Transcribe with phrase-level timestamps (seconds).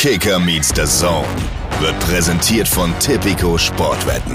[0.00, 1.26] Kicker meets the Zone
[1.78, 4.34] wird präsentiert von Tipico Sportwetten.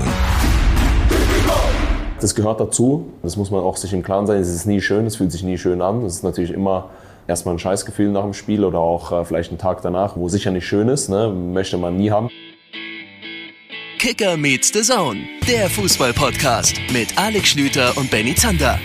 [2.21, 3.11] Das gehört dazu.
[3.23, 4.39] Das muss man auch sich im Klaren sein.
[4.39, 6.03] Es ist nie schön, es fühlt sich nie schön an.
[6.03, 6.91] Es ist natürlich immer
[7.25, 10.51] erstmal ein Scheißgefühl nach dem Spiel oder auch äh, vielleicht einen Tag danach, wo sicher
[10.51, 11.09] nicht schön ist.
[11.09, 11.29] Ne?
[11.29, 12.29] Möchte man nie haben.
[13.97, 18.79] Kicker meets the Zone, der Fußball-Podcast mit Alex Schlüter und Benny Zander.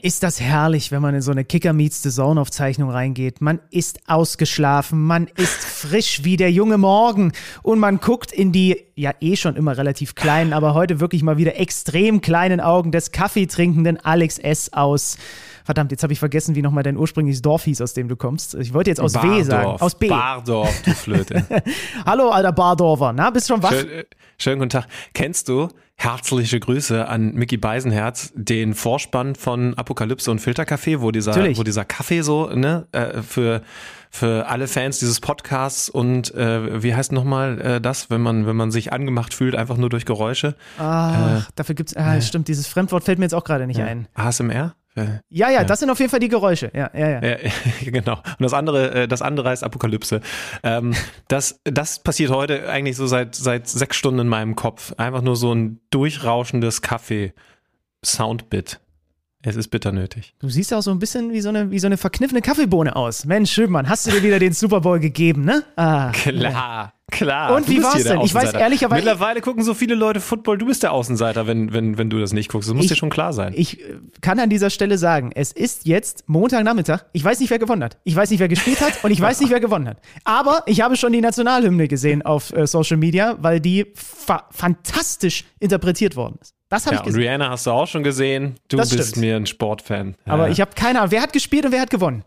[0.00, 3.40] Ist das herrlich, wenn man in so eine Kicker Meets the Zone Aufzeichnung reingeht.
[3.40, 7.32] Man ist ausgeschlafen, man ist frisch wie der junge Morgen
[7.64, 11.36] und man guckt in die ja eh schon immer relativ kleinen, aber heute wirklich mal
[11.36, 14.72] wieder extrem kleinen Augen des Kaffeetrinkenden Alex S.
[14.72, 15.18] aus.
[15.64, 18.54] Verdammt, jetzt habe ich vergessen, wie nochmal dein ursprüngliches Dorf hieß, aus dem du kommst.
[18.54, 19.80] Ich wollte jetzt aus Bardorf, W sagen.
[19.80, 20.08] Aus B.
[20.08, 21.44] Bardorf, du Flöte.
[22.06, 23.12] Hallo, alter Bardorfer.
[23.12, 23.72] Na, bist schon wach?
[23.72, 24.04] Schön, äh,
[24.38, 24.86] schönen guten Tag.
[25.12, 25.68] Kennst du,
[26.00, 31.58] herzliche Grüße an Mickey Beisenherz, den Vorspann von Apokalypse und Filterkaffee, wo dieser, Natürlich.
[31.58, 33.62] wo dieser Kaffee so, ne, äh, für,
[34.08, 38.54] für alle Fans dieses Podcasts und äh, wie heißt nochmal äh, das, wenn man, wenn
[38.54, 40.54] man sich angemacht fühlt, einfach nur durch Geräusche?
[40.78, 44.06] Ach, dafür gibt's, ah, stimmt, dieses Fremdwort fällt mir jetzt auch gerade nicht ein.
[44.14, 44.74] ASMR?
[44.98, 46.70] Äh, Ja, ja, das sind auf jeden Fall die Geräusche.
[46.74, 47.22] Ja, ja, ja.
[47.24, 47.36] Ja,
[47.84, 48.14] genau.
[48.16, 50.20] Und das andere, äh, das andere heißt Apokalypse.
[50.62, 50.94] Ähm,
[51.28, 54.92] das, das passiert heute eigentlich so seit, seit sechs Stunden in meinem Kopf.
[54.96, 58.80] Einfach nur so ein durchrauschendes Kaffee-Soundbit.
[59.42, 60.34] Es ist bitter nötig.
[60.40, 63.24] Du siehst auch so ein bisschen wie so eine, wie so eine verkniffene Kaffeebohne aus.
[63.24, 65.62] Mensch, Schöpmann, hast du dir wieder den Super Bowl gegeben, ne?
[65.76, 66.10] Ah.
[66.12, 67.54] Klar, klar.
[67.54, 68.20] Und Du wie war's denn?
[68.20, 70.58] Ich weiß ehrlicherweise- Mittlerweile gucken so viele Leute Football.
[70.58, 72.68] Du bist der Außenseiter, wenn, wenn, wenn du das nicht guckst.
[72.68, 73.52] Das muss Ich- dir schon klar sein.
[73.56, 77.00] Ich äh, kann an dieser Stelle sagen, es ist jetzt Montagnachmittag.
[77.12, 77.96] Ich weiß nicht, wer gewonnen hat.
[78.04, 79.98] Ich weiß nicht, wer gespielt hat und ich weiß nicht, wer gewonnen hat.
[80.24, 85.44] Aber ich habe schon die Nationalhymne gesehen auf äh, Social Media, weil die fa fantastisch
[85.60, 86.54] interpretiert worden ist.
[86.68, 87.22] Das habe ja, ich und gesehen.
[87.28, 88.56] Rihanna hast du auch schon gesehen.
[88.68, 89.24] Du Das bist stimmt.
[89.24, 90.16] mir ein Sportfan.
[90.26, 90.52] Aber Ja.
[90.52, 92.24] ich habe keine Ahnung, wer hat gespielt und wer hat gewonnen.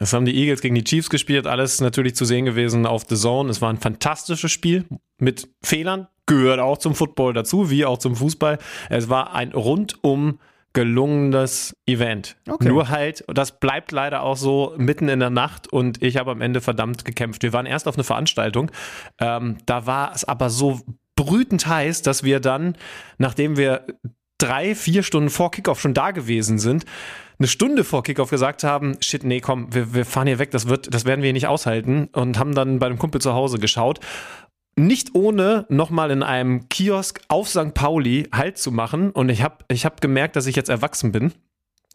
[0.00, 3.16] Das haben die Eagles gegen die Chiefs gespielt, alles natürlich zu sehen gewesen auf The
[3.16, 3.50] Zone.
[3.50, 4.86] Es war ein fantastisches Spiel
[5.18, 8.58] mit Fehlern, gehört auch zum Football dazu, wie auch zum Fußball.
[8.88, 10.40] Es war ein rundum
[10.72, 12.36] gelungenes Event.
[12.48, 12.68] Okay.
[12.68, 16.40] Nur halt, das bleibt leider auch so mitten in der Nacht und ich habe am
[16.40, 17.42] Ende verdammt gekämpft.
[17.42, 18.70] Wir waren erst auf eine Veranstaltung,
[19.18, 20.80] ähm, da war es aber so
[21.14, 22.76] brütend heiß, dass wir dann,
[23.18, 23.84] nachdem wir
[24.38, 26.86] drei, vier Stunden vor Kickoff schon da gewesen sind,
[27.40, 30.68] eine Stunde vor Kickoff gesagt haben, shit, nee, komm, wir, wir fahren hier weg, das
[30.68, 33.58] wird, das werden wir hier nicht aushalten und haben dann bei einem Kumpel zu Hause
[33.58, 33.98] geschaut.
[34.76, 37.74] Nicht ohne nochmal in einem Kiosk auf St.
[37.74, 39.10] Pauli Halt zu machen.
[39.10, 41.32] Und ich habe ich hab gemerkt, dass ich jetzt erwachsen bin.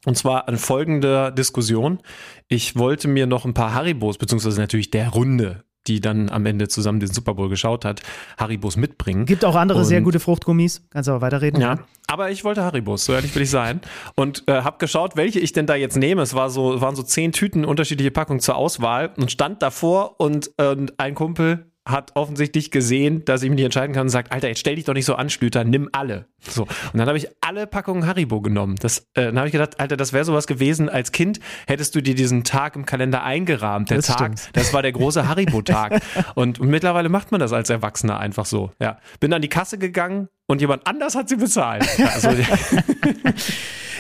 [0.06, 2.00] Und zwar an folgender Diskussion.
[2.48, 6.68] Ich wollte mir noch ein paar Haribos, beziehungsweise natürlich der Runde, die dann am Ende
[6.68, 8.02] zusammen den Super Bowl geschaut hat,
[8.38, 9.26] Haribos mitbringen.
[9.26, 10.86] Gibt auch andere Und- sehr gute Fruchtgummis.
[10.90, 11.62] Kannst aber weiterreden.
[11.62, 13.82] Ja, aber ich wollte Haribos, so ehrlich will ich sein.
[14.16, 16.22] Und äh, habe geschaut, welche ich denn da jetzt nehme.
[16.22, 20.52] Es war so, waren so zehn Tüten, unterschiedliche Packungen zur Auswahl und stand davor und,
[20.60, 24.48] und ein Kumpel hat offensichtlich gesehen, dass ich mich nicht entscheiden kann und sagt, Alter,
[24.48, 26.26] jetzt stell dich doch nicht so an, Schlüter, nimm alle.
[26.40, 26.64] So.
[26.64, 28.76] Und dann habe ich alle Packungen Haribo genommen.
[28.80, 30.90] Das, äh, dann habe ich gedacht, Alter, das wäre sowas gewesen.
[30.90, 33.90] Als Kind hättest du dir diesen Tag im Kalender eingerahmt.
[33.92, 34.50] Der Das Tag, stimmt.
[34.54, 36.02] das war der große Haribo-Tag.
[36.34, 38.72] und mittlerweile macht man das als Erwachsener einfach so.
[38.82, 38.98] Ja.
[39.20, 41.86] Bin an die Kasse gegangen und jemand anders hat sie bezahlt.
[42.00, 42.30] Also,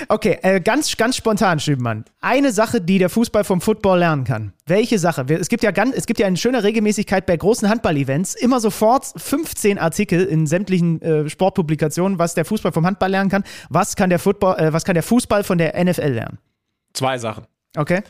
[0.09, 2.03] Okay, äh, ganz, ganz spontan, Schübenmann.
[2.19, 4.53] Eine Sache, die der Fußball vom Football lernen kann.
[4.65, 5.25] Welche Sache?
[5.29, 8.35] Es gibt ja ganz, es gibt ja eine schöne Regelmäßigkeit bei großen Handball-Events.
[8.35, 13.45] Immer sofort 15 Artikel in sämtlichen äh, Sportpublikationen, was der Fußball vom Handball lernen kann.
[13.69, 16.39] Was kann der Football, äh, was kann der Fußball von der NFL lernen?
[16.95, 17.45] zwei Sachen.
[17.75, 18.01] Okay?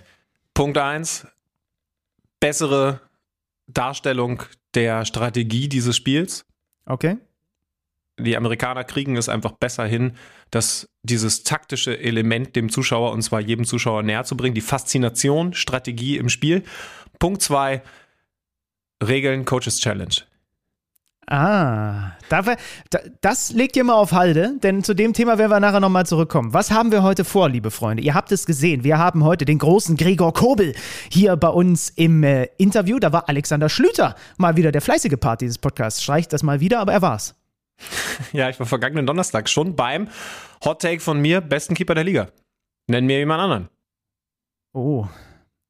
[0.54, 1.28] Punkt eins,
[2.40, 3.02] bessere
[3.68, 6.46] Darstellung der Strategie dieses Spiels.
[6.86, 7.18] Okay.
[8.20, 10.14] Die Amerikaner kriegen es einfach besser hin,
[10.50, 15.54] dass dieses taktische Element dem Zuschauer, und zwar jedem Zuschauer näher zu bringen, die Faszination,
[15.54, 16.64] Strategie im Spiel.
[17.20, 17.82] Punkt zwei,
[19.06, 20.16] Regeln, Coaches Challenge.
[21.28, 22.56] Ah, dafür,
[22.92, 26.06] da, das legt ihr mal auf Halde, denn zu dem Thema werden wir nachher nochmal
[26.06, 26.54] zurückkommen.
[26.54, 28.04] Was haben wir heute vor, liebe Freunde?
[28.04, 28.84] Ihr habt es gesehen.
[28.84, 30.76] Wir haben heute den großen Gregor Kobel
[31.10, 33.00] hier bei uns im äh, Interview.
[33.00, 36.04] Da war Alexander Schlüter mal wieder der fleißige Part dieses Podcasts.
[36.04, 37.34] Streicht das mal wieder, aber er war's.
[38.34, 40.08] Ja, ich war vergangenen Donnerstag schon beim
[40.64, 42.28] Hot Take von mir, besten Keeper der Liga.
[42.88, 43.70] Nenn mir jemand anderen.
[44.74, 45.08] Oh.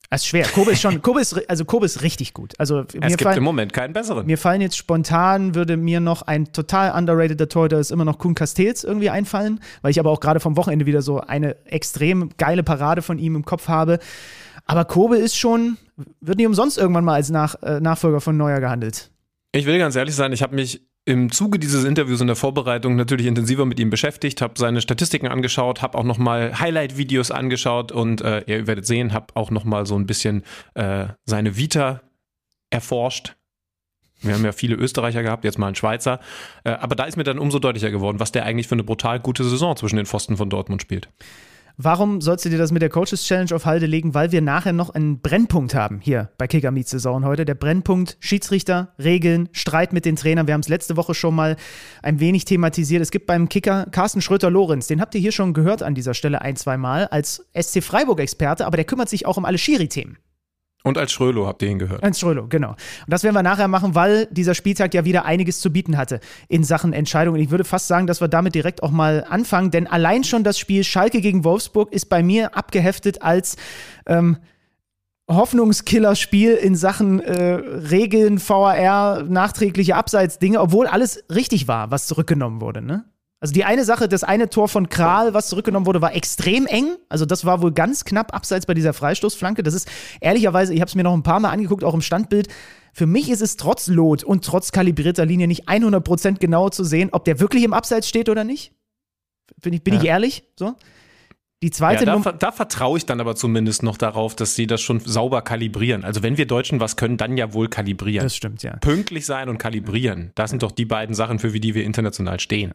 [0.09, 0.45] Das ist schwer.
[0.47, 2.53] Kobe ist schon, Kobe ist, also Kobe ist richtig gut.
[2.57, 4.25] Also Es gibt im fallen, Moment keinen besseren.
[4.25, 8.33] mir fallen jetzt spontan, würde mir noch ein total underrated Torhüter ist immer noch Kuhn
[8.33, 12.63] Castells irgendwie einfallen, weil ich aber auch gerade vom Wochenende wieder so eine extrem geile
[12.63, 13.99] Parade von ihm im Kopf habe.
[14.65, 15.77] Aber Kobe ist schon,
[16.21, 19.11] wird nicht umsonst irgendwann mal als Nach, äh, Nachfolger von Neuer gehandelt.
[19.51, 22.95] Ich will ganz ehrlich sein, ich habe mich im Zuge dieses Interviews in der Vorbereitung
[22.95, 28.21] natürlich intensiver mit ihm beschäftigt, habe seine Statistiken angeschaut, habe auch nochmal Highlight-Videos angeschaut und
[28.21, 30.43] äh, ihr werdet sehen, habe auch nochmal so ein bisschen
[30.73, 32.01] äh, seine Vita
[32.71, 33.35] erforscht.
[34.21, 36.19] Wir haben ja viele Österreicher gehabt, jetzt mal einen Schweizer.
[36.63, 39.19] Äh, aber da ist mir dann umso deutlicher geworden, was der eigentlich für eine brutal
[39.19, 41.09] gute Saison zwischen den Pfosten von Dortmund spielt.
[41.77, 44.13] Warum sollst du dir das mit der Coaches Challenge auf Halde legen?
[44.13, 47.43] Weil wir nachher noch einen Brennpunkt haben hier bei Kicker Meets Saison heute.
[47.43, 50.47] Der Brennpunkt Schiedsrichter, Regeln, Streit mit den Trainern.
[50.47, 51.57] Wir haben es letzte Woche schon mal
[52.01, 53.01] ein wenig thematisiert.
[53.01, 56.41] Es gibt beim Kicker Carsten Schröter-Lorenz, den habt ihr hier schon gehört an dieser Stelle
[56.41, 60.17] ein, zwei Mal als SC Freiburg-Experte, aber der kümmert sich auch um alle Schiri-Themen.
[60.85, 62.03] Und als Schrölo habt ihr ihn gehört.
[62.03, 62.69] Als Schrölo, genau.
[62.69, 62.77] Und
[63.07, 66.63] das werden wir nachher machen, weil dieser Spieltag ja wieder einiges zu bieten hatte in
[66.63, 67.41] Sachen Entscheidungen.
[67.41, 70.59] Ich würde fast sagen, dass wir damit direkt auch mal anfangen, denn allein schon das
[70.59, 73.55] Spiel Schalke gegen Wolfsburg ist bei mir abgeheftet als
[74.05, 74.37] ähm,
[75.27, 82.83] Hoffnungskiller-Spiel in Sachen äh, Regeln, VAR, nachträgliche Abseitsdinge, obwohl alles richtig war, was zurückgenommen wurde,
[82.83, 83.05] ne?
[83.41, 86.95] Also die eine Sache, das eine Tor von Kral, was zurückgenommen wurde, war extrem eng.
[87.09, 89.61] Also das war wohl ganz knapp abseits bei dieser Freistoßflanke.
[89.61, 89.89] Das ist
[90.21, 92.47] ehrlicherweise, ich habe es mir noch ein paar Mal angeguckt, auch im Standbild.
[92.93, 97.09] Für mich ist es trotz Lot und trotz kalibrierter Linie nicht 100% genau zu sehen,
[97.11, 98.73] ob der wirklich im Abseits steht oder nicht.
[99.61, 99.99] Bin ich, bin ja.
[100.01, 100.43] ich ehrlich?
[100.57, 100.75] So.
[101.65, 104.81] Die zweite ja, da, da vertraue ich dann aber zumindest noch darauf, dass sie das
[104.81, 106.03] schon sauber kalibrieren.
[106.03, 108.23] Also wenn wir Deutschen was können, dann ja wohl kalibrieren.
[108.23, 108.75] Das stimmt, ja.
[108.75, 110.31] Pünktlich sein und kalibrieren.
[110.35, 112.73] Das sind doch die beiden Sachen, für die wir international stehen.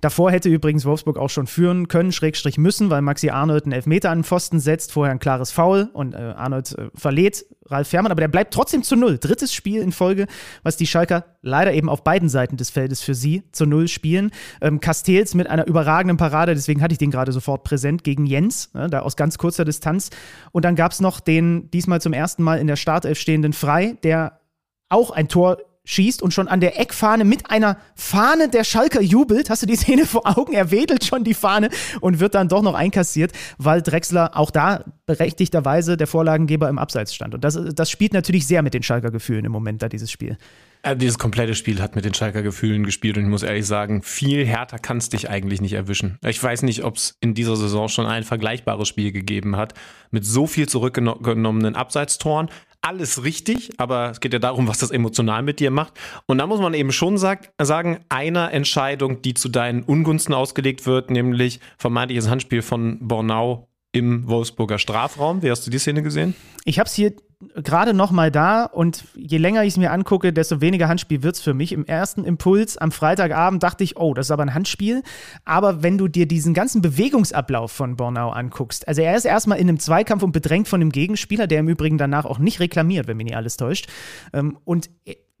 [0.00, 4.08] Davor hätte übrigens Wolfsburg auch schon führen können, Schrägstrich müssen, weil Maxi Arnold einen Elfmeter
[4.08, 8.10] an den Pfosten setzt, vorher ein klares Foul und äh, Arnold äh, verlädt Ralf Fährmann,
[8.10, 9.18] aber der bleibt trotzdem zu null.
[9.18, 10.26] Drittes Spiel in Folge,
[10.62, 14.30] was die Schalker leider eben auf beiden Seiten des Feldes für sie zu null spielen.
[14.60, 18.70] Ähm, Castells mit einer überragenden Parade, deswegen hatte ich den gerade sofort präsent, gegen Jens,
[18.74, 20.10] ne, da aus ganz kurzer Distanz.
[20.52, 23.96] Und dann gab es noch den diesmal zum ersten Mal in der Startelf stehenden Frei,
[24.02, 24.40] der
[24.88, 29.50] auch ein Tor schießt und schon an der Eckfahne mit einer Fahne der Schalker jubelt.
[29.50, 30.52] Hast du die Szene vor Augen?
[30.52, 31.70] Er wedelt schon die Fahne
[32.00, 37.14] und wird dann doch noch einkassiert, weil Drexler auch da berechtigterweise der Vorlagengeber im Abseits
[37.14, 37.34] stand.
[37.34, 40.36] Und das, das spielt natürlich sehr mit den Schalker Gefühlen im Moment da, dieses Spiel.
[40.82, 44.02] Also dieses komplette Spiel hat mit den Schalker Gefühlen gespielt und ich muss ehrlich sagen,
[44.02, 46.18] viel härter kann es dich eigentlich nicht erwischen.
[46.24, 49.74] Ich weiß nicht, ob es in dieser Saison schon ein vergleichbares Spiel gegeben hat,
[50.10, 52.48] mit so viel zurückgenommenen Abseitstoren
[52.82, 55.94] alles richtig, aber es geht ja darum, was das emotional mit dir macht.
[56.26, 60.86] Und da muss man eben schon sag, sagen, einer Entscheidung, die zu deinen Ungunsten ausgelegt
[60.86, 65.42] wird, nämlich vermeintliches Handspiel von Bornau im Wolfsburger Strafraum.
[65.42, 66.34] Wie hast du die Szene gesehen?
[66.64, 67.12] Ich habe es hier
[67.54, 71.36] gerade noch mal da und je länger ich es mir angucke, desto weniger Handspiel wird
[71.36, 71.72] es für mich.
[71.72, 75.02] Im ersten Impuls am Freitagabend dachte ich, oh, das ist aber ein Handspiel.
[75.44, 79.68] Aber wenn du dir diesen ganzen Bewegungsablauf von Bornau anguckst, also er ist erstmal in
[79.68, 83.16] einem Zweikampf und bedrängt von dem Gegenspieler, der im Übrigen danach auch nicht reklamiert, wenn
[83.16, 83.88] mich nicht alles täuscht.
[84.34, 84.90] Ähm, und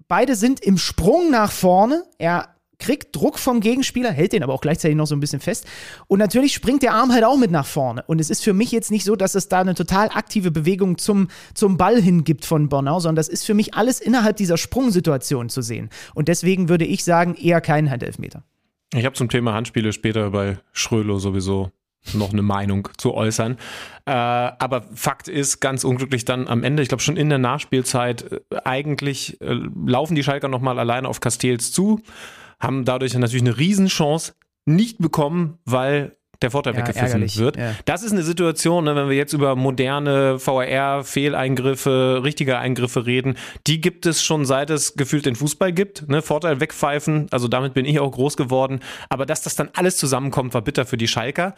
[0.08, 2.04] beide sind im Sprung nach vorne.
[2.18, 2.48] Er
[2.80, 5.66] kriegt Druck vom Gegenspieler, hält den aber auch gleichzeitig noch so ein bisschen fest.
[6.08, 8.02] Und natürlich springt der Arm halt auch mit nach vorne.
[8.06, 10.98] Und es ist für mich jetzt nicht so, dass es da eine total aktive Bewegung
[10.98, 14.56] zum, zum Ball hin gibt von Bornau, sondern das ist für mich alles innerhalb dieser
[14.56, 15.90] Sprungsituation zu sehen.
[16.14, 18.42] Und deswegen würde ich sagen, eher kein Handelfmeter.
[18.94, 21.70] Ich habe zum Thema Handspiele später bei Schrölo sowieso
[22.14, 23.56] noch eine Meinung zu äußern.
[24.06, 28.24] Äh, aber Fakt ist, ganz unglücklich dann am Ende, ich glaube schon in der Nachspielzeit,
[28.32, 32.00] äh, eigentlich äh, laufen die Schalker nochmal alleine auf Castells zu
[32.60, 34.34] haben dadurch natürlich eine Riesenchance
[34.66, 37.56] nicht bekommen, weil der Vorteil ja, weggepfiffen wird.
[37.56, 37.74] Ja.
[37.84, 43.36] Das ist eine Situation, ne, wenn wir jetzt über moderne VAR, Fehleingriffe, richtige Eingriffe reden,
[43.66, 46.08] die gibt es schon seit es gefühlt den Fußball gibt.
[46.08, 46.22] Ne?
[46.22, 48.80] Vorteil wegpfeifen, also damit bin ich auch groß geworden.
[49.10, 51.54] Aber dass das dann alles zusammenkommt, war bitter für die Schalker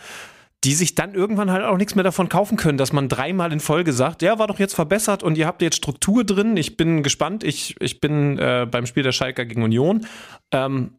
[0.64, 3.58] die sich dann irgendwann halt auch nichts mehr davon kaufen können, dass man dreimal in
[3.58, 6.56] Folge sagt, ja, war doch jetzt verbessert und ihr habt jetzt Struktur drin.
[6.56, 7.42] Ich bin gespannt.
[7.42, 10.06] Ich, ich bin äh, beim Spiel der Schalker gegen Union.
[10.52, 10.92] Ähm,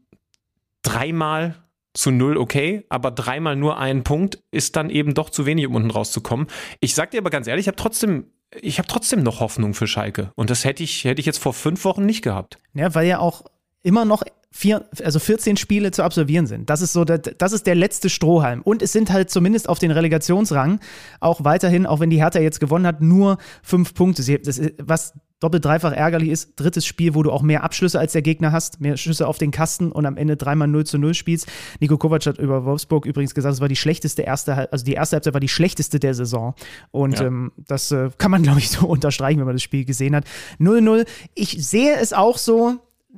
[0.84, 1.56] dreimal
[1.94, 5.76] zu null okay, aber dreimal nur ein Punkt ist dann eben doch zu wenig, um
[5.76, 6.48] unten rauszukommen.
[6.80, 8.28] Ich sag dir aber ganz ehrlich, ich habe trotzdem
[8.62, 10.32] ich habe trotzdem noch Hoffnung für Schalke.
[10.36, 12.60] Und das hätte ich, hätte ich jetzt vor fünf Wochen nicht gehabt.
[12.74, 13.44] Ja, weil ja auch
[13.82, 14.24] immer noch
[14.56, 16.70] vier, also 14 Spiele zu absolvieren sind.
[16.70, 18.62] Das ist so, das ist der letzte Strohhalm.
[18.62, 20.80] Und es sind halt zumindest auf den Relegationsrang
[21.20, 24.24] auch weiterhin, auch wenn die Hertha jetzt gewonnen hat, nur fünf Punkte.
[24.40, 28.22] Das, was doppelt dreifach ärgerlich ist, drittes Spiel, wo du auch mehr Abschlüsse als der
[28.22, 31.48] Gegner hast, mehr Schüsse auf den Kasten und am Ende dreimal 0 zu 0 spielst.
[31.80, 35.16] Nico Kovac hat über Wolfsburg übrigens gesagt, es war die schlechteste erste, also die erste
[35.16, 36.54] Halbzeit war die schlechteste der Saison.
[36.92, 37.26] Und ja.
[37.26, 40.26] ähm, das äh, kann man, glaube ich, so unterstreichen, wenn man das Spiel gesehen hat.
[40.60, 41.08] 0-0.
[41.34, 42.78] Ich sehe es auch so,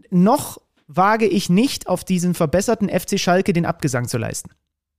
[0.09, 4.51] noch wage ich nicht, auf diesen verbesserten FC Schalke den Abgesang zu leisten.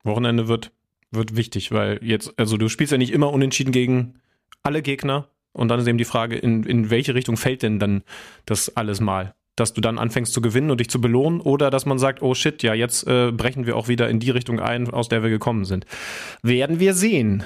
[0.04, 0.72] Wochenende wird,
[1.10, 4.20] wird wichtig, weil jetzt, also du spielst ja nicht immer unentschieden gegen
[4.62, 5.28] alle Gegner.
[5.52, 8.02] Und dann ist eben die Frage, in, in welche Richtung fällt denn dann
[8.44, 9.34] das alles mal?
[9.56, 12.34] dass du dann anfängst zu gewinnen und dich zu belohnen oder dass man sagt, oh
[12.34, 15.30] shit, ja, jetzt äh, brechen wir auch wieder in die Richtung ein, aus der wir
[15.30, 15.86] gekommen sind.
[16.42, 17.42] Werden wir sehen.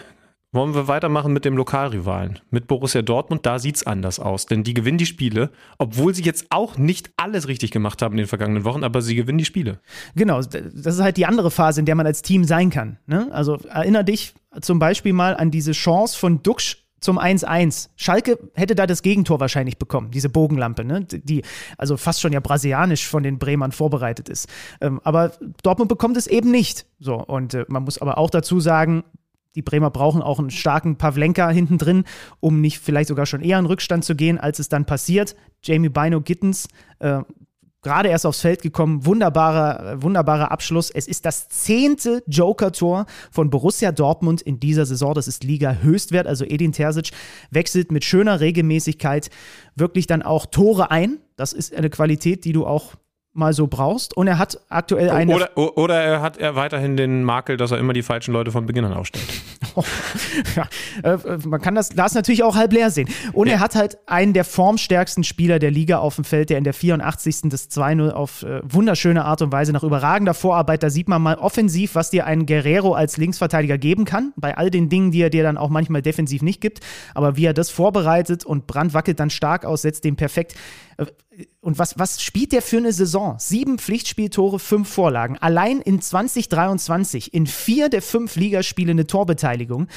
[0.53, 3.47] Wollen wir weitermachen mit dem Lokalrivalen, mit Borussia Dortmund?
[3.47, 7.13] Da sieht es anders aus, denn die gewinnen die Spiele, obwohl sie jetzt auch nicht
[7.17, 9.79] alles richtig gemacht haben in den vergangenen Wochen, aber sie gewinnen die Spiele.
[10.17, 12.99] Genau, das ist halt die andere Phase, in der man als Team sein kann.
[13.07, 13.29] Ne?
[13.31, 17.91] Also erinner dich zum Beispiel mal an diese Chance von Duxch zum 1-1.
[17.95, 21.05] Schalke hätte da das Gegentor wahrscheinlich bekommen, diese Bogenlampe, ne?
[21.05, 21.43] die
[21.79, 24.49] also fast schon ja brasilianisch von den Bremern vorbereitet ist.
[24.81, 25.31] Ähm, aber
[25.63, 26.87] Dortmund bekommt es eben nicht.
[26.99, 29.05] So, und äh, man muss aber auch dazu sagen,
[29.55, 32.05] die Bremer brauchen auch einen starken Pavlenka hinten drin,
[32.41, 35.35] um nicht vielleicht sogar schon eher in Rückstand zu gehen, als es dann passiert.
[35.63, 36.69] Jamie Bino Gittens,
[37.01, 37.21] äh,
[37.83, 39.05] gerade erst aufs Feld gekommen.
[39.07, 40.91] Wunderbarer, wunderbarer Abschluss.
[40.91, 45.15] Es ist das zehnte Joker-Tor von Borussia Dortmund in dieser Saison.
[45.15, 46.27] Das ist Liga-Höchstwert.
[46.27, 47.11] Also Edin Terzic
[47.51, 49.31] wechselt mit schöner Regelmäßigkeit
[49.75, 51.19] wirklich dann auch Tore ein.
[51.37, 52.95] Das ist eine Qualität, die du auch
[53.33, 54.17] mal so brauchst.
[54.17, 55.35] Und er hat aktuell eine.
[55.35, 58.67] Oder, oder er hat er weiterhin den Makel, dass er immer die falschen Leute von
[58.67, 59.27] Beginn an aufstellt.
[60.57, 60.69] ja,
[61.05, 63.09] äh, man kann das Glas natürlich auch halb leer sehen.
[63.33, 63.55] Und ja.
[63.55, 66.75] er hat halt einen der formstärksten Spieler der Liga auf dem Feld, der in der
[66.75, 67.43] 84.
[67.43, 71.37] des 2-0 auf äh, wunderschöne Art und Weise nach überragender Vorarbeit, da sieht man mal
[71.37, 75.31] offensiv, was dir ein Guerrero als Linksverteidiger geben kann, bei all den Dingen, die er
[75.31, 76.81] dir dann auch manchmal defensiv nicht gibt.
[77.15, 80.55] Aber wie er das vorbereitet und Brand wackelt dann stark aus, setzt den perfekt
[81.61, 83.37] und was, was spielt der für eine Saison?
[83.39, 85.39] Sieben Pflichtspieltore, fünf Vorlagen.
[85.39, 89.89] Allein in 2023 in vier der fünf Ligaspiele eine Torbeteiligung.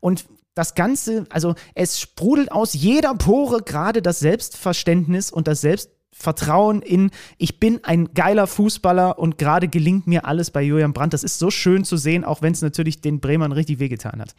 [0.00, 6.82] Und das Ganze, also es sprudelt aus jeder Pore gerade das Selbstverständnis und das Selbstvertrauen
[6.82, 11.14] in, ich bin ein geiler Fußballer und gerade gelingt mir alles bei Julian Brandt.
[11.14, 14.34] Das ist so schön zu sehen, auch wenn es natürlich den Bremern richtig wehgetan hat.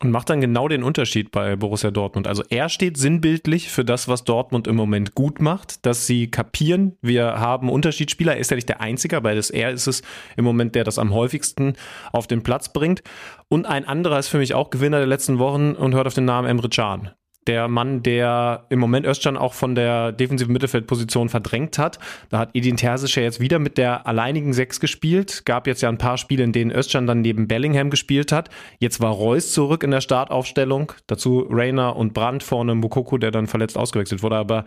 [0.00, 2.26] Und macht dann genau den Unterschied bei Borussia Dortmund.
[2.26, 6.96] Also er steht sinnbildlich für das, was Dortmund im Moment gut macht, dass sie kapieren,
[7.00, 8.34] wir haben Unterschiedsspieler.
[8.34, 10.02] Er ist ja nicht der Einzige, weil das er ist es
[10.36, 11.74] im Moment, der das am häufigsten
[12.12, 13.04] auf den Platz bringt.
[13.48, 16.24] Und ein anderer ist für mich auch Gewinner der letzten Wochen und hört auf den
[16.24, 17.12] Namen Emre Can
[17.46, 21.98] der Mann, der im Moment Özcan auch von der defensiven Mittelfeldposition verdrängt hat.
[22.30, 25.44] Da hat Edin Terzic ja jetzt wieder mit der alleinigen Sechs gespielt.
[25.44, 28.50] Gab jetzt ja ein paar Spiele, in denen Özcan dann neben Bellingham gespielt hat.
[28.78, 30.92] Jetzt war Reus zurück in der Startaufstellung.
[31.06, 34.36] Dazu Rainer und Brandt vorne Mukoko, der dann verletzt ausgewechselt wurde.
[34.36, 34.64] Aber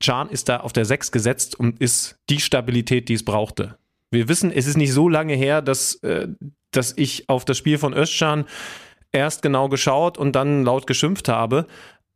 [0.00, 3.76] Can ist da auf der Sechs gesetzt und ist die Stabilität, die es brauchte.
[4.10, 6.28] Wir wissen, es ist nicht so lange her, dass, äh,
[6.70, 8.44] dass ich auf das Spiel von Özcan
[9.14, 11.66] erst genau geschaut und dann laut geschimpft habe.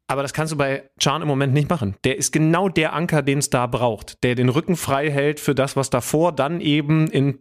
[0.07, 1.95] Aber das kannst du bei Chan im Moment nicht machen.
[2.05, 5.55] Der ist genau der Anker, den es da braucht, der den Rücken frei hält für
[5.55, 7.39] das, was davor dann eben in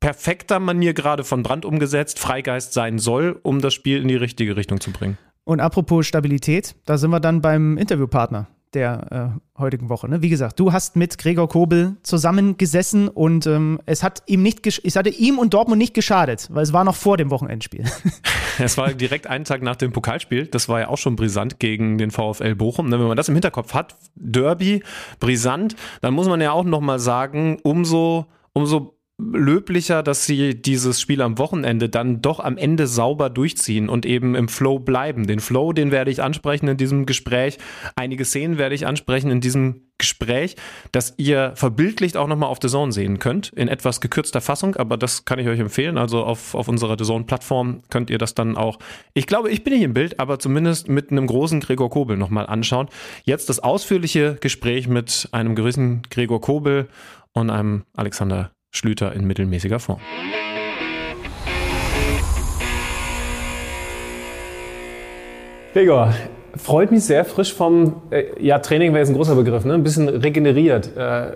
[0.00, 4.56] perfekter Manier gerade von Brand umgesetzt Freigeist sein soll, um das Spiel in die richtige
[4.56, 5.18] Richtung zu bringen.
[5.44, 10.08] Und apropos Stabilität, da sind wir dann beim Interviewpartner der äh, heutigen Woche.
[10.08, 10.22] Ne?
[10.22, 14.96] Wie gesagt, du hast mit Gregor Kobel zusammengesessen und ähm, es hat ihm nicht es
[14.96, 17.84] hatte ihm und Dortmund nicht geschadet, weil es war noch vor dem Wochenendspiel.
[18.58, 20.46] es war direkt einen Tag nach dem Pokalspiel.
[20.46, 22.90] Das war ja auch schon brisant gegen den VfL Bochum.
[22.90, 24.82] Wenn man das im Hinterkopf hat, Derby,
[25.20, 31.22] brisant, dann muss man ja auch nochmal sagen, umso umso löblicher, dass sie dieses Spiel
[31.22, 35.26] am Wochenende dann doch am Ende sauber durchziehen und eben im Flow bleiben.
[35.26, 37.58] Den Flow, den werde ich ansprechen in diesem Gespräch.
[37.94, 40.56] Einige Szenen werde ich ansprechen in diesem Gespräch,
[40.90, 44.96] dass ihr verbildlicht auch nochmal auf The Zone sehen könnt, in etwas gekürzter Fassung, aber
[44.96, 45.96] das kann ich euch empfehlen.
[45.96, 48.80] Also auf, auf unserer The Zone-Plattform könnt ihr das dann auch,
[49.14, 52.46] ich glaube, ich bin nicht im Bild, aber zumindest mit einem großen Gregor Kobel nochmal
[52.46, 52.88] anschauen.
[53.22, 56.88] Jetzt das ausführliche Gespräch mit einem gewissen Gregor Kobel
[57.32, 60.00] und einem Alexander Schlüter in mittelmäßiger Form.
[65.72, 66.12] Gregor,
[66.56, 69.74] freut mich sehr, frisch vom, äh, ja, Training wäre jetzt ein großer Begriff, ne?
[69.74, 70.96] ein bisschen regeneriert.
[70.96, 71.32] Äh,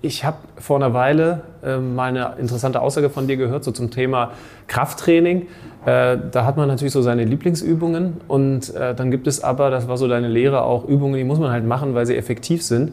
[0.00, 3.90] ich habe vor einer Weile äh, mal eine interessante Aussage von dir gehört, so zum
[3.90, 4.32] Thema
[4.68, 5.48] Krafttraining.
[5.84, 9.88] Äh, da hat man natürlich so seine Lieblingsübungen und äh, dann gibt es aber, das
[9.88, 12.92] war so deine Lehre, auch Übungen, die muss man halt machen, weil sie effektiv sind.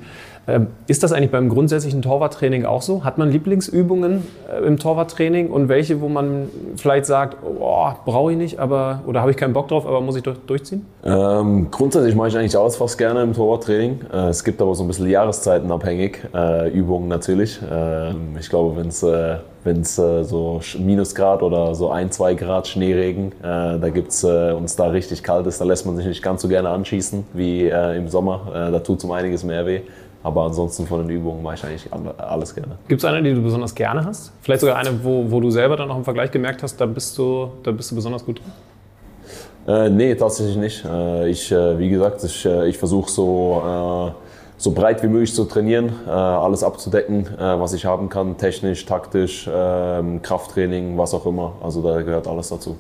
[0.50, 3.03] Ähm, ist das eigentlich beim grundsätzlichen Torwarttraining auch so?
[3.03, 8.38] Hat man Lieblingsübungen äh, im Torwarttraining und welche, wo man vielleicht sagt, oh, brauche ich
[8.38, 10.86] nicht, aber oder habe ich keinen Bock drauf, aber muss ich durch, durchziehen?
[11.03, 14.00] Ähm, grundsätzlich mache ich eigentlich alles fast gerne im Torwarttraining.
[14.12, 17.60] Äh, es gibt aber so ein bisschen jahreszeitenabhängig äh, Übungen natürlich.
[17.62, 22.68] Äh, ich glaube, wenn es äh, wenn äh, so Minusgrad oder so ein, zwei Grad
[22.68, 26.06] Schneeregen, äh, da gibt es äh, uns da richtig kalt ist, da lässt man sich
[26.06, 28.70] nicht ganz so gerne anschießen wie äh, im Sommer.
[28.72, 29.82] da tut es um einiges mehr weh.
[30.29, 32.77] Aber ansonsten von den Übungen mache ich eigentlich alles gerne.
[32.88, 34.31] Gibt es eine, die du besonders gerne hast?
[34.41, 37.17] Vielleicht sogar eine, wo, wo du selber dann auch im Vergleich gemerkt hast, da bist
[37.17, 39.75] du, da bist du besonders gut drin?
[39.75, 40.86] Äh, nee, tatsächlich nicht.
[40.86, 44.13] Äh, ich, äh, wie gesagt, ich, äh, ich versuche so
[44.59, 48.86] so breit wie möglich zu trainieren, äh, alles abzudecken, äh, was ich haben kann, technisch,
[48.86, 51.53] taktisch, ähm, Krafttraining, was auch immer.
[51.63, 52.77] Also da gehört alles dazu.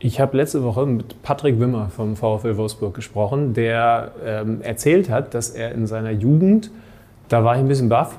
[0.00, 5.34] Ich habe letzte Woche mit Patrick Wimmer vom VfL Wolfsburg gesprochen, der ähm, erzählt hat,
[5.34, 6.70] dass er in seiner Jugend,
[7.28, 8.16] da war ich ein bisschen baff,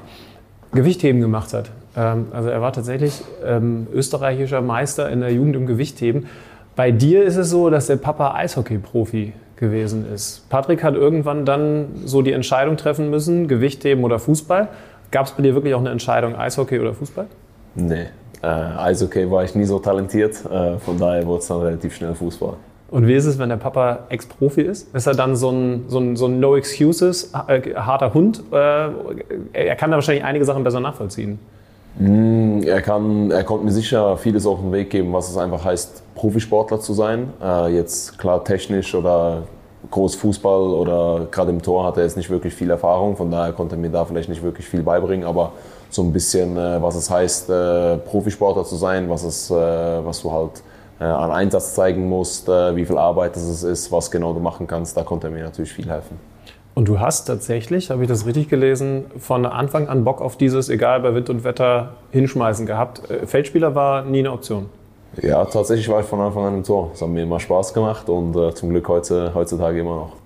[0.74, 1.71] Gewichtheben gemacht hat.
[1.95, 6.27] Ähm, also er war tatsächlich ähm, österreichischer Meister in der Jugend im Gewichtheben.
[6.75, 10.50] Bei dir ist es so, dass der Papa Eishockey-Profi gewesen ist.
[10.50, 14.67] Patrick hat irgendwann dann so die Entscheidung treffen müssen, Gewichtheben oder Fußball.
[15.12, 17.27] Gab es bei dir wirklich auch eine Entscheidung, Eishockey oder Fußball?
[17.75, 18.07] Nee,
[18.41, 22.15] äh, Eishockey war ich nie so talentiert, äh, von daher wurde es dann relativ schnell
[22.15, 22.53] Fußball.
[22.91, 24.93] Und wie ist es, wenn der Papa Ex-Profi ist?
[24.96, 28.41] Ist er dann so ein, so ein, so ein No Excuses, äh, harter Hund?
[28.51, 28.89] Äh,
[29.53, 31.38] er kann da wahrscheinlich einige Sachen besser nachvollziehen.
[32.00, 35.63] Mm, er, kann, er konnte mir sicher vieles auf den Weg geben, was es einfach
[35.65, 37.31] heißt, Profisportler zu sein.
[37.41, 39.43] Äh, jetzt klar technisch oder
[39.91, 43.53] groß Fußball oder gerade im Tor hat er jetzt nicht wirklich viel Erfahrung, von daher
[43.53, 45.53] konnte er mir da vielleicht nicht wirklich viel beibringen, aber
[45.89, 50.22] so ein bisschen, äh, was es heißt, äh, Profisportler zu sein, was, es, äh, was
[50.22, 50.63] du halt
[51.00, 54.67] äh, an Einsatz zeigen musst, äh, wie viel Arbeit es ist, was genau du machen
[54.67, 56.19] kannst, da konnte er mir natürlich viel helfen.
[56.75, 60.69] Und du hast tatsächlich, habe ich das richtig gelesen, von Anfang an Bock auf dieses,
[60.69, 63.10] egal bei Wind und Wetter, hinschmeißen gehabt.
[63.10, 64.67] Äh, Feldspieler war nie eine Option.
[65.22, 66.91] Ja, tatsächlich war ich von Anfang an im Tor.
[66.93, 70.18] Es hat mir immer Spaß gemacht und zum Glück heute, heutzutage immer noch.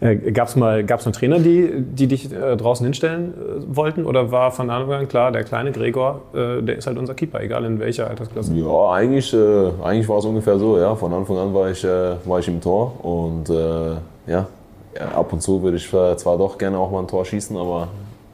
[0.00, 4.04] Äh, Gab es mal, gab's mal Trainer, die, die dich äh, draußen hinstellen äh, wollten?
[4.04, 7.64] Oder war von Anfang an klar, der kleine Gregor, der ist halt unser Keeper, egal
[7.64, 8.54] in welcher Altersklasse?
[8.54, 9.34] Ja, eigentlich,
[9.82, 10.78] eigentlich war es ungefähr so.
[10.78, 10.94] Ja.
[10.94, 13.48] Von Anfang an war ich, war ich im Tor und
[14.26, 14.46] ja,
[15.14, 17.88] ab und zu würde ich zwar doch gerne auch mal ein Tor schießen, aber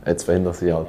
[0.07, 0.87] jetzt verhindert sich halt.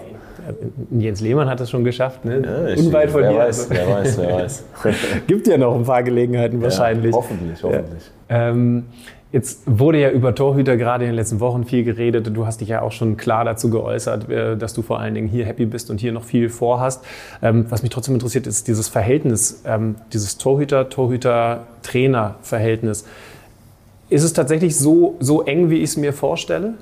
[0.91, 2.41] Jens Lehmann hat es schon geschafft, ne?
[2.43, 3.39] Ja, ich, Unweit von wer dir.
[3.39, 4.63] Weiß, wer weiß, wer weiß.
[5.27, 7.11] Gibt ja noch ein paar Gelegenheiten wahrscheinlich.
[7.11, 8.11] Ja, hoffentlich, hoffentlich.
[8.29, 8.49] Ja.
[8.49, 8.85] Ähm,
[9.31, 12.35] Jetzt wurde ja über Torhüter gerade in den letzten Wochen viel geredet.
[12.35, 15.27] Du hast dich ja auch schon klar dazu geäußert, äh, dass du vor allen Dingen
[15.27, 17.05] hier happy bist und hier noch viel vorhast.
[17.43, 23.05] Ähm, was mich trotzdem interessiert, ist dieses Verhältnis, ähm, dieses Torhüter-Torhüter-Trainer-Verhältnis.
[24.09, 26.73] Ist es tatsächlich so, so eng, wie ich es mir vorstelle?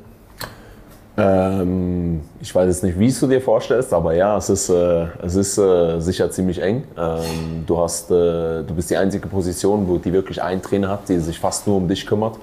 [1.19, 5.07] Ähm, ich weiß jetzt nicht, wie es du dir vorstellst, aber ja, es ist, äh,
[5.23, 6.83] es ist äh, sicher ziemlich eng.
[6.95, 11.09] Ähm, du, hast, äh, du bist die einzige Position, wo die wirklich einen Trainer hat,
[11.09, 12.35] die sich fast nur um dich kümmert.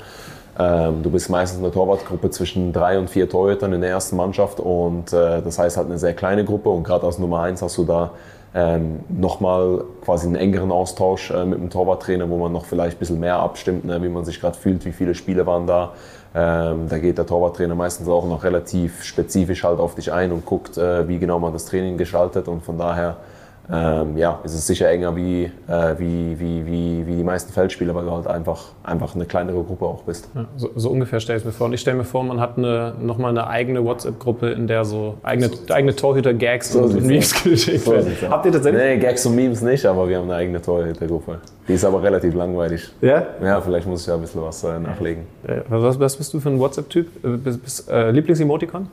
[0.59, 4.59] Ähm, du bist meistens eine Torwartgruppe zwischen drei und vier Torhütern in der ersten Mannschaft
[4.59, 7.79] und äh, das heißt halt eine sehr kleine Gruppe und gerade als Nummer eins hast
[7.79, 8.11] du da
[8.55, 12.99] ähm, nochmal quasi einen engeren Austausch äh, mit dem Torwarttrainer, wo man noch vielleicht ein
[13.01, 15.93] bisschen mehr abstimmt, ne, wie man sich gerade fühlt, wie viele Spiele waren da.
[16.37, 20.47] Ähm, da geht der Torwarttrainer meistens auch noch relativ spezifisch halt auf dich ein und
[20.47, 23.17] guckt, äh, wie genau man das Training gestaltet und von daher
[23.73, 27.95] ähm, ja, ist es sicher enger wie, äh, wie, wie, wie, wie die meisten Feldspieler,
[27.95, 30.29] weil du halt einfach, einfach eine kleinere Gruppe auch bist.
[30.35, 31.69] Ja, so, so, ungefähr stelle ich es mir vor.
[31.69, 35.17] Und ich stelle mir vor, man hat eine, nochmal eine eigene WhatsApp-Gruppe, in der so
[35.23, 38.15] eigene, so, eigene Torhüter-Gags so und Memes geschickt werden.
[38.21, 38.83] So Habt ihr tatsächlich?
[38.83, 41.39] Nee, Gags und Memes nicht, aber wir haben eine eigene Torhüter-Gruppe.
[41.67, 42.91] Die ist aber relativ langweilig.
[43.01, 43.27] Ja?
[43.43, 45.25] Ja, vielleicht muss ich ja ein bisschen was äh, nachlegen.
[45.49, 47.09] Ja, was, was bist du für ein WhatsApp-Typ?
[47.25, 48.89] Äh, Lieblings-Emoticon?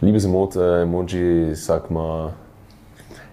[0.00, 2.32] Liebesemoji, sag mal,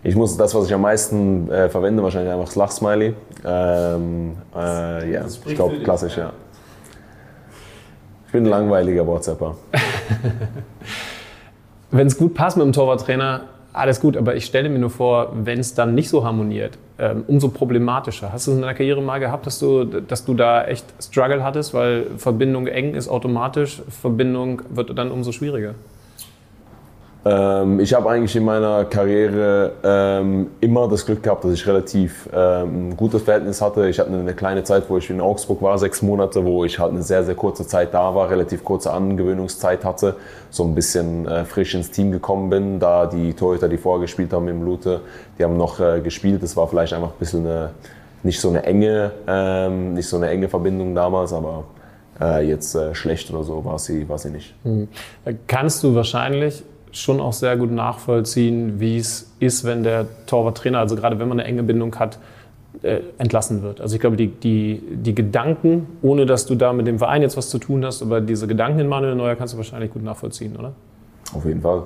[0.03, 3.15] ich muss das, was ich am meisten äh, verwende, wahrscheinlich einfach das Lachsmiley.
[3.43, 6.31] Ähm, äh, ja, ich glaube klassisch, ja.
[8.27, 9.55] Ich bin ein langweiliger WhatsApper.
[11.91, 13.41] Wenn es gut passt mit dem Torwarttrainer,
[13.73, 17.25] alles gut, aber ich stelle mir nur vor, wenn es dann nicht so harmoniert, ähm,
[17.27, 18.31] umso problematischer.
[18.31, 21.43] Hast du es in deiner Karriere mal gehabt, dass du, dass du da echt Struggle
[21.43, 25.75] hattest, weil Verbindung eng ist automatisch, Verbindung wird dann umso schwieriger?
[27.27, 32.29] Ähm, ich habe eigentlich in meiner Karriere ähm, immer das Glück gehabt, dass ich relativ
[32.31, 33.89] ähm, ein gutes Verhältnis hatte.
[33.89, 36.91] Ich hatte eine kleine Zeit, wo ich in Augsburg war, sechs Monate, wo ich halt
[36.91, 40.17] eine sehr, sehr kurze Zeit da war, relativ kurze Angewöhnungszeit hatte,
[40.51, 42.79] so ein bisschen äh, frisch ins Team gekommen bin.
[42.79, 45.01] Da die Torhüter, die vorher gespielt haben im Lute,
[45.39, 46.43] die haben noch äh, gespielt.
[46.43, 47.71] Das war vielleicht einfach ein bisschen eine,
[48.21, 51.63] nicht so eine enge, ähm, nicht so eine enge Verbindung damals, aber
[52.21, 54.53] äh, jetzt äh, schlecht oder so war sie, war sie nicht.
[54.63, 54.89] Mhm.
[55.47, 56.63] Kannst du wahrscheinlich
[56.95, 61.39] schon auch sehr gut nachvollziehen, wie es ist, wenn der Torwarttrainer, also gerade wenn man
[61.39, 62.19] eine enge Bindung hat,
[62.81, 63.81] äh, entlassen wird.
[63.81, 67.37] Also ich glaube, die, die, die Gedanken, ohne dass du da mit dem Verein jetzt
[67.37, 70.55] was zu tun hast, aber diese Gedanken in Manuel Neuer kannst du wahrscheinlich gut nachvollziehen,
[70.55, 70.73] oder?
[71.33, 71.83] Auf jeden Fall.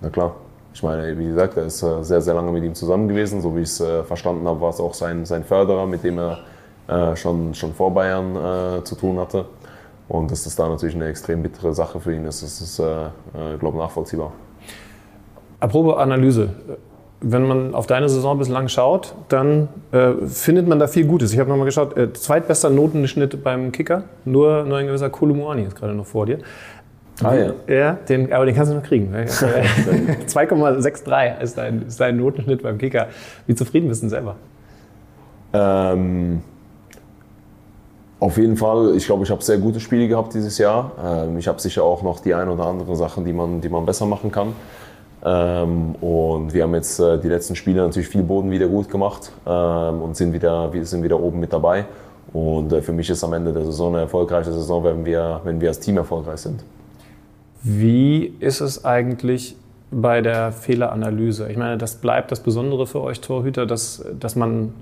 [0.00, 0.34] Na klar.
[0.74, 3.42] Ich meine, wie gesagt, er ist äh, sehr, sehr lange mit ihm zusammen gewesen.
[3.42, 6.18] So wie ich es äh, verstanden habe, war es auch sein, sein Förderer, mit dem
[6.18, 6.38] er
[7.14, 9.46] schon, schon vor Bayern zu tun hatte.
[10.12, 13.06] Und dass das da natürlich eine extrem bittere Sache für ihn ist, das ist, äh,
[13.06, 14.32] äh glaube nachvollziehbar.
[15.58, 16.50] Apropos Analyse.
[17.22, 21.32] wenn man auf deine Saison bislang schaut, dann äh, findet man da viel Gutes.
[21.32, 25.76] Ich habe nochmal geschaut, äh, zweitbester Notenschnitt beim Kicker, nur, nur ein gewisser Kolumuani ist
[25.76, 26.40] gerade noch vor dir.
[27.22, 27.54] Ah ja.
[27.66, 29.14] Ja, den, aber den kannst du noch kriegen.
[29.16, 33.06] 2,63 ist dein, ist dein Notenschnitt beim Kicker.
[33.46, 34.36] Wie zufrieden bist du denn selber?
[35.54, 36.42] Ähm,
[38.22, 40.92] auf jeden Fall, ich glaube, ich habe sehr gute Spiele gehabt dieses Jahr.
[41.04, 43.84] Ähm, ich habe sicher auch noch die ein oder andere Sachen, die man, die man
[43.84, 44.52] besser machen kann.
[45.24, 49.32] Ähm, und wir haben jetzt äh, die letzten Spiele natürlich viel Boden wieder gut gemacht
[49.44, 51.84] ähm, und sind wieder, wir sind wieder oben mit dabei.
[52.32, 55.60] Und äh, für mich ist am Ende der Saison eine erfolgreiche Saison, wenn wir, wenn
[55.60, 56.62] wir als Team erfolgreich sind.
[57.64, 59.56] Wie ist es eigentlich
[59.92, 61.50] bei der Fehleranalyse?
[61.50, 64.72] Ich meine, das bleibt das Besondere für euch Torhüter, dass, dass man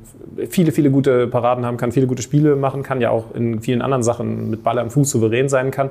[0.48, 3.82] viele, viele gute Paraden haben kann, viele gute Spiele machen kann, ja auch in vielen
[3.82, 5.90] anderen Sachen mit Ball am Fuß souverän sein kann.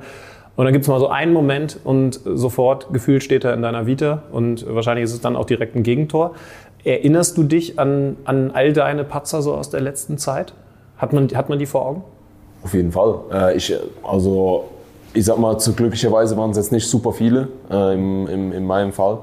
[0.56, 3.86] Und dann gibt es mal so einen Moment und sofort gefühlt steht er in deiner
[3.86, 6.36] Vita und wahrscheinlich ist es dann auch direkt ein Gegentor.
[6.84, 10.54] Erinnerst du dich an, an all deine Patzer so aus der letzten Zeit?
[10.98, 12.04] Hat man, hat man die vor Augen?
[12.64, 13.20] Auf jeden Fall.
[13.32, 14.66] Äh, ich, also,
[15.14, 18.66] ich sag mal, zu glücklicherweise waren es jetzt nicht super viele äh, im, im, in
[18.66, 19.20] meinem Fall.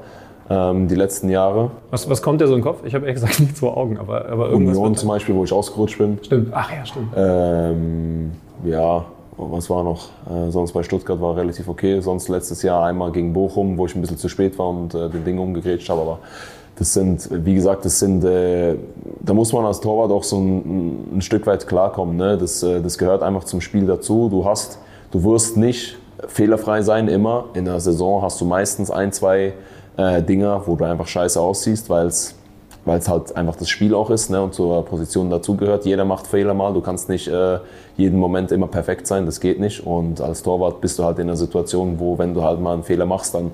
[0.48, 1.72] Ähm, die letzten Jahre.
[1.90, 2.82] Was, was kommt dir so in den Kopf?
[2.84, 4.76] Ich habe ehrlich gesagt nichts vor Augen, aber, aber irgendwas.
[4.76, 6.18] Union zum Beispiel, wo ich ausgerutscht bin.
[6.22, 6.52] Stimmt.
[6.52, 7.08] Ach ja, stimmt.
[7.16, 8.32] Ähm,
[8.64, 9.04] ja,
[9.36, 10.08] was war noch?
[10.30, 12.00] Äh, sonst bei Stuttgart war relativ okay.
[12.00, 15.10] Sonst letztes Jahr einmal gegen Bochum, wo ich ein bisschen zu spät war und äh,
[15.10, 16.00] den Ding umgegrätscht habe.
[16.02, 16.18] Aber
[16.78, 18.76] das sind, wie gesagt, das sind, äh,
[19.20, 22.16] da muss man als Torwart auch so ein, ein Stück weit klarkommen.
[22.16, 22.38] Ne?
[22.38, 24.28] Das, äh, das gehört einfach zum Spiel dazu.
[24.28, 24.78] Du hast,
[25.10, 27.46] du wirst nicht fehlerfrei sein immer.
[27.54, 29.52] In der Saison hast du meistens ein, zwei
[29.96, 32.34] äh, Dinger, wo du einfach scheiße aussiehst, weil es
[32.86, 35.84] weil es halt einfach das Spiel auch ist ne, und zur Position dazugehört.
[35.84, 37.58] Jeder macht Fehler mal, du kannst nicht äh,
[37.96, 39.84] jeden Moment immer perfekt sein, das geht nicht.
[39.84, 42.84] Und als Torwart bist du halt in einer Situation, wo wenn du halt mal einen
[42.84, 43.50] Fehler machst, dann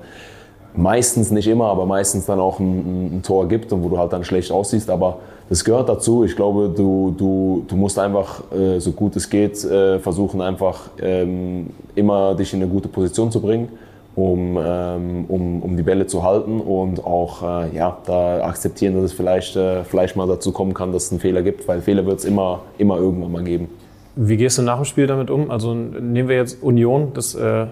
[0.75, 4.13] meistens nicht immer, aber meistens dann auch ein, ein Tor gibt und wo du halt
[4.13, 4.91] dann schlecht aussiehst.
[4.91, 5.17] Aber
[5.49, 6.23] das gehört dazu.
[6.23, 10.89] Ich glaube, du, du, du musst einfach, äh, so gut es geht, äh, versuchen einfach
[11.01, 13.69] ähm, immer dich in eine gute Position zu bringen
[14.15, 19.05] um, ähm, um, um die Bälle zu halten und auch äh, ja, da akzeptieren, dass
[19.05, 22.05] es vielleicht, äh, vielleicht mal dazu kommen kann, dass es einen Fehler gibt, weil Fehler
[22.05, 23.69] wird es immer, immer irgendwann mal geben.
[24.15, 25.49] Wie gehst du nach dem Spiel damit um?
[25.49, 27.65] Also nehmen wir jetzt Union, das, äh,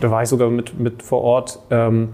[0.00, 1.58] da war ich sogar mit, mit vor Ort.
[1.70, 2.10] Ähm,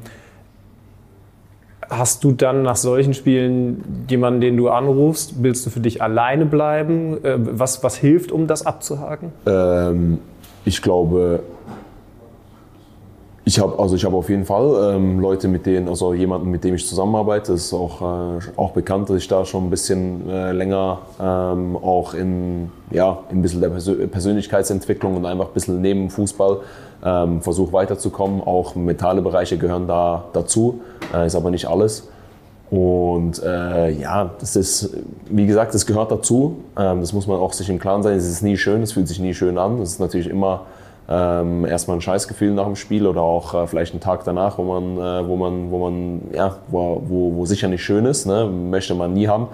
[1.88, 5.42] hast du dann nach solchen Spielen jemanden, den du anrufst?
[5.42, 7.24] Willst du für dich alleine bleiben?
[7.24, 9.33] Äh, was, was hilft, um das abzuhaken?
[9.46, 10.18] Ähm,
[10.64, 11.40] ich glaube,
[13.48, 16.74] ich habe also ich auf jeden Fall ähm, Leute, mit denen, also jemanden, mit dem
[16.74, 17.55] ich zusammenarbeite.
[17.55, 21.74] Es ist auch, äh, auch bekannt, dass ich da schon ein bisschen äh, länger ähm,
[21.77, 26.59] auch in, ja, in ein bisschen der Persö Persönlichkeitsentwicklung und einfach ein bisschen neben Fußball
[27.04, 28.42] ähm, versuche weiterzukommen.
[28.42, 30.80] Auch mentale Bereiche gehören da dazu,
[31.14, 32.08] äh, ist aber nicht alles.
[32.70, 34.90] Und äh, ja, das ist,
[35.30, 36.58] wie gesagt, das gehört dazu.
[36.76, 38.16] Ähm, das muss man auch sich im Klaren sein.
[38.16, 39.80] Es ist nie schön, es fühlt sich nie schön an.
[39.80, 40.66] Es ist natürlich immer
[41.08, 44.64] ähm, erstmal ein Scheißgefühl nach dem Spiel oder auch äh, vielleicht einen Tag danach, wo
[44.64, 48.44] man, äh, wo man, wo man, ja, wo, wo, wo sicher nicht schön ist, ne?
[48.46, 49.48] möchte man nie haben.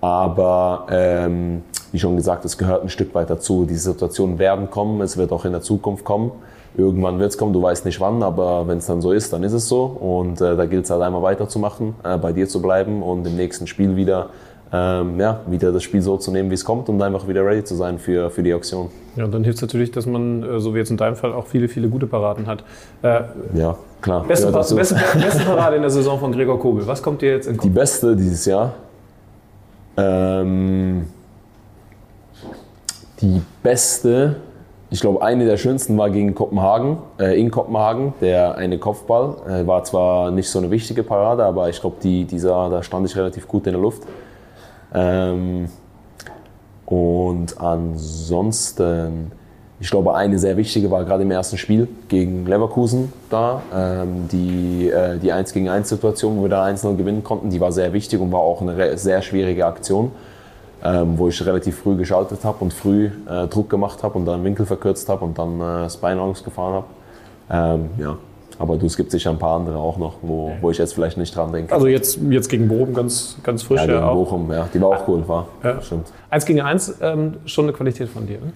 [0.00, 3.66] Aber ähm, wie schon gesagt, es gehört ein Stück weit dazu.
[3.68, 6.32] Diese Situationen werden kommen, es wird auch in der Zukunft kommen.
[6.74, 9.42] Irgendwann wird es kommen, du weißt nicht wann, aber wenn es dann so ist, dann
[9.42, 9.84] ist es so.
[9.84, 13.36] Und äh, da gilt es halt einmal weiterzumachen, äh, bei dir zu bleiben und im
[13.36, 14.30] nächsten Spiel wieder
[14.72, 17.62] ähm, ja, wieder das Spiel so zu nehmen, wie es kommt und einfach wieder ready
[17.62, 18.88] zu sein für, für die Auktion.
[19.16, 21.34] Ja, und dann hilft es natürlich, dass man, äh, so wie jetzt in deinem Fall,
[21.34, 22.64] auch viele, viele gute Paraden hat.
[23.02, 23.20] Äh,
[23.54, 24.24] ja, klar.
[24.26, 24.94] Beste, ja, beste, beste,
[25.44, 26.86] Parade in der Saison von Gregor Kobel.
[26.86, 27.64] Was kommt dir jetzt in Kopf?
[27.64, 28.72] Die beste dieses Jahr?
[29.98, 31.04] Ähm,
[33.22, 34.36] die beste,
[34.90, 39.36] ich glaube, eine der schönsten war gegen Kopenhagen, äh, in Kopenhagen, der eine Kopfball.
[39.48, 43.08] Äh, war zwar nicht so eine wichtige Parade, aber ich glaube, die, dieser, da stand
[43.08, 44.02] ich relativ gut in der Luft.
[44.92, 45.68] Ähm,
[46.84, 49.32] und ansonsten,
[49.80, 53.62] ich glaube, eine sehr wichtige war gerade im ersten Spiel gegen Leverkusen da.
[53.74, 57.60] Ähm, die, äh, die 1 gegen 1 Situation, wo wir da 1-0 gewinnen konnten, die
[57.60, 60.12] war sehr wichtig und war auch eine sehr schwierige Aktion,
[60.84, 64.42] ähm, wo ich relativ früh geschaltet habe und früh äh, Druck gemacht habe und dann
[64.44, 66.86] Winkel verkürzt habe und dann äh, das Bein ausgefahren habe.
[67.50, 68.16] Ähm, ja,
[68.58, 71.18] aber du, es gibt sicher ein paar andere auch noch, wo, wo ich jetzt vielleicht
[71.18, 71.72] nicht dran denke.
[71.72, 73.80] Also jetzt, jetzt gegen Bochum ganz, ganz frisch.
[73.80, 74.68] Ja, gegen ja Bochum, ja.
[74.72, 75.48] Die war auch cool, war.
[75.62, 75.80] Ja.
[75.80, 76.08] Stimmt.
[76.30, 78.52] Eins gegen eins, ähm, schon eine Qualität von dir, ne?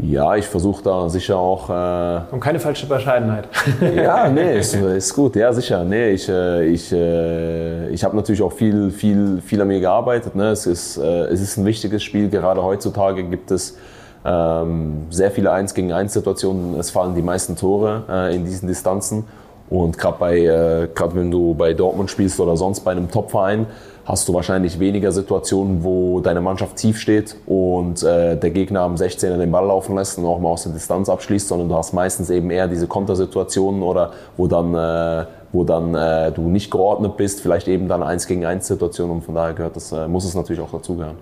[0.00, 1.70] Ja, ich versuche da sicher auch.
[1.70, 3.48] Äh Und keine falsche Bescheidenheit.
[3.94, 5.84] ja, nee, ist, ist, gut, ja, sicher.
[5.84, 10.34] Nee, ich, äh, ich, äh, ich habe natürlich auch viel, viel, viel an mir gearbeitet.
[10.34, 10.50] Ne?
[10.50, 12.28] Es, ist, äh, es ist ein wichtiges Spiel.
[12.28, 13.78] Gerade heutzutage gibt es
[14.24, 16.78] ähm, sehr viele 1 gegen 1 Situationen.
[16.78, 19.24] Es fallen die meisten Tore äh, in diesen Distanzen.
[19.70, 23.66] Und gerade bei, äh, gerade wenn du bei Dortmund spielst oder sonst bei einem Topverein,
[24.04, 28.96] hast du wahrscheinlich weniger Situationen, wo deine Mannschaft tief steht und äh, der Gegner am
[28.96, 31.92] 16er den Ball laufen lässt und auch mal aus der Distanz abschließt, sondern du hast
[31.92, 37.16] meistens eben eher diese Kontersituationen oder wo dann, äh, wo dann äh, du nicht geordnet
[37.16, 40.24] bist, vielleicht eben dann eins gegen eins Situationen und von daher gehört das, äh, muss
[40.24, 41.16] es natürlich auch dazugehören.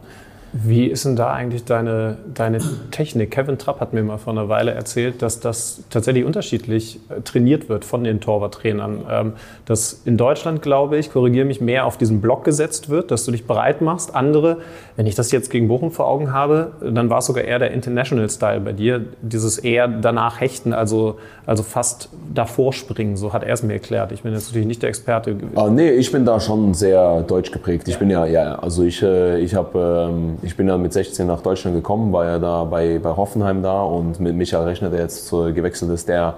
[0.55, 2.59] Wie ist denn da eigentlich deine, deine
[2.91, 3.31] Technik?
[3.31, 7.71] Kevin Trapp hat mir mal vor einer Weile erzählt, dass das tatsächlich unterschiedlich äh, trainiert
[7.71, 9.05] wird von den Torwarttrainern.
[9.11, 9.33] Ähm,
[9.65, 13.31] dass in Deutschland, glaube ich, korrigiere mich, mehr auf diesen Block gesetzt wird, dass du
[13.31, 14.15] dich bereit machst.
[14.15, 14.59] Andere,
[14.97, 17.71] wenn ich das jetzt gegen Bochum vor Augen habe, dann war es sogar eher der
[17.71, 19.07] International-Style bei dir.
[19.23, 23.17] Dieses eher danach hechten, also, also fast davor springen.
[23.17, 24.13] So hat er es mir erklärt.
[24.13, 25.35] Ich bin jetzt natürlich nicht der Experte.
[25.55, 27.89] Ah, nee, ich bin da schon sehr deutsch geprägt.
[27.89, 31.27] Ich bin ja, ja, also ich, äh, ich habe ähm, ich bin dann mit 16
[31.27, 35.01] nach Deutschland gekommen, war ja da bei, bei Hoffenheim da und mit Michael Rechner, der
[35.01, 36.35] jetzt gewechselt ist, der,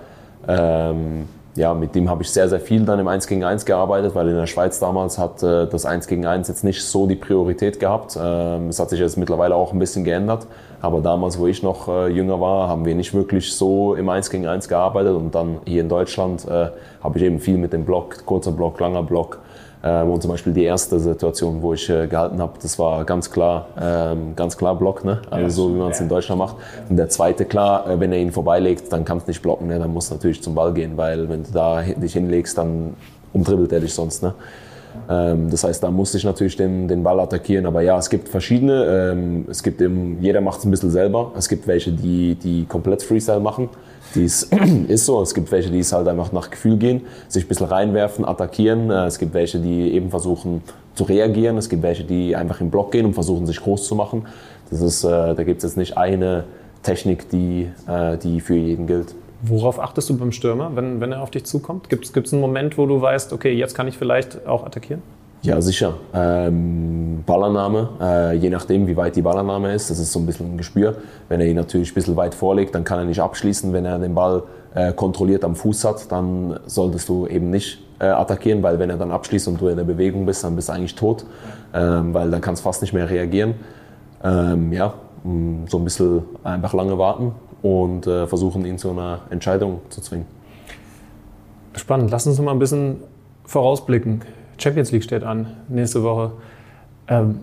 [0.46, 4.14] ähm, ja, mit dem habe ich sehr, sehr viel dann im 1 gegen 1 gearbeitet,
[4.14, 7.14] weil in der Schweiz damals hat äh, das 1 gegen 1 jetzt nicht so die
[7.14, 8.18] Priorität gehabt.
[8.20, 10.46] Ähm, es hat sich jetzt mittlerweile auch ein bisschen geändert.
[10.80, 14.30] Aber damals, wo ich noch äh, jünger war, haben wir nicht wirklich so im 1
[14.30, 15.14] gegen 1 gearbeitet.
[15.14, 16.70] Und dann hier in Deutschland äh,
[17.02, 19.38] habe ich eben viel mit dem Block, kurzer Block, langer Block,
[19.84, 23.30] ähm, und zum Beispiel die erste Situation, wo ich äh, gehalten habe, das war ganz
[23.30, 25.20] klar, ähm, ganz klar Block, ne?
[25.30, 26.56] also so wie man es in Deutschland macht.
[26.88, 29.78] Und der zweite klar, äh, wenn er ihn vorbeilegt, dann kannst du nicht blocken, ne?
[29.78, 32.94] dann musst du natürlich zum Ball gehen, weil wenn du da dich hinlegst, dann
[33.34, 34.22] umdribbelt er dich sonst.
[34.22, 34.32] Ne?
[35.10, 37.66] Ähm, das heißt, da musste ich natürlich den, den Ball attackieren.
[37.66, 39.44] Aber ja, es gibt verschiedene.
[39.50, 41.32] es gibt eben, jeder macht es ein bisschen selber.
[41.36, 43.68] Es gibt welche, die, die komplett Freestyle machen.
[44.14, 44.42] Dies
[44.88, 45.20] ist so.
[45.22, 48.90] Es gibt welche, die es halt einfach nach Gefühl gehen, sich ein bisschen reinwerfen, attackieren.
[48.90, 50.62] Äh, es gibt welche, die eben versuchen
[50.94, 51.56] zu reagieren.
[51.56, 54.26] Es gibt welche, die einfach im Block gehen und versuchen, sich groß zu machen.
[54.70, 56.44] Das ist, äh, da gibt es jetzt nicht eine
[56.82, 59.14] Technik, die, äh, die für jeden gilt.
[59.42, 61.90] Worauf achtest du beim Stürmer, wenn, wenn er auf dich zukommt?
[61.90, 65.02] Gibt es einen Moment, wo du weißt, okay, jetzt kann ich vielleicht auch attackieren?
[65.44, 65.96] Ja, sicher.
[66.14, 70.54] Ähm, Ballannahme, äh, je nachdem, wie weit die Ballannahme ist, das ist so ein bisschen
[70.54, 70.96] ein Gespür.
[71.28, 73.70] Wenn er ihn natürlich ein bisschen weit vorlegt, dann kann er nicht abschließen.
[73.74, 78.06] Wenn er den Ball äh, kontrolliert am Fuß hat, dann solltest du eben nicht äh,
[78.06, 80.72] attackieren, weil wenn er dann abschließt und du in der Bewegung bist, dann bist du
[80.72, 81.26] eigentlich tot,
[81.74, 83.52] ähm, weil dann kannst du fast nicht mehr reagieren.
[84.24, 84.94] Ähm, ja,
[85.68, 90.24] so ein bisschen einfach lange warten und äh, versuchen, ihn zu einer Entscheidung zu zwingen.
[91.74, 92.10] Spannend.
[92.10, 93.02] Lass uns mal ein bisschen
[93.44, 94.22] vorausblicken.
[94.58, 96.32] Champions League steht an, nächste Woche.
[97.08, 97.40] Ähm,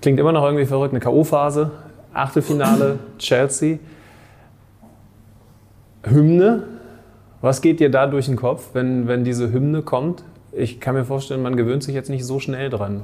[0.00, 1.70] klingt immer noch irgendwie verrückt, eine K.O.-Phase,
[2.12, 3.78] Achtelfinale, Chelsea.
[6.04, 6.64] Hymne,
[7.40, 10.22] was geht dir da durch den Kopf, wenn, wenn diese Hymne kommt?
[10.52, 13.02] Ich kann mir vorstellen, man gewöhnt sich jetzt nicht so schnell dran.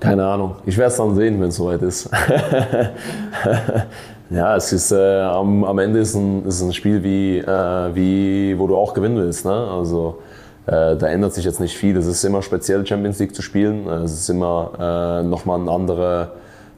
[0.00, 0.56] Keine Ahnung.
[0.64, 2.08] Ich werde es dann sehen, wenn es soweit ist.
[4.30, 8.58] ja, es ist äh, am, am, Ende ist ein, ist ein Spiel wie, äh, wie,
[8.58, 9.44] wo du auch gewinnen willst.
[9.44, 9.52] Ne?
[9.52, 10.18] Also
[10.66, 11.96] da ändert sich jetzt nicht viel.
[11.96, 13.86] Es ist immer speziell, Champions League zu spielen.
[13.86, 16.32] Äh, es ist immer äh, nochmal ein, andere,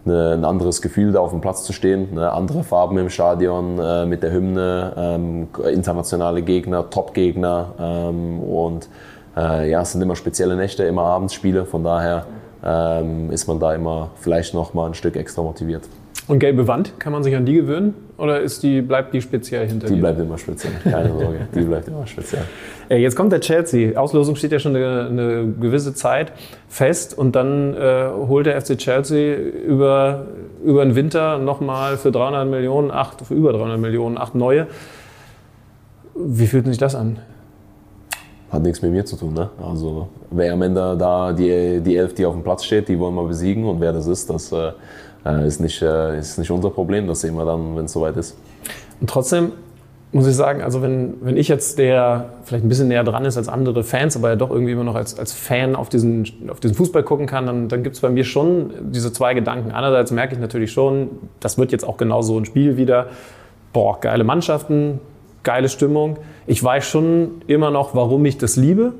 [0.05, 2.15] eine, ein anderes Gefühl, da auf dem Platz zu stehen.
[2.15, 2.31] Ne?
[2.31, 7.75] Andere Farben im Stadion äh, mit der Hymne, ähm, internationale Gegner, Top-Gegner.
[7.79, 8.89] Ähm, und
[9.37, 11.67] äh, ja, es sind immer spezielle Nächte, immer Abendsspiele.
[11.67, 12.27] Von daher
[12.65, 15.83] ähm, ist man da immer vielleicht nochmal ein Stück extra motiviert.
[16.33, 17.93] Und gelbe Wand, kann man sich an die gewöhnen?
[18.17, 19.97] Oder ist die, bleibt die speziell hinter die dir?
[19.97, 21.41] Die bleibt immer speziell, keine Sorge.
[21.55, 22.45] die bleibt immer speziell.
[22.89, 23.99] Jetzt kommt der Chelsea.
[23.99, 26.33] Auslosung steht ja schon eine, eine gewisse Zeit
[26.69, 27.19] fest.
[27.19, 30.25] Und dann äh, holt der FC Chelsea über,
[30.65, 34.69] über den Winter nochmal für 300 Millionen, acht, für über 300 Millionen, acht neue.
[36.15, 37.19] Wie fühlt sich das an?
[38.51, 39.35] Hat nichts mit mir zu tun.
[39.35, 39.51] Ne?
[39.63, 43.17] Also wer am Ende da die, die Elf, die auf dem Platz steht, die wollen
[43.17, 43.67] wir besiegen.
[43.67, 44.51] Und wer das ist, das...
[44.51, 44.73] Äh,
[45.25, 47.07] äh, ist, nicht, äh, ist nicht unser Problem.
[47.07, 48.37] Das sehen wir dann, wenn es soweit ist.
[49.01, 49.53] Und trotzdem
[50.13, 53.39] muss ich sagen, also wenn, wenn ich jetzt der vielleicht ein bisschen näher dran ist
[53.39, 56.61] als andere Fans, aber ja doch irgendwie immer noch als, als Fan auf diesen, auf
[56.61, 59.73] diesen Fußball gucken kann, dann, dann gibt es bei mir schon diese zwei Gedanken.
[59.73, 63.07] Einerseits merke ich natürlich schon, das wird jetzt auch genau so ein Spiel wieder.
[63.73, 65.01] Boah, geile Mannschaften,
[65.45, 66.19] geile Stimmung.
[66.47, 68.93] Ich weiß schon immer noch, warum ich das liebe.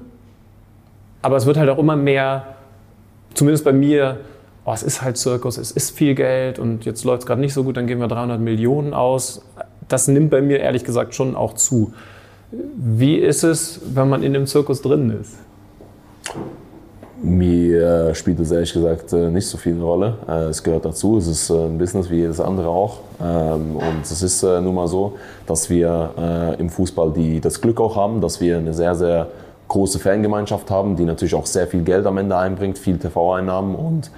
[1.21, 2.55] Aber es wird halt auch immer mehr,
[3.35, 4.19] zumindest bei mir,
[4.65, 7.55] oh, es ist halt Zirkus, es ist viel Geld und jetzt läuft es gerade nicht
[7.55, 9.43] so gut, dann geben wir 300 Millionen aus.
[9.89, 11.93] Das nimmt bei mir ehrlich gesagt schon auch zu.
[12.51, 15.37] Wie ist es, wenn man in dem Zirkus drin ist?
[17.25, 20.15] Mir spielt es ehrlich gesagt äh, nicht so viel eine Rolle.
[20.29, 22.99] Äh, es gehört dazu, es ist äh, ein Business wie jedes andere auch.
[23.23, 27.97] Ähm, und es ist nun mal so, dass wir im Fußball die, das Glück auch
[27.97, 29.29] haben, dass wir eine sehr, sehr
[29.69, 34.11] große Fangemeinschaft haben, die natürlich auch sehr viel Geld am Ende einbringt, viel TV-Einnahmen und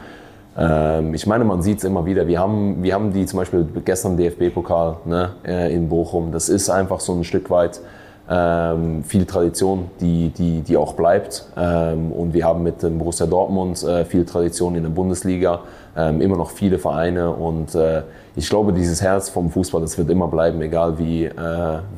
[0.57, 2.29] ich meine, man sieht es immer wieder.
[2.29, 6.31] Wir haben, wir haben die zum Beispiel gestern DFB-Pokal ne, äh, in Bochum.
[6.31, 7.81] Das ist einfach so ein Stück weit
[8.29, 11.47] ähm, viel Tradition, die, die, die auch bleibt.
[11.57, 15.61] Ähm, und wir haben mit dem Borussia Dortmund äh, viel Tradition in der Bundesliga,
[15.97, 17.31] ähm, immer noch viele Vereine.
[17.31, 18.03] Und äh,
[18.37, 21.33] ich glaube, dieses Herz vom Fußball, das wird immer bleiben, egal wie, äh,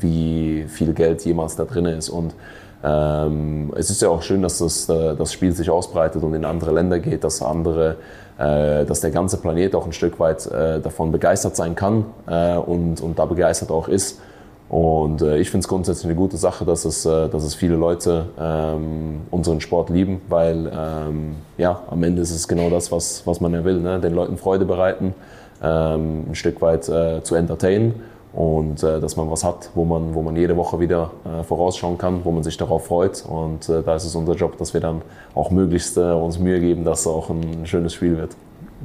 [0.00, 2.08] wie viel Geld jemals da drin ist.
[2.08, 2.34] Und
[2.82, 6.44] ähm, es ist ja auch schön, dass das, äh, das Spiel sich ausbreitet und in
[6.44, 7.96] andere Länder geht, dass andere
[8.38, 13.00] dass der ganze Planet auch ein Stück weit äh, davon begeistert sein kann äh, und,
[13.00, 14.20] und da begeistert auch ist.
[14.68, 17.76] Und äh, ich finde es grundsätzlich eine gute Sache, dass es, äh, dass es viele
[17.76, 23.24] Leute ähm, unseren Sport lieben, weil ähm, ja, am Ende ist es genau das, was,
[23.26, 24.00] was man ja will, ne?
[24.00, 25.14] den Leuten Freude bereiten,
[25.62, 27.94] ähm, ein Stück weit äh, zu entertainen
[28.36, 31.96] und äh, dass man was hat, wo man, wo man jede Woche wieder äh, vorausschauen
[31.96, 33.24] kann, wo man sich darauf freut.
[33.26, 35.00] Und äh, da ist es unser Job, dass wir dann
[35.34, 38.36] auch möglichst uns Mühe geben, dass es auch ein schönes Spiel wird.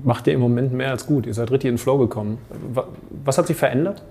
[0.05, 1.27] Macht ihr im Moment mehr als gut?
[1.27, 2.37] Ihr seid richtig in den Flow gekommen.
[3.25, 4.01] Was hat sich verändert?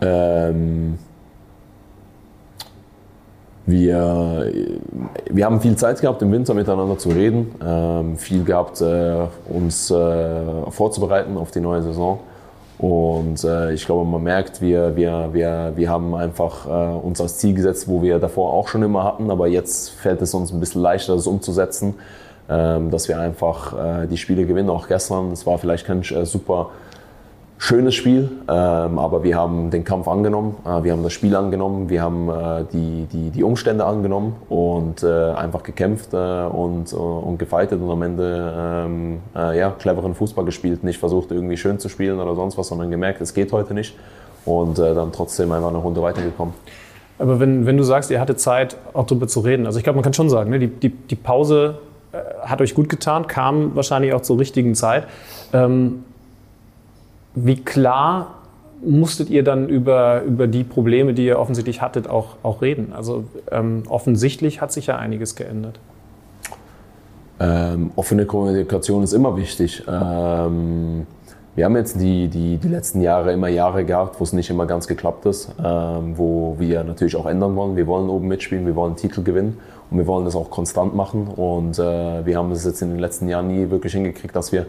[0.00, 0.98] Ähm,
[3.66, 4.52] wir,
[5.30, 9.92] wir haben viel Zeit gehabt, im Winter miteinander zu reden, ähm, viel gehabt, äh, uns
[9.92, 12.18] äh, vorzubereiten auf die neue Saison.
[12.78, 17.38] Und äh, ich glaube, man merkt, wir, wir, wir, wir haben einfach äh, uns als
[17.38, 20.60] Ziel gesetzt, wo wir davor auch schon immer hatten, aber jetzt fällt es uns ein
[20.60, 21.94] bisschen leichter, das umzusetzen,
[22.50, 24.68] ähm, dass wir einfach äh, die Spiele gewinnen.
[24.68, 26.70] Auch gestern, es war vielleicht kein äh, super
[27.58, 31.88] schönes Spiel, ähm, aber wir haben den Kampf angenommen, äh, wir haben das Spiel angenommen,
[31.88, 36.96] wir haben äh, die, die, die Umstände angenommen und äh, einfach gekämpft äh, und, äh,
[36.96, 38.54] und gefeitet und am Ende
[38.86, 42.68] ähm, äh, ja, cleveren Fußball gespielt, nicht versucht irgendwie schön zu spielen oder sonst was,
[42.68, 43.96] sondern gemerkt, es geht heute nicht
[44.44, 46.54] und dann trotzdem einfach eine Runde weitergekommen.
[47.18, 49.96] Aber wenn, wenn du sagst, ihr hattet Zeit, auch darüber zu reden, also ich glaube,
[49.96, 51.78] man kann schon sagen, ne, die, die, die Pause
[52.42, 55.08] hat euch gut getan, kam wahrscheinlich auch zur richtigen Zeit.
[55.52, 56.04] Ähm,
[57.36, 58.34] wie klar
[58.84, 62.92] musstet ihr dann über, über die Probleme, die ihr offensichtlich hattet, auch, auch reden?
[62.92, 65.78] Also ähm, offensichtlich hat sich ja einiges geändert.
[67.38, 69.84] Ähm, offene Kommunikation ist immer wichtig.
[69.86, 71.06] Ähm,
[71.54, 74.66] wir haben jetzt die, die, die letzten Jahre immer Jahre gehabt, wo es nicht immer
[74.66, 77.76] ganz geklappt ist, ähm, wo wir natürlich auch ändern wollen.
[77.76, 79.58] Wir wollen oben mitspielen, wir wollen Titel gewinnen
[79.90, 81.28] und wir wollen das auch konstant machen.
[81.28, 84.66] Und äh, wir haben es jetzt in den letzten Jahren nie wirklich hingekriegt, dass wir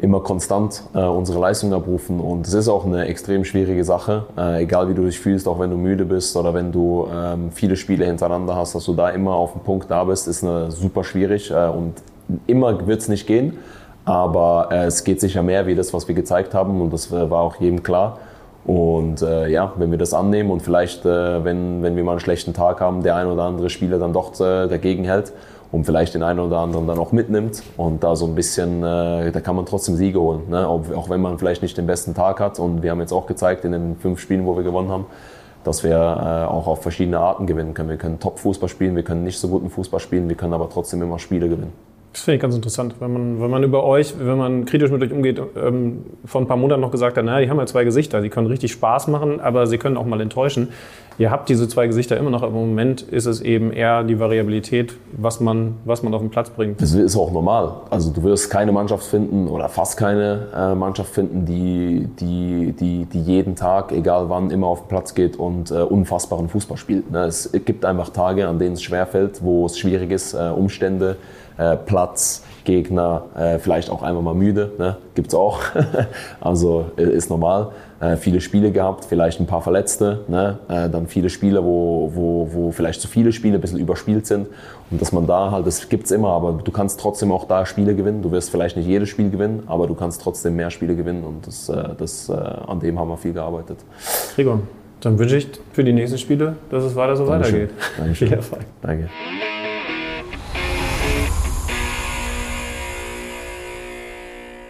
[0.00, 2.20] immer konstant äh, unsere Leistung abrufen.
[2.20, 5.58] Und es ist auch eine extrem schwierige Sache, äh, egal wie du dich fühlst, auch
[5.58, 9.10] wenn du müde bist oder wenn du ähm, viele Spiele hintereinander hast, dass du da
[9.10, 11.50] immer auf dem Punkt da bist, ist eine, super schwierig.
[11.50, 11.94] Äh, und
[12.46, 13.58] immer wird es nicht gehen,
[14.04, 16.80] aber äh, es geht sicher mehr wie das, was wir gezeigt haben.
[16.80, 18.18] Und das war auch jedem klar.
[18.64, 22.20] Und äh, ja, wenn wir das annehmen und vielleicht, äh, wenn, wenn wir mal einen
[22.20, 25.32] schlechten Tag haben, der ein oder andere Spieler dann doch äh, dagegen hält
[25.70, 29.30] und vielleicht den einen oder anderen dann auch mitnimmt und da so ein bisschen, äh,
[29.30, 30.66] da kann man trotzdem Siege holen, ne?
[30.66, 33.64] auch, wenn man vielleicht nicht den besten Tag hat und wir haben jetzt auch gezeigt
[33.64, 35.06] in den fünf Spielen, wo wir gewonnen haben,
[35.64, 37.90] dass wir äh, auch auf verschiedene Arten gewinnen können.
[37.90, 41.02] Wir können Top-Fußball spielen, wir können nicht so guten Fußball spielen, wir können aber trotzdem
[41.02, 41.72] immer Spiele gewinnen.
[42.12, 45.02] Das finde ich ganz interessant, wenn man, wenn man über euch, wenn man kritisch mit
[45.02, 47.84] euch umgeht, ähm, vor ein paar Monaten noch gesagt hat, naja, die haben ja zwei
[47.84, 50.68] Gesichter, die können richtig Spaß machen, aber sie können auch mal enttäuschen.
[51.18, 54.20] Ihr habt diese zwei Gesichter immer noch, aber im Moment ist es eben eher die
[54.20, 56.80] Variabilität, was man, was man auf den Platz bringt.
[56.80, 57.72] Das ist auch normal.
[57.90, 63.04] Also du wirst keine Mannschaft finden oder fast keine äh, Mannschaft finden, die, die, die,
[63.06, 67.10] die jeden Tag, egal wann, immer auf den Platz geht und äh, unfassbaren Fußball spielt.
[67.10, 67.24] Ne?
[67.24, 71.16] Es gibt einfach Tage, an denen es schwerfällt, wo es schwierig ist, äh, Umstände,
[71.58, 74.96] äh, Platz, Gegner, äh, vielleicht auch einmal mal müde, ne?
[75.14, 75.60] gibt es auch.
[76.40, 77.70] also äh, ist normal.
[78.00, 80.58] Äh, viele Spiele gehabt, vielleicht ein paar Verletzte, ne?
[80.68, 84.48] Äh, dann viele Spiele, wo, wo, wo vielleicht zu viele Spiele ein bisschen überspielt sind.
[84.90, 87.64] Und dass man da halt, das gibt es immer, aber du kannst trotzdem auch da
[87.64, 88.22] Spiele gewinnen.
[88.22, 91.46] Du wirst vielleicht nicht jedes Spiel gewinnen, aber du kannst trotzdem mehr Spiele gewinnen und
[91.46, 93.78] das, das, an dem haben wir viel gearbeitet.
[94.34, 94.60] Gregor,
[95.00, 97.62] dann wünsche ich für die nächsten Spiele, dass es weiter so Dankeschön.
[97.62, 97.76] weitergeht.
[97.98, 98.28] Dankeschön.
[98.28, 98.64] Viel Erfolg.
[98.82, 99.08] Danke.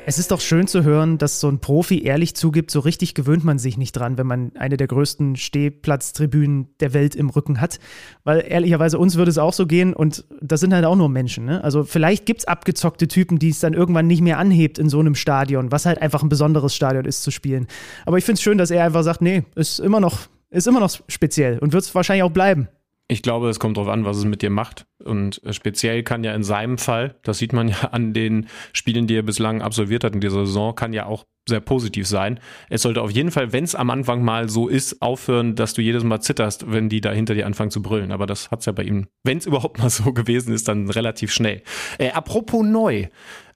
[0.09, 3.44] Es ist doch schön zu hören, dass so ein Profi ehrlich zugibt, so richtig gewöhnt
[3.44, 7.79] man sich nicht dran, wenn man eine der größten Stehplatztribünen der Welt im Rücken hat.
[8.25, 11.44] Weil ehrlicherweise uns würde es auch so gehen und das sind halt auch nur Menschen.
[11.44, 11.62] Ne?
[11.62, 14.99] Also vielleicht gibt es abgezockte Typen, die es dann irgendwann nicht mehr anhebt in so
[14.99, 17.66] einem Stadion, was halt einfach ein besonderes Stadion ist zu spielen.
[18.07, 20.81] Aber ich finde es schön, dass er einfach sagt, nee, ist immer noch, ist immer
[20.81, 22.69] noch speziell und wird es wahrscheinlich auch bleiben.
[23.11, 24.87] Ich glaube, es kommt darauf an, was es mit dir macht.
[25.02, 29.06] Und äh, speziell kann ja in seinem Fall, das sieht man ja an den Spielen,
[29.06, 32.38] die er bislang absolviert hat in dieser Saison, kann ja auch sehr positiv sein.
[32.69, 35.81] Es sollte auf jeden Fall, wenn es am Anfang mal so ist, aufhören, dass du
[35.81, 38.13] jedes Mal zitterst, wenn die da hinter dir anfangen zu brüllen.
[38.13, 40.90] Aber das hat es ja bei ihm, wenn es überhaupt mal so gewesen ist, dann
[40.90, 41.63] relativ schnell.
[41.96, 43.06] Äh, apropos neu.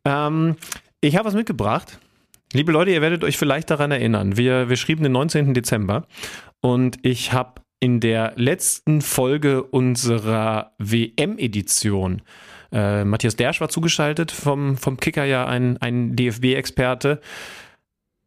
[0.06, 0.56] Ähm,
[1.02, 1.98] ich habe was mitgebracht.
[2.54, 4.36] Liebe Leute, ihr werdet euch vielleicht daran erinnern.
[4.36, 5.54] Wir, wir schrieben den 19.
[5.54, 6.06] Dezember
[6.60, 12.22] und ich habe in der letzten Folge unserer WM-Edition.
[12.70, 17.20] Äh, Matthias Dersch war zugeschaltet vom, vom Kicker, ja ein, ein DFB-Experte.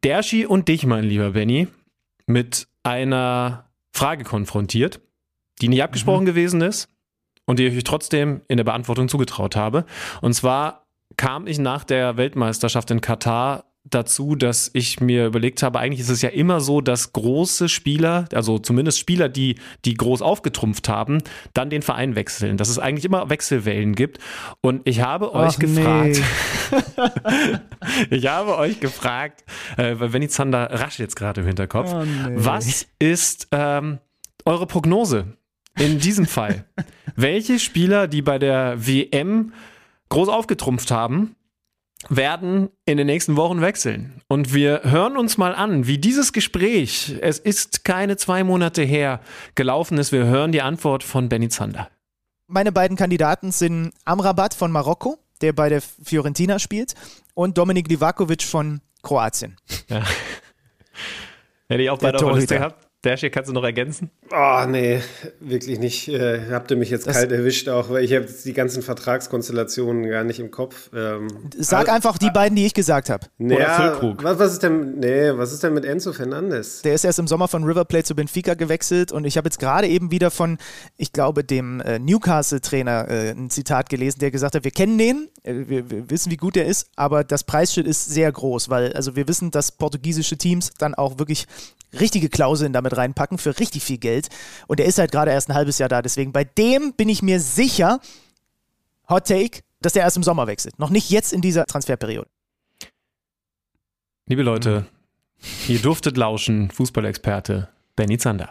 [0.03, 1.69] Derschi und dich, mein lieber Benny,
[2.27, 4.99] mit einer Frage konfrontiert,
[5.61, 6.27] die nicht abgesprochen mhm.
[6.27, 6.89] gewesen ist
[7.45, 9.85] und die ich euch trotzdem in der Beantwortung zugetraut habe.
[10.19, 10.85] Und zwar
[11.15, 16.09] kam ich nach der Weltmeisterschaft in Katar dazu, dass ich mir überlegt habe, eigentlich ist
[16.09, 19.55] es ja immer so, dass große Spieler, also zumindest Spieler, die,
[19.85, 21.19] die groß aufgetrumpft haben,
[21.53, 22.57] dann den Verein wechseln.
[22.57, 24.19] Dass es eigentlich immer Wechselwellen gibt.
[24.61, 26.21] Und ich habe Ach euch gefragt,
[26.71, 27.57] nee.
[28.17, 29.43] ich habe euch gefragt,
[29.77, 32.33] äh, weil Benny Zander rasch jetzt gerade im Hinterkopf, oh nee.
[32.35, 33.99] was ist ähm,
[34.45, 35.37] eure Prognose
[35.77, 36.65] in diesem Fall?
[37.15, 39.53] Welche Spieler, die bei der WM
[40.09, 41.35] groß aufgetrumpft haben,
[42.09, 44.21] werden in den nächsten Wochen wechseln.
[44.27, 49.19] Und wir hören uns mal an, wie dieses Gespräch, es ist keine zwei Monate her,
[49.55, 50.11] gelaufen ist.
[50.11, 51.89] Wir hören die Antwort von Benny Zander.
[52.47, 56.93] Meine beiden Kandidaten sind Amrabat von Marokko, der bei der Fiorentina spielt,
[57.33, 59.57] und Dominik Livakovic von Kroatien.
[59.89, 60.03] Ja.
[61.67, 62.84] Hätte ich auch beide auf der Liste gehabt.
[63.05, 64.09] Dash, hier kannst du noch ergänzen?
[64.31, 64.99] Oh, nee,
[65.39, 66.07] wirklich nicht.
[66.07, 70.09] Äh, habt ihr mich jetzt das kalt erwischt, auch weil ich habe die ganzen Vertragskonstellationen
[70.09, 70.89] gar nicht im Kopf.
[70.93, 73.27] Ähm, Sag also, einfach die beiden, die ich gesagt habe.
[73.37, 76.81] Ja, was, was, ist denn, nee, was ist denn mit Enzo Fernandes?
[76.81, 79.59] Der ist erst im Sommer von River Plate zu Benfica gewechselt und ich habe jetzt
[79.59, 80.57] gerade eben wieder von,
[80.97, 85.29] ich glaube, dem äh, Newcastle-Trainer äh, ein Zitat gelesen, der gesagt hat, wir kennen den,
[85.43, 88.93] äh, wir, wir, wissen, wie gut er ist, aber das Preisschild ist sehr groß, weil
[88.93, 91.45] also wir wissen, dass portugiesische Teams dann auch wirklich
[91.99, 94.29] richtige Klauseln damit reinpacken für richtig viel Geld.
[94.67, 96.01] Und er ist halt gerade erst ein halbes Jahr da.
[96.01, 97.99] Deswegen bei dem bin ich mir sicher,
[99.09, 100.79] Hot Take, dass der erst im Sommer wechselt.
[100.79, 102.27] Noch nicht jetzt in dieser Transferperiode.
[104.27, 104.85] Liebe Leute,
[105.67, 108.49] ihr durftet lauschen, Fußballexperte Benny Zander.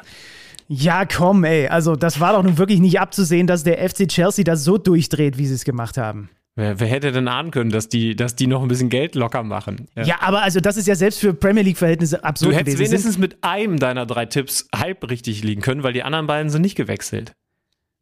[0.68, 1.68] Ja, komm, ey.
[1.68, 5.36] Also, das war doch nun wirklich nicht abzusehen, dass der FC Chelsea das so durchdreht,
[5.36, 6.30] wie sie es gemacht haben.
[6.56, 9.42] Wer, wer, hätte denn ahnen können, dass die, dass die noch ein bisschen Geld locker
[9.42, 9.88] machen?
[9.96, 12.52] Ja, ja aber also das ist ja selbst für Premier League-Verhältnisse absurd.
[12.52, 12.92] Du hättest gewesen.
[12.92, 16.62] wenigstens mit einem deiner drei Tipps halb richtig liegen können, weil die anderen beiden sind
[16.62, 17.32] nicht gewechselt.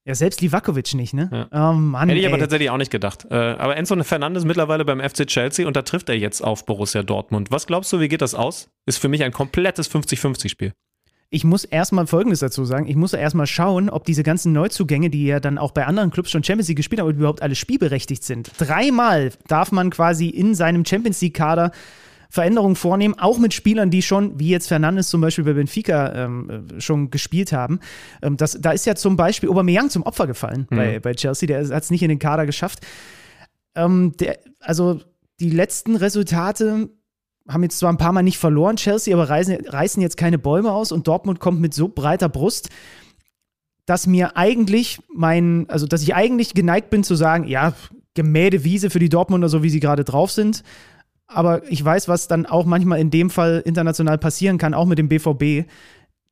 [0.05, 1.49] Ja, selbst Livakovic nicht, ne?
[1.53, 1.71] Ja.
[1.71, 2.31] Oh Mann, Hätte ich ey.
[2.31, 3.25] aber tatsächlich auch nicht gedacht.
[3.31, 7.03] Äh, aber Enzo Fernandes mittlerweile beim FC Chelsea und da trifft er jetzt auf Borussia
[7.03, 7.51] Dortmund.
[7.51, 8.69] Was glaubst du, wie geht das aus?
[8.85, 10.73] Ist für mich ein komplettes 50-50-Spiel
[11.35, 12.87] ich muss erstmal Folgendes dazu sagen.
[12.87, 16.31] Ich muss erstmal schauen, ob diese ganzen Neuzugänge, die ja dann auch bei anderen Clubs
[16.31, 18.53] schon Champions League gespielt haben, überhaupt alle spielberechtigt sind.
[18.59, 21.73] Dreimal darf man quasi in seinem Champions League-Kader
[22.29, 26.69] Veränderungen vornehmen, auch mit Spielern, die schon, wie jetzt Fernandes zum Beispiel bei Benfica, ähm,
[26.79, 27.81] schon gespielt haben.
[28.21, 30.77] Ähm, das, da ist ja zum Beispiel Aubameyang zum Opfer gefallen mhm.
[30.77, 31.47] bei, bei Chelsea.
[31.47, 32.81] Der hat es nicht in den Kader geschafft.
[33.75, 35.01] Ähm, der, also
[35.41, 36.91] die letzten Resultate
[37.49, 40.73] haben jetzt zwar ein paar Mal nicht verloren, Chelsea, aber reißen, reißen jetzt keine Bäume
[40.73, 42.69] aus und Dortmund kommt mit so breiter Brust,
[43.87, 47.75] dass mir eigentlich mein, also dass ich eigentlich geneigt bin zu sagen, ja,
[48.15, 50.63] gemähte Wiese für die Dortmunder, so wie sie gerade drauf sind.
[51.27, 54.99] Aber ich weiß, was dann auch manchmal in dem Fall international passieren kann, auch mit
[54.99, 55.69] dem BVB.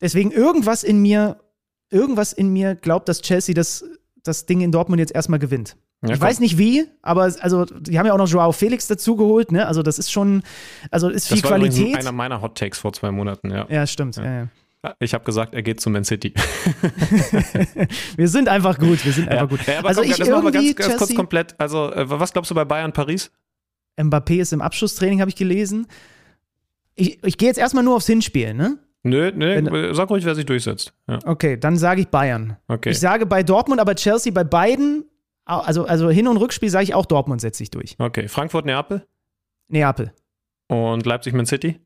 [0.00, 1.40] Deswegen irgendwas in mir,
[1.90, 3.84] irgendwas in mir glaubt, dass Chelsea das,
[4.22, 5.76] das Ding in Dortmund jetzt erstmal gewinnt.
[6.02, 9.52] Ja, ich weiß nicht wie, aber also die haben ja auch noch Joao Felix dazugeholt,
[9.52, 9.66] ne?
[9.66, 10.42] Also das ist schon,
[10.90, 11.96] also ist viel das war Qualität.
[11.96, 13.66] einer meiner Hot Takes vor zwei Monaten, ja.
[13.68, 14.16] Ja, stimmt.
[14.16, 14.48] Ja.
[14.82, 16.32] Ja, ich habe gesagt, er geht zu Man City.
[18.16, 19.60] wir sind einfach gut, wir sind einfach gut.
[19.84, 21.54] also komm, ich das wir ganz, ganz kurz komplett.
[21.58, 23.30] Also äh, was glaubst du bei Bayern Paris?
[23.98, 25.86] Mbappé ist im Abschlusstraining, habe ich gelesen.
[26.94, 28.78] Ich, ich gehe jetzt erstmal nur aufs Hinspiel, ne?
[29.02, 30.94] Nö, nö, Wenn, sag ruhig, wer sich durchsetzt.
[31.08, 31.18] Ja.
[31.24, 32.56] Okay, dann sage ich Bayern.
[32.68, 32.90] Okay.
[32.90, 35.04] Ich sage bei Dortmund, aber Chelsea bei beiden
[35.58, 37.96] also, also Hin- und Rückspiel sage ich auch Dortmund setzt sich durch.
[37.98, 39.06] Okay, Frankfurt, Neapel?
[39.68, 40.12] Neapel.
[40.68, 41.80] Und Leipzig, Man City?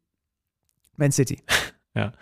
[0.97, 1.43] Man City.
[1.95, 2.13] ja.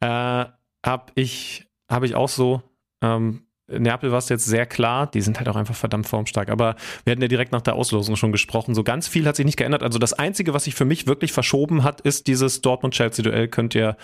[0.00, 0.46] Äh,
[0.84, 2.62] hab ich, hab ich auch so.
[3.02, 6.48] Ähm, Neapel war es jetzt sehr klar, die sind halt auch einfach verdammt formstark.
[6.48, 8.74] Aber wir hatten ja direkt nach der Auslosung schon gesprochen.
[8.74, 9.82] So ganz viel hat sich nicht geändert.
[9.82, 13.48] Also das Einzige, was sich für mich wirklich verschoben hat, ist dieses Dortmund-Chelsea-Duell.
[13.48, 13.96] Könnt ihr,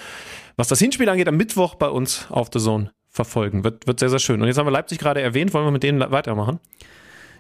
[0.57, 3.65] was das Hinspiel angeht, am Mittwoch bei uns auf The Zone verfolgen.
[3.65, 4.43] Wird, wird sehr, sehr schön.
[4.43, 5.55] Und jetzt haben wir Leipzig gerade erwähnt.
[5.55, 6.59] Wollen wir mit denen weitermachen?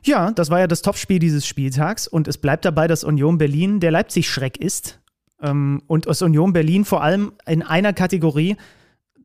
[0.05, 3.81] Ja, das war ja das Topspiel dieses Spieltags und es bleibt dabei, dass Union Berlin
[3.81, 5.01] der Leipzig-Schreck ist.
[5.43, 8.57] Ähm, und aus Union Berlin vor allem in einer Kategorie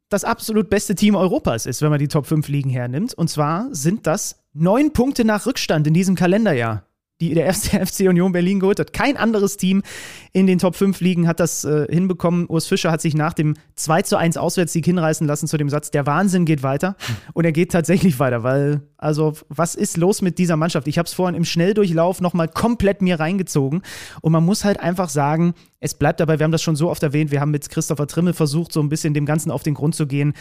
[0.10, 3.14] das absolut beste Team Europas ist, wenn man die Top 5 Ligen hernimmt.
[3.14, 6.89] Und zwar sind das neun Punkte nach Rückstand in diesem Kalenderjahr
[7.20, 8.94] die der FC Union Berlin geholt hat.
[8.94, 9.84] Kein anderes Team
[10.32, 12.46] in den Top 5 Ligen hat das äh, hinbekommen.
[12.48, 15.92] Urs Fischer hat sich nach dem 2 zu 1 Auswärtssieg hinreißen lassen zu dem Satz,
[15.92, 16.96] der Wahnsinn geht weiter.
[17.34, 20.88] Und er geht tatsächlich weiter, weil, also, was ist los mit dieser Mannschaft?
[20.88, 23.82] Ich habe es vorhin im Schnelldurchlauf nochmal komplett mir reingezogen.
[24.22, 27.04] Und man muss halt einfach sagen, es bleibt dabei, wir haben das schon so oft
[27.04, 29.96] erwähnt, wir haben mit Christopher Trimmel versucht, so ein bisschen dem Ganzen auf den Grund
[29.96, 30.34] zu gehen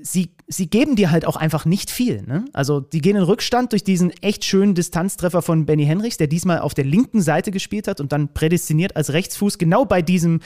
[0.00, 2.22] sie, sie geben dir halt auch einfach nicht viel.
[2.22, 2.44] Ne?
[2.52, 6.60] Also die gehen in Rückstand durch diesen echt schönen Distanztreffer von Benny Henrichs, der diesmal
[6.60, 10.40] auf der linken Seite gespielt hat und dann prädestiniert als Rechtsfuß genau bei diesem,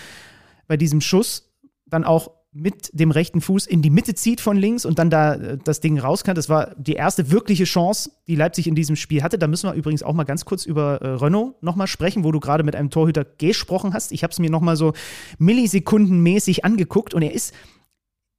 [0.66, 1.50] bei diesem Schuss
[1.86, 5.34] dann auch mit dem rechten Fuß in die Mitte zieht von links und dann da
[5.34, 6.34] äh, das Ding rauskam.
[6.34, 9.38] Das war die erste wirkliche Chance, die Leipzig in diesem Spiel hatte.
[9.38, 12.40] Da müssen wir übrigens auch mal ganz kurz über äh, Renault nochmal sprechen, wo du
[12.40, 14.12] gerade mit einem Torhüter gesprochen hast.
[14.12, 14.92] Ich habe es mir nochmal so
[15.38, 17.54] millisekundenmäßig angeguckt und er ist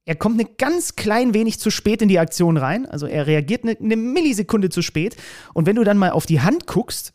[0.06, 2.86] er kommt eine ganz klein wenig zu spät in die Aktion rein.
[2.86, 5.16] Also er reagiert eine, eine, Millisekunde zu spät.
[5.54, 7.14] Und wenn du dann mal auf die Hand guckst,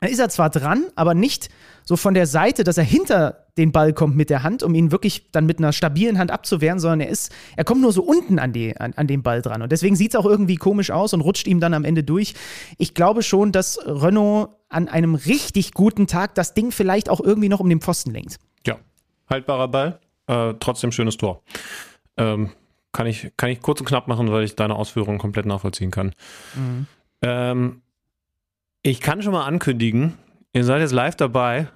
[0.00, 1.48] dann ist er zwar dran, aber nicht
[1.82, 4.92] so von der Seite, dass er hinter den Ball kommt mit der Hand, um ihn
[4.92, 8.38] wirklich dann mit einer stabilen Hand abzuwehren, sondern er ist, er kommt nur so unten
[8.38, 9.62] an, die, an, an den Ball dran.
[9.62, 12.34] Und deswegen sieht es auch irgendwie komisch aus und rutscht ihm dann am Ende durch.
[12.76, 17.48] Ich glaube schon, dass Renault an einem richtig guten Tag das Ding vielleicht auch irgendwie
[17.48, 18.36] noch um den Pfosten lenkt.
[18.64, 18.76] Ja,
[19.28, 21.42] haltbarer Ball, äh, trotzdem schönes Tor.
[22.18, 22.50] Ähm,
[22.92, 26.14] kann, ich, kann ich kurz und knapp machen, weil ich deine Ausführungen komplett nachvollziehen kann.
[26.54, 26.86] Mhm.
[27.22, 27.82] Ähm,
[28.82, 30.14] ich kann schon mal ankündigen,
[30.52, 31.68] ihr seid jetzt live dabei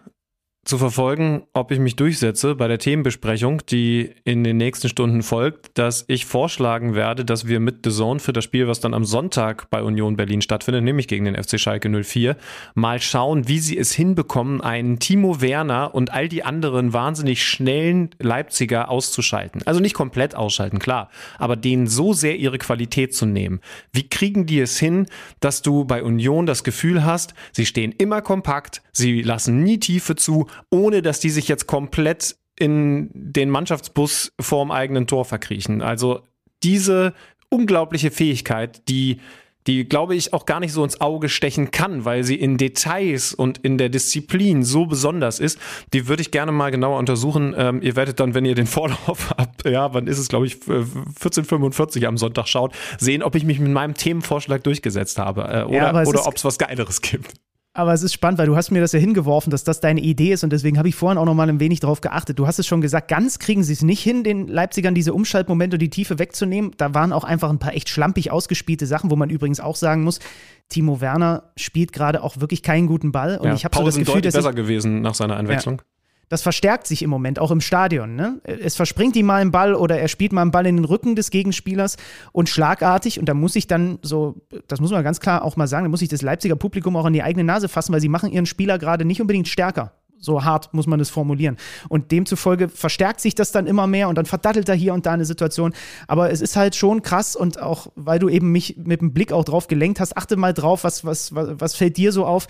[0.64, 5.76] zu verfolgen, ob ich mich durchsetze bei der Themenbesprechung, die in den nächsten Stunden folgt,
[5.76, 9.04] dass ich vorschlagen werde, dass wir mit The Zone für das Spiel, was dann am
[9.04, 12.36] Sonntag bei Union Berlin stattfindet, nämlich gegen den FC Schalke 04,
[12.74, 18.10] mal schauen, wie sie es hinbekommen, einen Timo Werner und all die anderen wahnsinnig schnellen
[18.20, 19.62] Leipziger auszuschalten.
[19.66, 23.60] Also nicht komplett ausschalten, klar, aber denen so sehr ihre Qualität zu nehmen.
[23.92, 25.06] Wie kriegen die es hin,
[25.40, 30.16] dass du bei Union das Gefühl hast, sie stehen immer kompakt, sie lassen nie Tiefe
[30.16, 35.82] zu, ohne dass die sich jetzt komplett in den Mannschaftsbus vorm eigenen Tor verkriechen.
[35.82, 36.20] Also
[36.62, 37.14] diese
[37.48, 39.20] unglaubliche Fähigkeit, die
[39.66, 43.32] die, glaube ich, auch gar nicht so ins Auge stechen kann, weil sie in Details
[43.32, 45.58] und in der Disziplin so besonders ist.
[45.92, 47.54] Die würde ich gerne mal genauer untersuchen.
[47.56, 50.56] Ähm, ihr werdet dann, wenn ihr den Vorlauf habt, ja, wann ist es, glaube ich,
[50.56, 55.76] 14.45 am Sonntag schaut, sehen, ob ich mich mit meinem Themenvorschlag durchgesetzt habe äh, oder,
[55.76, 57.32] ja, oder ob es was Geileres gibt.
[57.74, 60.32] Aber es ist spannend, weil du hast mir das ja hingeworfen, dass das deine Idee
[60.32, 62.38] ist und deswegen habe ich vorhin auch noch mal ein wenig darauf geachtet.
[62.38, 65.76] Du hast es schon gesagt, ganz kriegen sie es nicht hin, den Leipzigern diese Umschaltmomente
[65.76, 66.72] und die Tiefe wegzunehmen.
[66.76, 70.04] Da waren auch einfach ein paar echt schlampig ausgespielte Sachen, wo man übrigens auch sagen
[70.04, 70.20] muss,
[70.68, 73.96] Timo Werner spielt gerade auch wirklich keinen guten Ball und ja, ich habe so das
[73.96, 75.78] Gefühl, dass besser gewesen nach seiner Einwechslung.
[75.78, 75.84] Ja
[76.32, 78.16] das verstärkt sich im Moment, auch im Stadion.
[78.16, 78.40] Ne?
[78.44, 81.14] Es verspringt ihm mal einen Ball oder er spielt mal einen Ball in den Rücken
[81.14, 81.98] des Gegenspielers
[82.32, 85.66] und schlagartig, und da muss ich dann so, das muss man ganz klar auch mal
[85.66, 88.08] sagen, da muss ich das Leipziger Publikum auch an die eigene Nase fassen, weil sie
[88.08, 89.92] machen ihren Spieler gerade nicht unbedingt stärker.
[90.18, 91.58] So hart muss man das formulieren.
[91.90, 95.12] Und demzufolge verstärkt sich das dann immer mehr und dann verdattelt er hier und da
[95.12, 95.74] eine Situation.
[96.08, 99.32] Aber es ist halt schon krass und auch, weil du eben mich mit dem Blick
[99.32, 102.46] auch drauf gelenkt hast, achte mal drauf, was, was, was, was fällt dir so auf?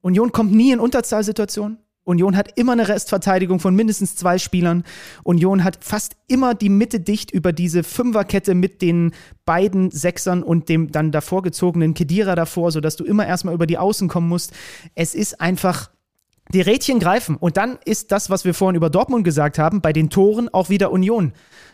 [0.00, 1.78] Union kommt nie in Unterzahlsituationen.
[2.06, 4.84] Union hat immer eine Restverteidigung von mindestens zwei Spielern.
[5.24, 9.12] Union hat fast immer die Mitte dicht über diese Fünferkette mit den
[9.44, 13.78] beiden Sechsern und dem dann davor gezogenen Kedira davor, sodass du immer erstmal über die
[13.78, 14.52] Außen kommen musst.
[14.94, 15.90] Es ist einfach
[16.52, 17.36] die Rädchen greifen.
[17.36, 20.68] Und dann ist das, was wir vorhin über Dortmund gesagt haben, bei den Toren auch
[20.68, 21.32] wieder Union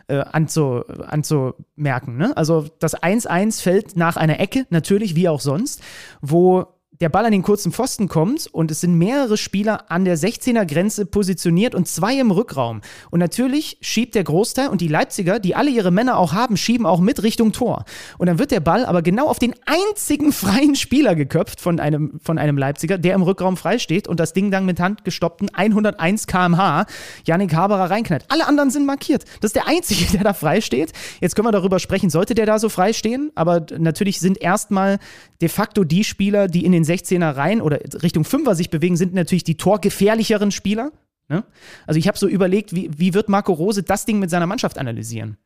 [0.08, 2.16] äh, anzu, anzumerken.
[2.16, 2.34] Ne?
[2.36, 5.82] Also das 1-1 fällt nach einer Ecke, natürlich, wie auch sonst,
[6.22, 6.66] wo
[7.02, 10.64] der Ball an den kurzen Pfosten kommt und es sind mehrere Spieler an der 16er
[10.64, 12.80] Grenze positioniert und zwei im Rückraum.
[13.10, 16.86] Und natürlich schiebt der Großteil und die Leipziger, die alle ihre Männer auch haben, schieben
[16.86, 17.86] auch mit Richtung Tor.
[18.18, 22.20] Und dann wird der Ball aber genau auf den einzigen freien Spieler geköpft von einem,
[22.22, 26.28] von einem Leipziger, der im Rückraum frei steht und das Ding dann mit handgestoppten 101
[26.28, 26.86] km/h
[27.26, 28.26] Yannick Haberer reinknallt.
[28.28, 29.24] Alle anderen sind markiert.
[29.40, 30.92] Das ist der einzige, der da frei steht.
[31.20, 35.00] Jetzt können wir darüber sprechen, sollte der da so frei stehen, aber natürlich sind erstmal
[35.40, 39.14] de facto die Spieler, die in den 16er rein oder Richtung 5er sich bewegen, sind
[39.14, 40.92] natürlich die torgefährlicheren Spieler.
[41.28, 41.44] Ne?
[41.86, 44.78] Also ich habe so überlegt, wie, wie wird Marco Rose das Ding mit seiner Mannschaft
[44.78, 45.36] analysieren?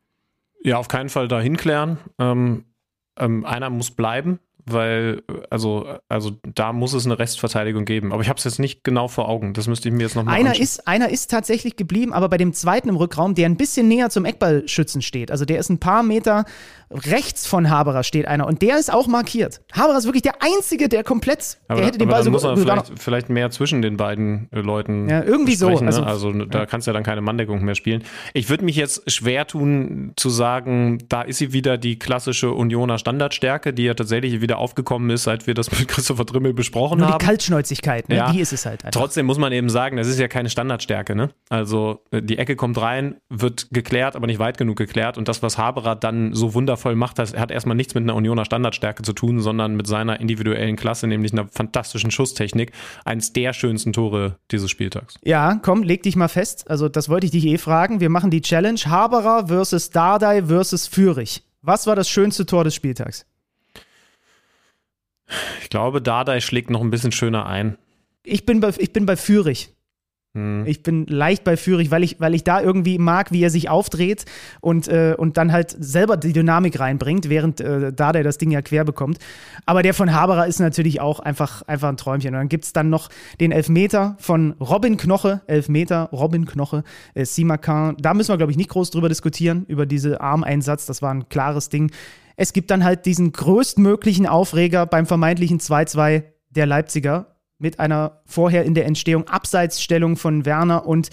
[0.63, 1.97] Ja, auf keinen Fall dahin klären.
[2.19, 2.65] Ähm,
[3.17, 4.39] ähm, einer muss bleiben
[4.69, 8.11] weil also, also da muss es eine Restverteidigung geben.
[8.11, 9.53] Aber ich habe es jetzt nicht genau vor Augen.
[9.53, 12.53] Das müsste ich mir jetzt nochmal einer ist Einer ist tatsächlich geblieben, aber bei dem
[12.53, 15.31] zweiten im Rückraum, der ein bisschen näher zum Eckballschützen steht.
[15.31, 16.45] Also der ist ein paar Meter
[16.89, 19.61] rechts von Haberer steht einer und der ist auch markiert.
[19.73, 22.57] Haberer ist wirklich der Einzige, der komplett, aber, der hätte den Ball so muss man
[22.57, 25.69] vielleicht, vielleicht mehr zwischen den beiden äh, Leuten Ja, irgendwie so.
[25.69, 25.87] Ne?
[25.87, 26.65] Also, also da ja.
[26.65, 28.03] kannst du ja dann keine Manndeckung mehr spielen.
[28.33, 32.97] Ich würde mich jetzt schwer tun zu sagen, da ist sie wieder die klassische Unioner
[32.97, 36.99] Standardstärke, die ja tatsächlich wieder wieder aufgekommen ist, seit wir das mit Christopher Drimmel besprochen
[36.99, 37.19] Nur haben.
[37.19, 38.15] die Kaltschnäuzigkeit, ne?
[38.17, 38.31] Ja.
[38.31, 38.99] die ist es halt einfach.
[38.99, 41.15] Trotzdem muss man eben sagen, das ist ja keine Standardstärke.
[41.15, 41.29] Ne?
[41.49, 45.17] Also äh, die Ecke kommt rein, wird geklärt, aber nicht weit genug geklärt.
[45.17, 48.45] Und das, was Haberer dann so wundervoll macht, das hat erstmal nichts mit einer Unioner
[48.45, 52.71] Standardstärke zu tun, sondern mit seiner individuellen Klasse, nämlich einer fantastischen Schusstechnik.
[53.05, 55.15] Eins der schönsten Tore dieses Spieltags.
[55.23, 56.69] Ja, komm, leg dich mal fest.
[56.69, 57.99] Also, das wollte ich dich eh fragen.
[57.99, 61.43] Wir machen die Challenge Haberer versus Dardai versus Fürich.
[61.61, 63.25] Was war das schönste Tor des Spieltags?
[65.61, 67.77] Ich glaube, Dardai schlägt noch ein bisschen schöner ein.
[68.23, 69.73] Ich bin bei, ich bin bei Fürich.
[70.37, 70.65] Hm.
[70.67, 73.69] Ich bin leicht bei Fürich, weil ich, weil ich da irgendwie mag, wie er sich
[73.69, 74.25] aufdreht
[74.61, 78.61] und, äh, und dann halt selber die Dynamik reinbringt, während äh, Dardai das Ding ja
[78.61, 79.17] quer bekommt.
[79.65, 82.35] Aber der von Haberer ist natürlich auch einfach, einfach ein Träumchen.
[82.35, 83.09] Und dann gibt es dann noch
[83.39, 86.83] den Elfmeter von Robin Knoche, Elfmeter, Robin Knoche,
[87.15, 87.95] äh, Simakan.
[87.99, 90.85] Da müssen wir, glaube ich, nicht groß drüber diskutieren, über diese Armeinsatz.
[90.85, 91.91] Das war ein klares Ding.
[92.37, 98.63] Es gibt dann halt diesen größtmöglichen Aufreger beim vermeintlichen 2-2 der Leipziger mit einer vorher
[98.63, 101.09] in der Entstehung Abseitsstellung von Werner und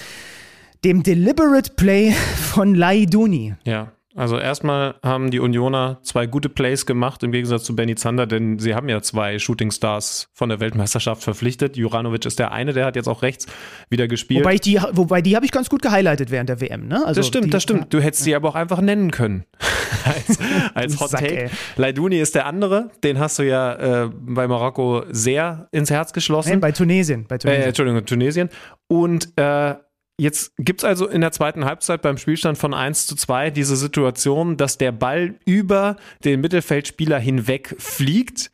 [0.85, 3.55] dem Deliberate Play von Laiduni.
[3.65, 8.27] Ja, also erstmal haben die Unioner zwei gute Plays gemacht, im Gegensatz zu Benny Zander,
[8.27, 11.77] denn sie haben ja zwei Shooting Stars von der Weltmeisterschaft verpflichtet.
[11.77, 13.47] Juranovic ist der eine, der hat jetzt auch rechts
[13.91, 14.45] wieder gespielt.
[14.45, 16.87] Wobei, ich die, wobei die habe ich ganz gut gehighlightet während der WM.
[16.87, 17.05] Ne?
[17.05, 17.93] Also das stimmt, die, das stimmt.
[17.93, 19.45] Du hättest sie aber auch einfach nennen können.
[20.05, 20.39] als
[20.75, 21.51] als Hot Take.
[21.77, 22.91] Laiduni ist der andere.
[23.03, 26.51] Den hast du ja äh, bei Marokko sehr ins Herz geschlossen.
[26.51, 27.27] Nein, bei Tunesien.
[27.29, 27.63] Bei Äh, Tunesien.
[27.65, 28.49] Entschuldigung, Tunesien.
[28.87, 29.75] Und äh,
[30.19, 33.77] jetzt gibt es also in der zweiten Halbzeit beim Spielstand von 1 zu 2 diese
[33.77, 38.51] Situation, dass der Ball über den Mittelfeldspieler hinweg fliegt.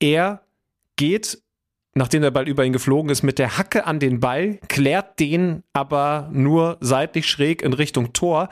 [0.00, 0.42] Er
[0.96, 1.42] geht,
[1.94, 5.62] nachdem der Ball über ihn geflogen ist, mit der Hacke an den Ball, klärt den
[5.72, 8.48] aber nur seitlich schräg in Richtung Tor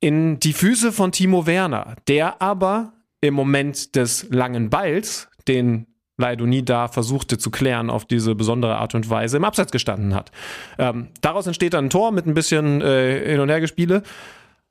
[0.00, 5.86] in die Füße von Timo Werner, der aber im Moment des langen Balls, den
[6.18, 10.30] Leidoni da versuchte zu klären auf diese besondere Art und Weise, im Abseits gestanden hat.
[10.78, 14.02] Ähm, daraus entsteht dann ein Tor mit ein bisschen äh, Hin- und Hergespiele.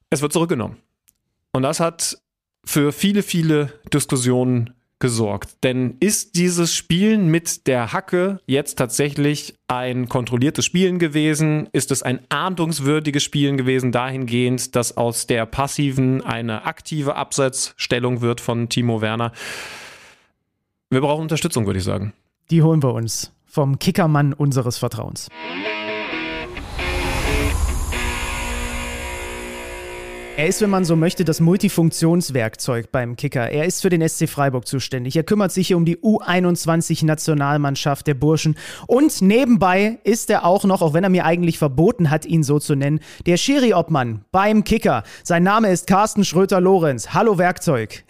[0.10, 0.78] Es wird zurückgenommen.
[1.52, 2.18] Und das hat
[2.66, 5.64] für viele, viele Diskussionen gesorgt.
[5.64, 11.68] Denn ist dieses Spielen mit der Hacke jetzt tatsächlich ein kontrolliertes Spielen gewesen?
[11.74, 18.41] Ist es ein ahndungswürdiges Spielen gewesen, dahingehend, dass aus der passiven eine aktive Abseitsstellung wird
[18.41, 19.32] von Timo Werner?
[20.96, 22.14] Wir brauchen Unterstützung, würde ich sagen.
[22.50, 25.28] Die holen wir uns vom Kickermann unseres Vertrauens.
[30.38, 33.50] Er ist, wenn man so möchte, das Multifunktionswerkzeug beim Kicker.
[33.50, 35.18] Er ist für den SC Freiburg zuständig.
[35.18, 38.56] Er kümmert sich hier um die U21-Nationalmannschaft der Burschen.
[38.88, 42.58] Und nebenbei ist er auch noch, auch wenn er mir eigentlich verboten hat, ihn so
[42.58, 45.04] zu nennen, der Schiri-Obmann beim Kicker.
[45.24, 47.14] Sein Name ist Carsten Schröter-Lorenz.
[47.14, 48.06] Hallo Werkzeug.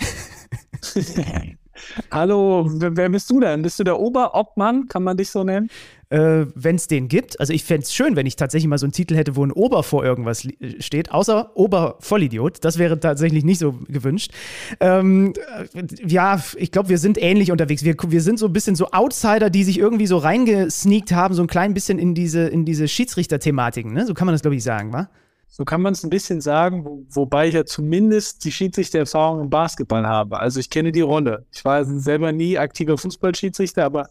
[2.11, 3.61] Hallo, wer, bist du denn?
[3.61, 4.87] Bist du der Oberobmann?
[4.87, 5.69] Kann man dich so nennen?
[6.09, 7.39] äh, wenn es den gibt.
[7.39, 9.51] Also ich fände es schön, wenn ich tatsächlich mal so einen Titel hätte, wo ein
[9.51, 12.63] Ober vor irgendwas li- steht, außer Obervollidiot.
[12.63, 14.31] Das wäre tatsächlich nicht so gewünscht.
[14.79, 15.33] Ähm,
[15.73, 17.83] äh, ja, ich glaube, wir sind ähnlich unterwegs.
[17.83, 21.41] Wir, wir sind so ein bisschen so Outsider, die sich irgendwie so reingesneakt haben, so
[21.41, 23.93] ein klein bisschen in diese, in diese Schiedsrichter-Thematiken.
[23.93, 24.05] Ne?
[24.05, 25.09] So kann man das, glaube ich, sagen, wa?
[25.47, 29.49] So kann man es ein bisschen sagen, wo, wobei ich ja zumindest die Schiedsrichtererfahrung im
[29.49, 30.39] Basketball habe.
[30.39, 31.45] Also ich kenne die Rolle.
[31.51, 34.09] Ich war selber nie aktiver Fußballschiedsrichter, aber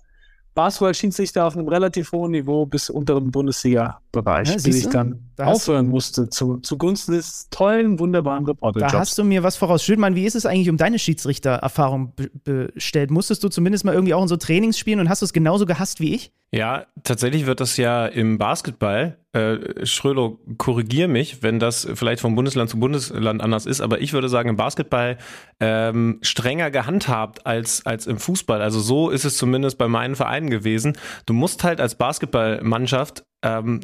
[0.55, 5.69] Basketballschiedsrichter auf einem relativ hohen Niveau bis unteren Bundesliga-Bereich, Ja, bis ich dann Da hast-
[5.69, 8.93] aufhören musste zu, zugunsten des tollen, wunderbaren Da Reporterjobs.
[8.95, 9.83] hast du mir was voraus.
[9.83, 13.11] Schildmann, wie ist es eigentlich um deine Schiedsrichtererfahrung be bestellt?
[13.11, 15.67] Musstest du zumindest mal irgendwie auch in so Trainings spielen und hast du es genauso
[15.67, 16.33] gehasst wie ich?
[16.53, 22.37] Ja, tatsächlich wird das ja im Basketball, äh, Schrölo, korrigier mich, wenn das vielleicht vom
[22.37, 25.19] Bundesland zu Bundesland anders ist, aber ich würde sagen, im Basketball
[25.59, 28.63] ähm, strenger gehandhabt als, als im Fußball.
[28.63, 30.97] Also so ist es zumindest bei meinen Vereinen gewesen.
[31.27, 33.81] Du musst halt als Basketballmannschaft ähm,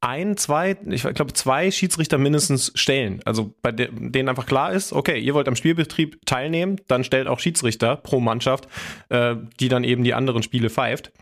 [0.00, 3.20] ein, zwei, ich glaube zwei Schiedsrichter mindestens stellen.
[3.24, 7.26] Also bei de denen einfach klar ist, okay, ihr wollt am Spielbetrieb teilnehmen, dann stellt
[7.26, 8.66] auch Schiedsrichter pro Mannschaft,
[9.10, 11.12] äh, die dann eben die anderen Spiele pfeift.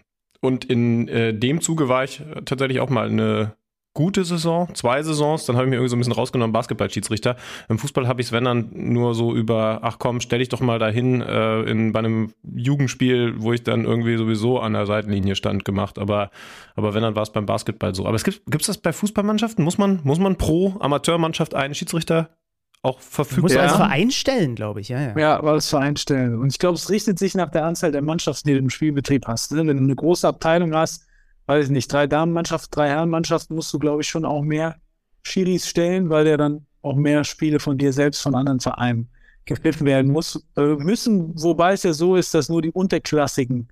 [0.40, 3.56] Und in äh, dem Zuge war ich tatsächlich auch mal eine
[3.94, 7.36] gute Saison, zwei Saisons, dann habe ich mir irgendwie so ein bisschen rausgenommen, Basketball-Schiedsrichter.
[7.68, 10.60] Im Fußball habe ich es, wenn dann, nur so über, ach komm, stell dich doch
[10.60, 15.34] mal dahin äh, in, bei einem Jugendspiel, wo ich dann irgendwie sowieso an der Seitenlinie
[15.34, 15.98] stand, gemacht.
[15.98, 16.30] Aber,
[16.76, 18.06] aber wenn, dann war es beim Basketball so.
[18.06, 19.64] Aber es gibt es das bei Fußballmannschaften?
[19.64, 22.30] Muss man, muss man pro Amateurmannschaft einen Schiedsrichter
[22.82, 23.62] auch verfügbar musst Ja.
[23.62, 23.72] als?
[23.76, 24.88] Verein stellen, glaube ich.
[24.88, 25.18] Ja, ja.
[25.18, 26.38] Ja, aber das Verein stellen.
[26.38, 29.26] Und ich glaube, es richtet sich nach der Anzahl der Mannschaften, die du im Spielbetrieb
[29.26, 29.50] hast.
[29.50, 29.66] ne?
[29.66, 31.07] Wenn du eine große Abteilung hast,
[31.48, 34.76] weiß ich nicht, drei Damenmannschaften, drei Herrenmannschaften, musst du, glaube ich, schon auch mehr
[35.22, 39.08] Schiris stellen, weil der dann auch mehr Spiele von dir selbst, von anderen Vereinen
[39.46, 43.68] gepfiffen werden muss, äh, müssen, wobei es ja so ist, dass nur die unterklassigen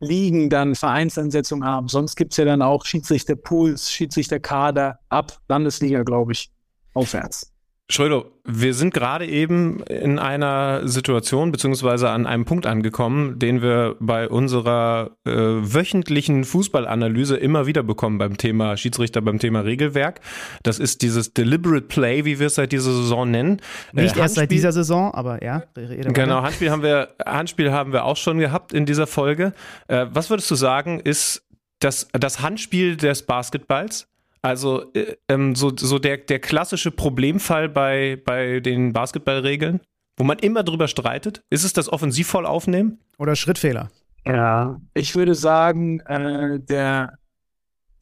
[0.00, 1.86] Ligen dann Vereinsansetzungen haben.
[1.86, 6.50] Sonst gibt es ja dann auch Schiedsrichterpools, Schiedsrichterkader ab Landesliga, glaube ich,
[6.94, 7.53] aufwärts.
[7.90, 13.96] Schröder, wir sind gerade eben in einer Situation beziehungsweise an einem Punkt angekommen, den wir
[14.00, 20.20] bei unserer äh, wöchentlichen Fußballanalyse immer wieder bekommen beim Thema Schiedsrichter, beim Thema Regelwerk.
[20.62, 23.60] Das ist dieses Deliberate Play, wie wir es seit dieser Saison nennen.
[23.92, 25.64] Nicht äh, erst seit dieser Saison, aber ja.
[25.74, 29.52] Genau, Handspiel haben wir, Handspiel haben wir auch schon gehabt in dieser Folge.
[29.88, 31.46] Äh, was würdest du sagen, ist
[31.80, 34.08] das, das Handspiel des Basketballs?
[34.44, 39.80] Also äh, ähm, so, so der, der klassische Problemfall bei, bei den Basketballregeln,
[40.18, 42.98] wo man immer drüber streitet, ist es das Offensivvoll aufnehmen?
[43.16, 43.90] Oder Schrittfehler?
[44.26, 47.14] Ja, ich würde sagen, äh, der,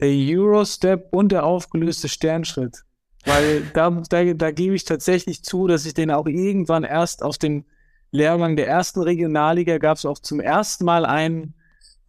[0.01, 2.83] der Eurostep und der aufgelöste Sternschritt.
[3.25, 7.39] Weil da, da, da gebe ich tatsächlich zu, dass ich den auch irgendwann erst aus
[7.39, 7.67] dem
[8.11, 11.55] Lehrgang der ersten Regionalliga gab es auch zum ersten Mal einen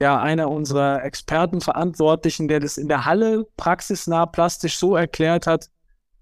[0.04, 5.70] ja einer unserer Expertenverantwortlichen, der das in der Halle praxisnah plastisch so erklärt hat,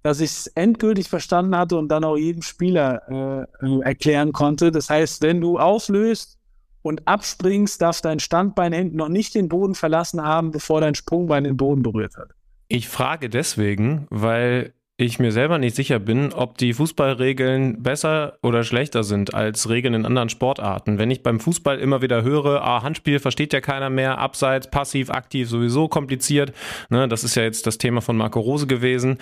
[0.04, 4.72] dass ich es endgültig verstanden hatte und dann auch jedem Spieler äh, äh, erklären konnte.
[4.72, 6.38] Das heißt, wenn du auflöst
[6.84, 11.44] und abspringst, darf dein Standbein hinten noch nicht den Boden verlassen haben, bevor dein Sprungbein
[11.44, 12.30] den Boden berührt hat.
[12.68, 14.74] Ich frage deswegen, weil
[15.06, 19.94] ich mir selber nicht sicher bin, ob die Fußballregeln besser oder schlechter sind als Regeln
[19.94, 20.98] in anderen Sportarten.
[20.98, 25.10] Wenn ich beim Fußball immer wieder höre, ah, Handspiel versteht ja keiner mehr, Abseits, passiv,
[25.10, 26.54] aktiv, sowieso kompliziert.
[26.90, 29.18] Ne, das ist ja jetzt das Thema von Marco Rose gewesen.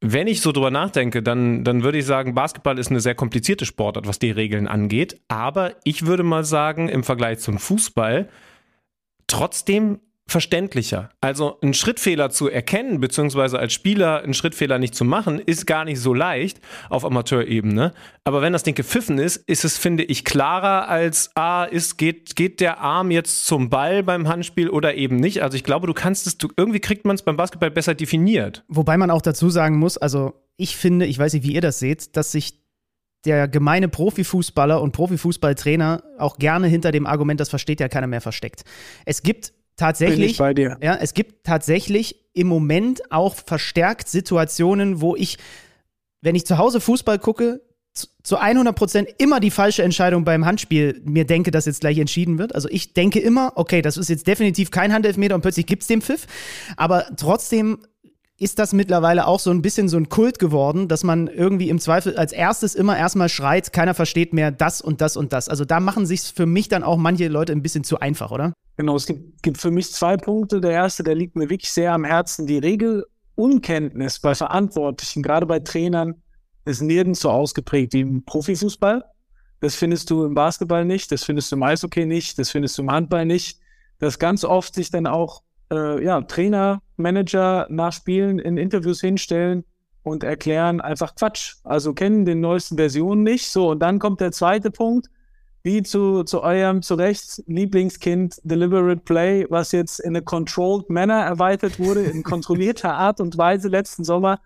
[0.00, 3.66] Wenn ich so drüber nachdenke, dann, dann würde ich sagen, Basketball ist eine sehr komplizierte
[3.66, 5.20] Sportart, was die Regeln angeht.
[5.28, 8.28] Aber ich würde mal sagen, im Vergleich zum Fußball,
[9.26, 10.00] trotzdem
[10.30, 11.10] verständlicher.
[11.20, 15.84] Also einen Schrittfehler zu erkennen, beziehungsweise als Spieler einen Schrittfehler nicht zu machen, ist gar
[15.84, 17.92] nicht so leicht auf Amateurebene.
[18.24, 22.36] Aber wenn das Ding gepfiffen ist, ist es, finde ich, klarer als, ah, ist, geht,
[22.36, 25.42] geht der Arm jetzt zum Ball beim Handspiel oder eben nicht.
[25.42, 28.64] Also ich glaube, du kannst es, du, irgendwie kriegt man es beim Basketball besser definiert.
[28.68, 31.78] Wobei man auch dazu sagen muss, also ich finde, ich weiß nicht, wie ihr das
[31.78, 32.60] seht, dass sich
[33.24, 38.20] der gemeine Profifußballer und Profifußballtrainer auch gerne hinter dem Argument, das versteht ja keiner mehr,
[38.20, 38.64] versteckt.
[39.04, 45.38] Es gibt tatsächlich, ja, es gibt tatsächlich im Moment auch verstärkt Situationen, wo ich,
[46.20, 47.62] wenn ich zu Hause Fußball gucke,
[48.22, 52.38] zu 100 Prozent immer die falsche Entscheidung beim Handspiel mir denke, dass jetzt gleich entschieden
[52.38, 52.54] wird.
[52.54, 55.88] Also ich denke immer, okay, das ist jetzt definitiv kein Handelfmeter und plötzlich gibt es
[55.88, 56.26] den Pfiff.
[56.76, 57.78] Aber trotzdem
[58.38, 61.78] ist das mittlerweile auch so ein bisschen so ein Kult geworden, dass man irgendwie im
[61.78, 65.48] Zweifel als erstes immer erstmal schreit, keiner versteht mehr das und das und das.
[65.48, 68.54] Also da machen sich für mich dann auch manche Leute ein bisschen zu einfach, oder?
[68.80, 70.58] Genau, es gibt, gibt für mich zwei Punkte.
[70.58, 72.46] Der erste, der liegt mir wirklich sehr am Herzen.
[72.46, 76.14] Die Regelunkenntnis bei Verantwortlichen, gerade bei Trainern,
[76.64, 79.04] ist nirgends so ausgeprägt wie im Profifußball.
[79.60, 82.82] Das findest du im Basketball nicht, das findest du im Eishockey nicht, das findest du
[82.82, 83.60] im Handball nicht.
[83.98, 89.62] Dass ganz oft sich dann auch äh, ja, Trainer, Manager nach Spielen in Interviews hinstellen
[90.04, 91.56] und erklären einfach Quatsch.
[91.64, 93.50] Also kennen den neuesten Versionen nicht.
[93.50, 95.10] So, und dann kommt der zweite Punkt,
[95.62, 101.22] wie zu, zu eurem zu Recht Lieblingskind Deliberate Play, was jetzt in a controlled manner
[101.22, 104.40] erweitert wurde, in kontrollierter Art und Weise letzten Sommer.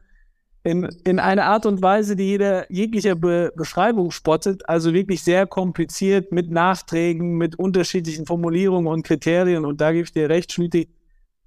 [0.66, 5.46] In, in einer Art und Weise, die jeder jeglicher Be Beschreibung spottet, also wirklich sehr
[5.46, 9.66] kompliziert mit Nachträgen, mit unterschiedlichen Formulierungen und Kriterien.
[9.66, 10.88] Und da gebe ich dir recht, Schlüti,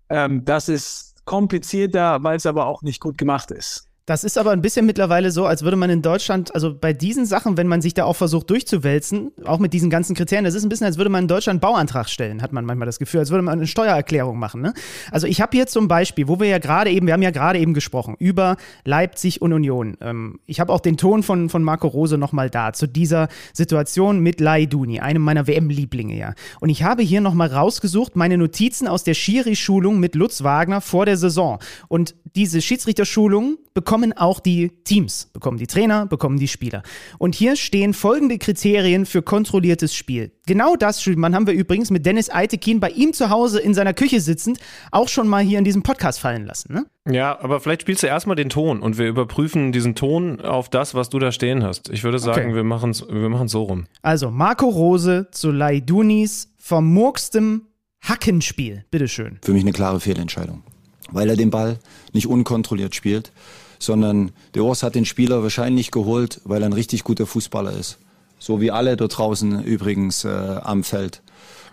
[0.09, 3.86] ähm, das ist komplizierter, weil es aber auch nicht gut gemacht ist.
[4.07, 7.25] Das ist aber ein bisschen mittlerweile so, als würde man in Deutschland, also bei diesen
[7.25, 10.63] Sachen, wenn man sich da auch versucht durchzuwälzen, auch mit diesen ganzen Kriterien, das ist
[10.63, 13.19] ein bisschen, als würde man in Deutschland einen Bauantrag stellen, hat man manchmal das Gefühl,
[13.19, 14.61] als würde man eine Steuererklärung machen.
[14.61, 14.73] Ne?
[15.11, 17.59] Also ich habe hier zum Beispiel, wo wir ja gerade eben, wir haben ja gerade
[17.59, 18.55] eben gesprochen über
[18.85, 19.97] Leipzig und Union.
[19.99, 24.21] Ähm, ich habe auch den Ton von, von Marco Rose nochmal da, zu dieser Situation
[24.21, 26.33] mit Laiduni, einem meiner WM-Lieblinge ja.
[26.61, 31.05] Und ich habe hier nochmal rausgesucht, meine Notizen aus der Schiri-Schulung mit Lutz Wagner vor
[31.05, 31.59] der Saison.
[31.89, 33.57] Und diese Schiedsrichterschulung
[33.97, 36.83] bekommen auch die Teams, bekommen die Trainer, bekommen die Spieler.
[37.17, 40.31] Und hier stehen folgende Kriterien für kontrolliertes Spiel.
[40.45, 43.95] Genau das, man haben wir übrigens mit Dennis Eitekin bei ihm zu Hause in seiner
[43.95, 44.59] Küche sitzend
[44.91, 46.73] auch schon mal hier in diesem Podcast fallen lassen.
[46.73, 46.85] Ne?
[47.11, 50.93] Ja, aber vielleicht spielst du erstmal den Ton und wir überprüfen diesen Ton auf das,
[50.93, 51.89] was du da stehen hast.
[51.89, 52.55] Ich würde sagen, okay.
[52.55, 53.87] wir machen es wir so rum.
[54.03, 57.63] Also, Marco Rose zu Laidunis vermurkstem
[58.01, 58.85] Hackenspiel.
[58.91, 59.39] Bitteschön.
[59.41, 60.61] Für mich eine klare Fehlentscheidung,
[61.09, 61.79] weil er den Ball
[62.13, 63.31] nicht unkontrolliert spielt
[63.79, 67.97] sondern der Urs hat den Spieler wahrscheinlich geholt, weil er ein richtig guter Fußballer ist.
[68.39, 71.21] So wie alle dort draußen übrigens äh, am Feld.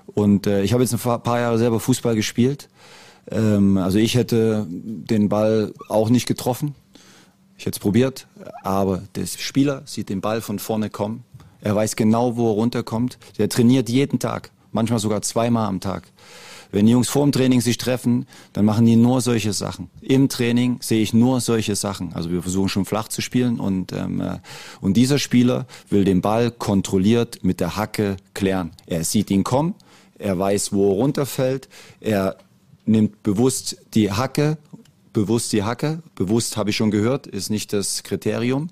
[0.06, 2.68] Und äh, ich habe jetzt ein paar Jahre selber Fußball gespielt.
[3.30, 6.74] Ähm, also ich hätte den Ball auch nicht getroffen.
[7.56, 8.26] Ich hätte es probiert,
[8.62, 11.24] aber der Spieler sieht den Ball von vorne kommen.
[11.60, 13.18] Er weiß genau, wo er runterkommt.
[13.38, 16.02] Der trainiert jeden Tag, manchmal sogar zweimal am Tag.
[16.74, 19.90] Wenn die Jungs vor dem Training sich treffen, dann machen die nur solche Sachen.
[20.00, 22.12] Im Training sehe ich nur solche Sachen.
[22.14, 24.38] Also wir versuchen schon flach zu spielen und, ähm, äh,
[24.80, 28.72] und dieser Spieler will den Ball kontrolliert mit der Hacke klären.
[28.86, 29.76] Er sieht ihn kommen,
[30.18, 31.68] er weiß, wo er runterfällt,
[32.00, 32.38] er
[32.86, 34.58] nimmt bewusst die Hacke,
[35.12, 38.68] bewusst die Hacke, bewusst habe ich schon gehört, ist nicht das Kriterium.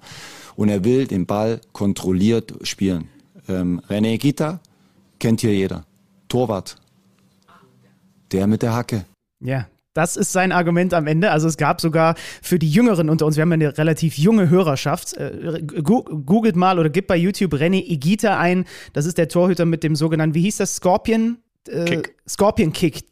[0.57, 3.07] Und er will den Ball kontrolliert spielen.
[3.49, 4.59] Ähm, René Gita
[5.21, 5.85] kennt hier jeder.
[6.27, 6.82] Torwart,
[8.33, 9.05] der mit der Hacke.
[9.41, 11.31] Ja, das ist sein Argument am Ende.
[11.31, 14.49] Also es gab sogar für die Jüngeren unter uns, wir haben ja eine relativ junge
[14.49, 18.65] Hörerschaft, äh, googelt mal oder gibt bei YouTube René Igita ein.
[18.95, 21.39] Das ist der Torhüter mit dem sogenannten, wie hieß das, Scorpion?
[21.69, 22.17] Äh, Kick.
[22.27, 23.05] Scorpion Kick.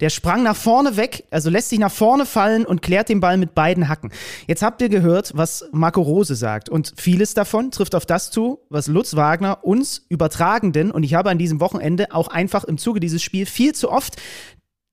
[0.00, 3.36] Der sprang nach vorne weg, also lässt sich nach vorne fallen und klärt den Ball
[3.36, 4.10] mit beiden Hacken.
[4.46, 6.70] Jetzt habt ihr gehört, was Marco Rose sagt.
[6.70, 11.28] Und vieles davon trifft auf das zu, was Lutz Wagner uns Übertragenden, und ich habe
[11.28, 14.16] an diesem Wochenende auch einfach im Zuge dieses Spiels viel zu oft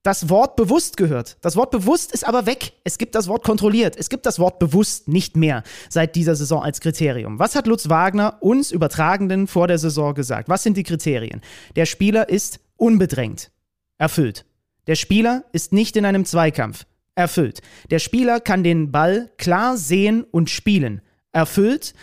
[0.04, 1.38] das Wort bewusst gehört.
[1.42, 2.74] Das Wort bewusst ist aber weg.
[2.84, 3.96] Es gibt das Wort kontrolliert.
[3.98, 7.40] Es gibt das Wort bewusst nicht mehr seit dieser Saison als Kriterium.
[7.40, 10.48] Was hat Lutz Wagner uns Übertragenden vor der Saison gesagt?
[10.50, 11.42] Was sind die Kriterien?
[11.76, 13.52] Der Spieler ist unbedrängt.
[13.98, 14.46] Erfüllt.
[14.88, 16.86] Der Spieler ist nicht in einem Zweikampf.
[17.16, 17.62] Erfüllt.
[17.90, 21.02] Der Spieler kann den Ball klar sehen und spielen.
[21.34, 21.94] Erfüllt.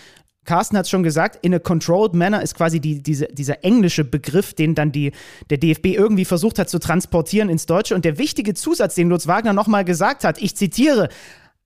[0.44, 4.04] Carsten hat es schon gesagt, in a controlled manner ist quasi die, diese, dieser englische
[4.04, 5.12] Begriff, den dann die,
[5.50, 7.94] der DFB irgendwie versucht hat zu transportieren ins Deutsche.
[7.94, 11.08] Und der wichtige Zusatz, den Lutz Wagner nochmal gesagt hat, ich zitiere,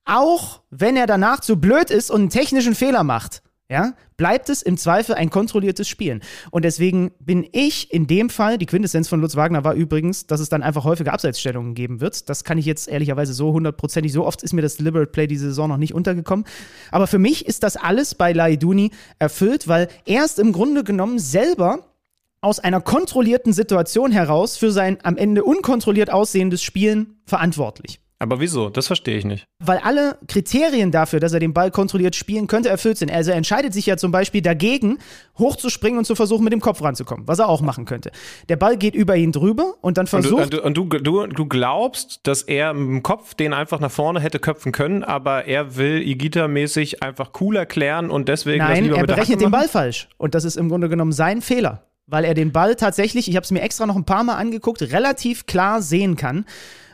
[0.05, 4.63] auch wenn er danach zu blöd ist und einen technischen Fehler macht, ja, bleibt es
[4.63, 6.21] im Zweifel ein kontrolliertes Spielen.
[6.49, 10.39] Und deswegen bin ich in dem Fall, die Quintessenz von Lutz Wagner war übrigens, dass
[10.39, 12.29] es dann einfach häufige Abseitsstellungen geben wird.
[12.29, 15.45] Das kann ich jetzt ehrlicherweise so hundertprozentig, so oft ist mir das Deliberate Play diese
[15.49, 16.45] Saison noch nicht untergekommen.
[16.91, 18.89] Aber für mich ist das alles bei Laiduni
[19.19, 21.85] erfüllt, weil er ist im Grunde genommen selber
[22.41, 27.99] aus einer kontrollierten Situation heraus für sein am Ende unkontrolliert aussehendes Spielen verantwortlich.
[28.21, 28.69] Aber wieso?
[28.69, 29.45] Das verstehe ich nicht.
[29.63, 33.09] Weil alle Kriterien dafür, dass er den Ball kontrolliert spielen könnte, erfüllt sind.
[33.09, 34.99] Also er entscheidet sich ja zum Beispiel dagegen,
[35.37, 38.11] hochzuspringen und zu versuchen, mit dem Kopf ranzukommen, was er auch machen könnte.
[38.49, 40.43] Der Ball geht über ihn drüber und dann versucht.
[40.43, 43.91] Und du, und du, du, du glaubst, dass er mit dem Kopf den einfach nach
[43.91, 48.59] vorne hätte köpfen können, aber er will Igita-mäßig einfach cool erklären und deswegen.
[48.59, 50.09] Nein, er berechnet den Ball falsch.
[50.17, 51.83] Und das ist im Grunde genommen sein Fehler.
[52.05, 54.81] Weil er den Ball tatsächlich, ich habe es mir extra noch ein paar Mal angeguckt,
[54.81, 56.45] relativ klar sehen kann.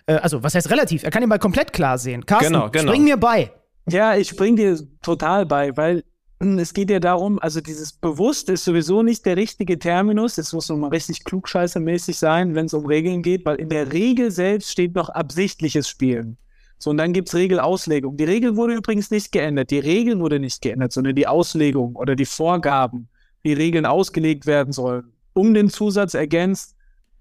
[0.07, 1.03] Äh, also, was heißt relativ?
[1.03, 2.25] Er kann den Ball komplett klar sehen.
[2.25, 2.91] Carsten, genau, genau.
[2.91, 3.51] spring mir bei.
[3.89, 6.03] Ja, ich spring dir total bei, weil
[6.41, 10.37] hm, es geht ja darum, also dieses bewusst ist sowieso nicht der richtige Terminus.
[10.37, 14.31] Es muss nochmal richtig klugscheißermäßig sein, wenn es um Regeln geht, weil in der Regel
[14.31, 16.37] selbst steht noch absichtliches Spielen.
[16.77, 18.17] So, und dann gibt es Regelauslegung.
[18.17, 19.71] Die Regel wurde übrigens nicht geändert.
[19.71, 23.07] Die Regeln wurde nicht geändert, sondern die Auslegung oder die Vorgaben,
[23.43, 25.13] wie Regeln ausgelegt werden sollen.
[25.33, 26.74] Um den Zusatz ergänzt,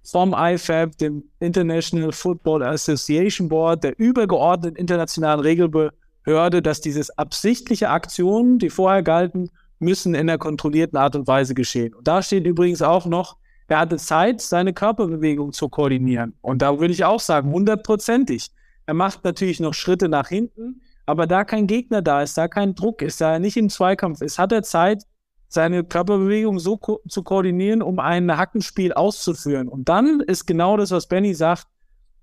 [0.04, 8.58] vom IFAB, dem International Football Association Board, der übergeordneten internationalen Regelbehörde, dass dieses absichtliche Aktionen,
[8.58, 11.94] die vorher galten, müssen in einer kontrollierten Art und Weise geschehen.
[11.94, 13.36] Und da steht übrigens auch noch,
[13.66, 16.34] er hatte Zeit, seine Körperbewegung zu koordinieren.
[16.42, 18.50] Und da würde ich auch sagen, hundertprozentig.
[18.86, 22.74] Er macht natürlich noch Schritte nach hinten, aber da kein Gegner da ist, da kein
[22.74, 25.04] Druck ist, da er nicht im Zweikampf ist, hat er Zeit,
[25.48, 29.68] seine Körperbewegung so ko zu koordinieren, um ein Hackenspiel auszuführen.
[29.68, 31.66] Und dann ist genau das, was Benny sagt,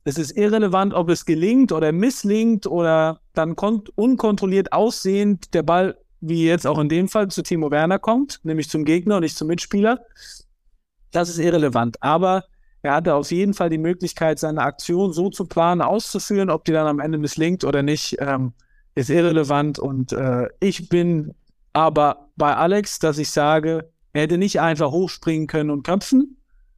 [0.04, 3.56] es ist irrelevant, ob es gelingt oder misslingt oder dann
[3.96, 8.70] unkontrolliert aussehend der Ball, wie jetzt auch in dem Fall, zu Timo Werner kommt, nämlich
[8.70, 10.02] zum Gegner und nicht zum Mitspieler.
[11.12, 12.02] Das ist irrelevant.
[12.02, 12.46] Aber
[12.82, 16.50] er hatte auf jeden Fall die Möglichkeit, seine Aktion so zu planen, auszuführen.
[16.50, 18.54] Ob die dann am Ende misslingt oder nicht, ähm,
[18.96, 19.78] ist irrelevant.
[19.78, 21.36] Und äh, ich bin
[21.74, 26.38] aber bei Alex, dass ich sage, er hätte nicht einfach hochspringen können und köpfen.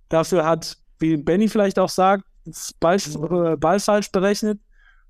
[0.09, 2.25] Dafür hat, wie Benny vielleicht auch sagt,
[2.79, 4.59] Ball, äh, Ball falsch berechnet.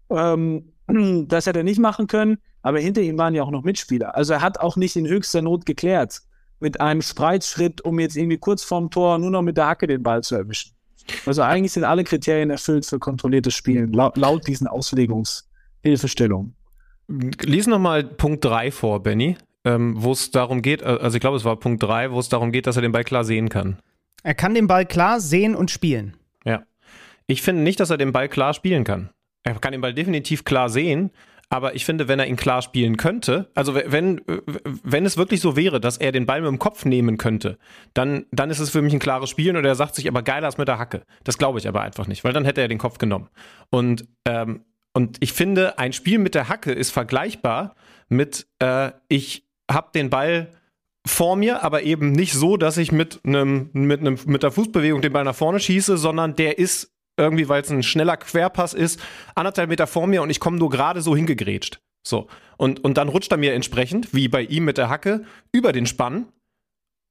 [0.09, 0.71] Ähm,
[1.27, 4.15] das hätte er nicht machen können, aber hinter ihm waren ja auch noch Mitspieler.
[4.15, 6.21] Also er hat auch nicht in höchster Not geklärt
[6.59, 10.01] mit einem Spreizschritt, um jetzt irgendwie kurz vorm Tor nur noch mit der Hacke den
[10.01, 10.71] Ball zu erwischen.
[11.25, 16.55] Also eigentlich sind alle Kriterien erfüllt für kontrolliertes Spielen, laut, laut diesen Auslegungshilfestellungen.
[17.09, 19.35] Lies nochmal Punkt 3 vor, Benny
[19.65, 22.29] ähm, wo es darum geht, äh, also ich glaube, es war Punkt 3, wo es
[22.29, 23.79] darum geht, dass er den Ball klar sehen kann.
[24.23, 26.15] Er kann den Ball klar sehen und spielen.
[26.45, 26.63] Ja.
[27.27, 29.09] Ich finde nicht, dass er den Ball klar spielen kann.
[29.43, 31.11] Er kann den Ball definitiv klar sehen,
[31.49, 34.21] aber ich finde, wenn er ihn klar spielen könnte, also wenn,
[34.83, 37.57] wenn es wirklich so wäre, dass er den Ball mit dem Kopf nehmen könnte,
[37.93, 40.47] dann, dann ist es für mich ein klares Spielen und er sagt sich aber geiler
[40.47, 41.03] als mit der Hacke.
[41.25, 43.29] Das glaube ich aber einfach nicht, weil dann hätte er den Kopf genommen.
[43.69, 44.61] Und ähm,
[44.93, 47.75] und ich finde, ein Spiel mit der Hacke ist vergleichbar
[48.09, 49.43] mit, äh, ich
[49.73, 50.49] habe den Ball
[51.05, 55.01] vor mir, aber eben nicht so, dass ich mit einem mit einem mit der Fußbewegung
[55.01, 58.99] den Ball nach vorne schieße, sondern der ist irgendwie, weil es ein schneller Querpass ist,
[59.35, 61.79] anderthalb Meter vor mir und ich komme nur gerade so hingegrätscht.
[62.05, 62.27] So.
[62.57, 65.85] Und, und dann rutscht er mir entsprechend, wie bei ihm mit der Hacke, über den
[65.85, 66.27] Spann.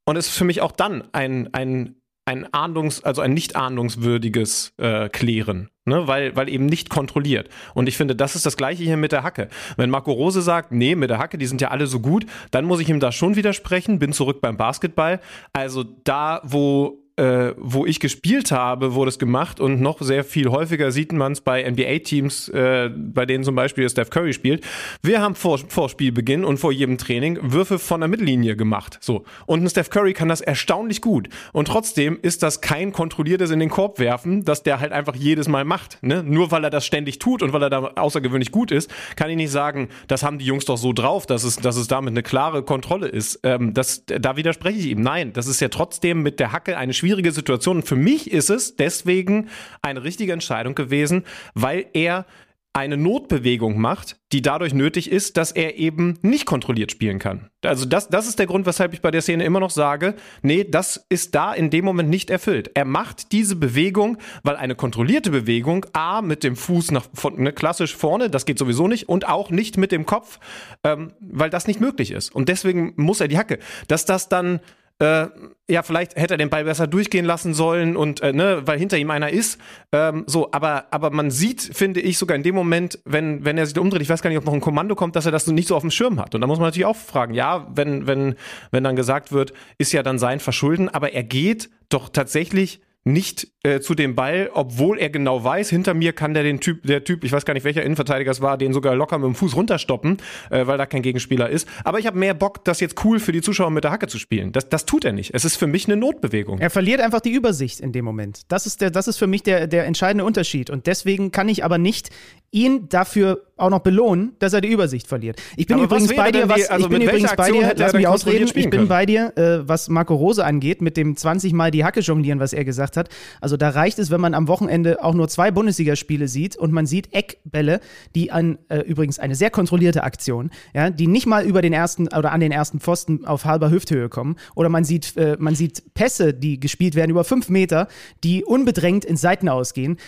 [0.05, 5.09] Und ist für mich auch dann ein, ein, ein ahndungs-, also ein nicht ahndungswürdiges äh,
[5.09, 6.07] Klären, ne?
[6.07, 7.49] weil, weil eben nicht kontrolliert.
[7.75, 9.49] Und ich finde, das ist das Gleiche hier mit der Hacke.
[9.77, 12.65] Wenn Marco Rose sagt, nee, mit der Hacke, die sind ja alle so gut, dann
[12.65, 15.21] muss ich ihm da schon widersprechen, bin zurück beim Basketball.
[15.53, 20.49] Also da, wo äh, wo ich gespielt habe, wurde es gemacht und noch sehr viel
[20.49, 24.65] häufiger sieht man es bei NBA-Teams, äh, bei denen zum Beispiel Steph Curry spielt.
[25.03, 28.99] Wir haben vor, vor Spielbeginn und vor jedem Training Würfe von der Mittellinie gemacht.
[29.01, 29.25] So.
[29.47, 31.29] Und ein Steph Curry kann das erstaunlich gut.
[31.53, 35.49] Und trotzdem ist das kein kontrolliertes in den Korb werfen, das der halt einfach jedes
[35.49, 35.99] Mal macht.
[36.03, 36.23] Ne?
[36.23, 39.37] Nur weil er das ständig tut und weil er da außergewöhnlich gut ist, kann ich
[39.37, 42.23] nicht sagen, das haben die Jungs doch so drauf, dass es, dass es damit eine
[42.23, 43.41] klare Kontrolle ist.
[43.43, 45.03] Ähm, das, da widerspreche ich ihm.
[45.03, 47.79] Nein, das ist ja trotzdem mit der Hacke eine schwierige Situation.
[47.79, 49.49] Und für mich ist es deswegen
[49.83, 51.25] eine richtige Entscheidung gewesen,
[51.55, 52.27] weil er
[52.75, 57.51] eine Notbewegung macht, die dadurch nötig ist, dass er eben nicht kontrolliert spielen kann.
[57.63, 60.65] Also das, das ist der Grund, weshalb ich bei der Szene immer noch sage, nee,
[60.65, 62.71] das ist da in dem Moment nicht erfüllt.
[62.73, 67.95] Er macht diese Bewegung, weil eine kontrollierte Bewegung, A, mit dem Fuß nach ne, klassisch
[67.95, 70.39] vorne, das geht sowieso nicht, und auch nicht mit dem Kopf,
[70.83, 72.35] ähm, weil das nicht möglich ist.
[72.35, 73.59] Und deswegen muss er die Hacke.
[73.89, 74.61] Dass das dann
[74.99, 75.27] äh,
[75.69, 78.99] ja, vielleicht hätte er den Ball besser durchgehen lassen sollen und äh, ne, weil hinter
[78.99, 79.59] ihm einer ist.
[79.91, 83.67] Ähm, so, aber, aber man sieht, finde ich, sogar in dem Moment, wenn, wenn er
[83.67, 85.69] sich umdreht, ich weiß gar nicht, ob noch ein Kommando kommt, dass er das nicht
[85.69, 86.35] so auf dem Schirm hat.
[86.35, 88.35] Und da muss man natürlich auch fragen, ja, wenn, wenn,
[88.71, 93.49] wenn dann gesagt wird, ist ja dann sein Verschulden, aber er geht doch tatsächlich nicht
[93.65, 97.03] äh, zu dem Ball, obwohl er genau weiß, hinter mir kann der den Typ, der
[97.03, 99.57] Typ, ich weiß gar nicht welcher Innenverteidiger es war, den sogar locker mit dem Fuß
[99.57, 100.19] runterstoppen,
[100.51, 101.67] äh, weil da kein Gegenspieler ist.
[101.85, 104.19] Aber ich habe mehr Bock, das jetzt cool für die Zuschauer mit der Hacke zu
[104.19, 104.53] spielen.
[104.53, 105.35] Das, das tut er nicht.
[105.35, 106.61] Es ist für mich eine Notbewegung.
[106.61, 108.43] Er verliert einfach die Übersicht in dem Moment.
[108.49, 110.71] Das ist, der, das ist für mich der, der entscheidende Unterschied.
[110.71, 112.11] Und deswegen kann ich aber nicht
[112.53, 115.41] ihn dafür auch noch belohnen, dass er die Übersicht verliert.
[115.57, 118.07] Ich bin Aber übrigens bei dir, was, also ich bin übrigens bei dir, lass mich
[118.07, 121.85] ausreden, ich bin bei dir, äh, was Marco Rose angeht, mit dem 20 Mal die
[121.85, 123.09] Hacke jonglieren, was er gesagt hat.
[123.41, 126.87] Also da reicht es, wenn man am Wochenende auch nur zwei Bundesligaspiele sieht und man
[126.87, 127.81] sieht Eckbälle,
[128.15, 132.09] die an, äh, übrigens eine sehr kontrollierte Aktion, ja, die nicht mal über den ersten
[132.09, 134.37] oder an den ersten Pfosten auf halber Hüfthöhe kommen.
[134.55, 137.89] Oder man sieht, äh, man sieht Pässe, die gespielt werden über fünf Meter,
[138.25, 139.99] die unbedrängt ins Seiten ausgehen.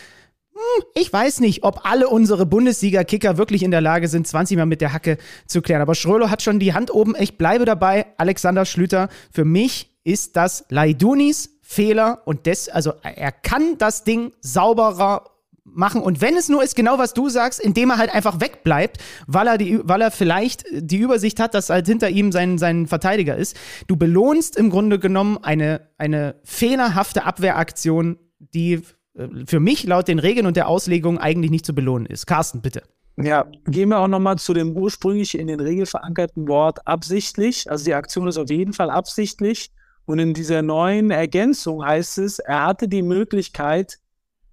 [0.55, 4.67] Hm, ich weiß nicht, ob alle unsere Bundesliga-Kicker wirklich in der Lage sind, 20 Mal
[4.67, 5.83] mit der Hacke zu klären.
[5.83, 7.15] Aber Schrölo hat schon die Hand oben.
[7.19, 8.07] Ich bleibe dabei.
[8.19, 14.33] Alexander Schlüter, für mich ist das Laidunis Fehler und des, also er kann das Ding
[14.41, 15.25] sauberer
[15.65, 16.03] machen.
[16.03, 19.47] Und wenn es nur ist, genau was du sagst, indem er halt einfach wegbleibt, weil
[19.47, 23.37] er, die, weil er vielleicht die Übersicht hat, dass halt hinter ihm sein, sein Verteidiger
[23.37, 23.57] ist.
[23.87, 28.83] Du belohnst im Grunde genommen eine, eine fehlerhafte Abwehraktion, die
[29.15, 32.27] äh, für mich laut den Regeln und der Auslegung eigentlich nicht zu belohnen ist.
[32.27, 32.83] Carsten, bitte.
[33.17, 37.71] Ja, gehen wir auch nochmal zu dem ursprünglich in den Regeln verankerten Wort absichtlich.
[37.71, 39.71] Also die Aktion ist auf jeden Fall absichtlich.
[40.07, 43.99] Und in dieser neuen Ergänzung heißt es, er hatte die Möglichkeit,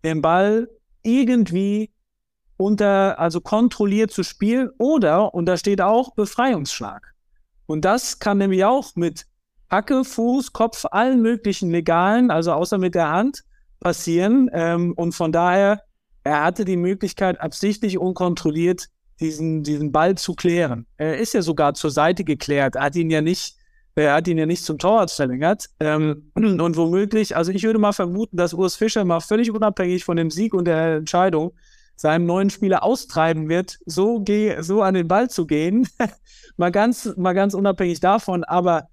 [0.03, 0.69] den Ball
[1.03, 1.91] irgendwie
[2.57, 7.13] unter, also kontrolliert zu spielen oder, und da steht auch Befreiungsschlag.
[7.65, 9.25] Und das kann nämlich auch mit
[9.69, 13.43] Hacke, Fuß, Kopf, allen möglichen legalen, also außer mit der Hand,
[13.79, 14.49] passieren.
[14.53, 15.81] Ähm, und von daher,
[16.23, 18.87] er hatte die Möglichkeit, absichtlich unkontrolliert
[19.19, 20.85] diesen, diesen Ball zu klären.
[20.97, 22.75] Er ist ja sogar zur Seite geklärt.
[22.75, 23.55] Hat ihn ja nicht,
[23.95, 25.69] er hat ihn ja nicht zum Torwart verlängert.
[25.79, 30.17] Ähm, und womöglich, also ich würde mal vermuten, dass Urs Fischer mal völlig unabhängig von
[30.17, 31.53] dem Sieg und der Entscheidung
[31.95, 35.87] seinem neuen Spieler austreiben wird, so, geh, so an den Ball zu gehen.
[36.57, 38.43] mal ganz, mal ganz unabhängig davon.
[38.43, 38.87] Aber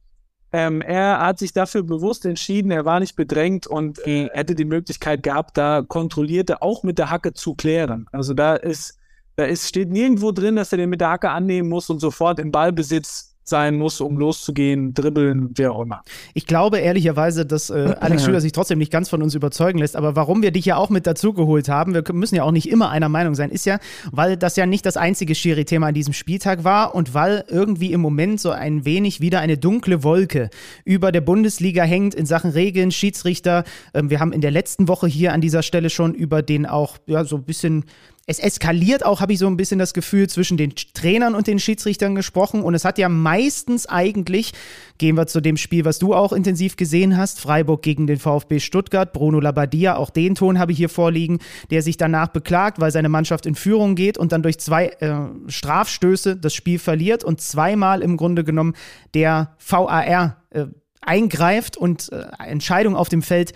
[0.52, 4.64] ähm, er hat sich dafür bewusst entschieden, er war nicht bedrängt und äh, hätte die
[4.64, 8.06] Möglichkeit gehabt, da kontrollierte auch mit der Hacke zu klären.
[8.12, 8.98] Also da ist,
[9.36, 12.38] da ist, steht nirgendwo drin, dass er den mit der Hacke annehmen muss und sofort
[12.38, 16.02] im Ballbesitz sein muss, um loszugehen, dribbeln, wer auch immer.
[16.34, 19.96] Ich glaube ehrlicherweise, dass äh, Alex Schüler sich trotzdem nicht ganz von uns überzeugen lässt.
[19.96, 22.90] Aber warum wir dich ja auch mit dazugeholt haben, wir müssen ja auch nicht immer
[22.90, 23.78] einer Meinung sein, ist ja,
[24.12, 28.00] weil das ja nicht das einzige Schiri-Thema an diesem Spieltag war und weil irgendwie im
[28.00, 30.50] Moment so ein wenig wieder eine dunkle Wolke
[30.84, 33.64] über der Bundesliga hängt in Sachen Regeln, Schiedsrichter.
[33.94, 36.98] Ähm, wir haben in der letzten Woche hier an dieser Stelle schon über den auch
[37.06, 37.84] ja, so ein bisschen
[38.30, 41.58] es eskaliert auch, habe ich so ein bisschen das Gefühl, zwischen den Trainern und den
[41.58, 42.60] Schiedsrichtern gesprochen.
[42.60, 44.52] Und es hat ja meistens eigentlich,
[44.98, 48.60] gehen wir zu dem Spiel, was du auch intensiv gesehen hast, Freiburg gegen den VfB
[48.60, 51.38] Stuttgart, Bruno Labbadia, auch den Ton habe ich hier vorliegen,
[51.70, 55.14] der sich danach beklagt, weil seine Mannschaft in Führung geht und dann durch zwei äh,
[55.46, 58.74] Strafstöße das Spiel verliert und zweimal im Grunde genommen
[59.14, 60.66] der VAR äh,
[61.00, 63.54] eingreift und äh, Entscheidung auf dem Feld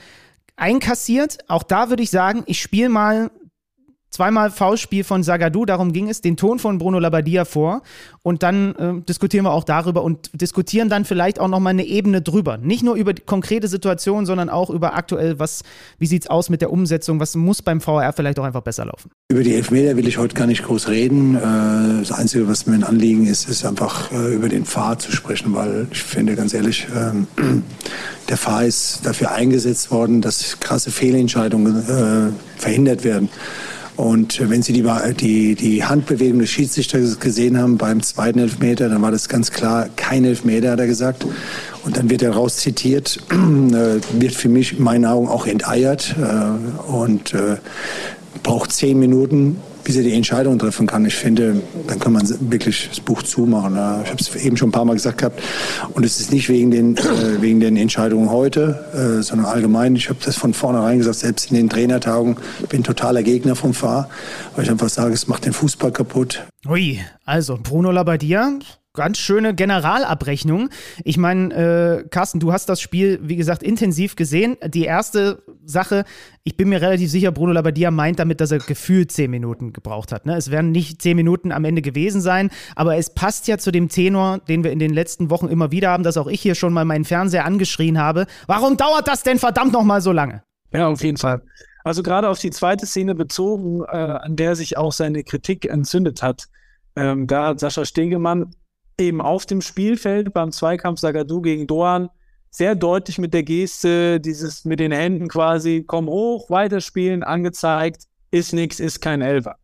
[0.57, 1.41] einkassiert.
[1.49, 3.31] Auch da würde ich sagen, ich spiele mal
[4.13, 7.83] zweimal Faustspiel von Sagadu, darum ging es, den Ton von Bruno Labbadia vor.
[8.23, 12.23] Und dann äh, diskutieren wir auch darüber und diskutieren dann vielleicht auch nochmal eine Ebene
[12.23, 12.59] drüber.
[12.59, 15.63] Nicht nur über die konkrete Situation, sondern auch über aktuell, was,
[15.99, 18.85] wie sieht es aus mit der Umsetzung, was muss beim VR vielleicht auch einfach besser
[18.85, 19.11] laufen.
[19.29, 21.35] Über die Elfmeter will ich heute gar nicht groß reden.
[21.35, 25.11] Äh, das Einzige, was mir ein Anliegen ist, ist einfach äh, über den Fahr zu
[25.11, 27.27] sprechen, weil ich finde ganz ehrlich, ähm,
[28.29, 33.31] der Fahr ist dafür eingesetzt worden, dass krasse Fehlentscheidungen äh, verhindert werden.
[33.97, 34.85] Und wenn Sie die,
[35.21, 39.89] die, die Handbewegung des Schiedsrichters gesehen haben beim zweiten Elfmeter, dann war das ganz klar
[39.97, 41.27] kein Elfmeter, hat er gesagt.
[41.85, 46.15] Und dann wird er raus zitiert, äh, wird für mich in meinen Augen auch enteiert
[46.19, 47.57] äh, und äh,
[48.43, 51.05] braucht zehn Minuten, bis er die Entscheidung treffen kann.
[51.07, 53.73] Ich finde, dann kann man wirklich das Buch zumachen.
[53.73, 55.43] Ich habe es eben schon ein paar Mal gesagt gehabt.
[55.95, 59.97] Und es ist nicht wegen den, äh, wegen den Entscheidungen heute, äh, sondern allgemein.
[59.97, 62.37] Ich habe das von vornherein gesagt, selbst in den Trainertagen.
[62.61, 64.09] Ich bin totaler Gegner vom Fahr,
[64.55, 66.45] weil ich einfach sage, es macht den Fußball kaputt.
[66.69, 68.59] Ui, also Bruno Labbadia,
[68.95, 70.69] ganz schöne Generalabrechnung.
[71.05, 74.57] Ich meine, äh, Carsten, du hast das Spiel, wie gesagt, intensiv gesehen.
[74.67, 76.05] Die erste Sache,
[76.45, 80.13] ich bin mir relativ sicher, Bruno Labbadia meint damit, dass er gefühlt zehn Minuten gebraucht
[80.13, 80.27] hat.
[80.27, 80.37] Ne?
[80.37, 83.89] Es werden nicht zehn Minuten am Ende gewesen sein, aber es passt ja zu dem
[83.89, 86.73] Tenor, den wir in den letzten Wochen immer wieder haben, dass auch ich hier schon
[86.73, 88.27] mal meinen Fernseher angeschrien habe.
[88.47, 90.43] Warum dauert das denn verdammt noch mal so lange?
[90.73, 91.43] Ja, auf jeden Fall.
[91.85, 96.23] Also gerade auf die zweite Szene bezogen, äh, an der sich auch seine Kritik entzündet
[96.23, 96.45] hat.
[96.95, 98.55] Ähm, da hat Sascha Stegemann
[99.03, 102.09] eben auf dem Spielfeld beim Zweikampf Sagadu gegen Doan
[102.51, 108.53] sehr deutlich mit der Geste, dieses mit den Händen quasi, komm hoch, weiterspielen, angezeigt, ist
[108.53, 109.57] nix, ist kein Elfer.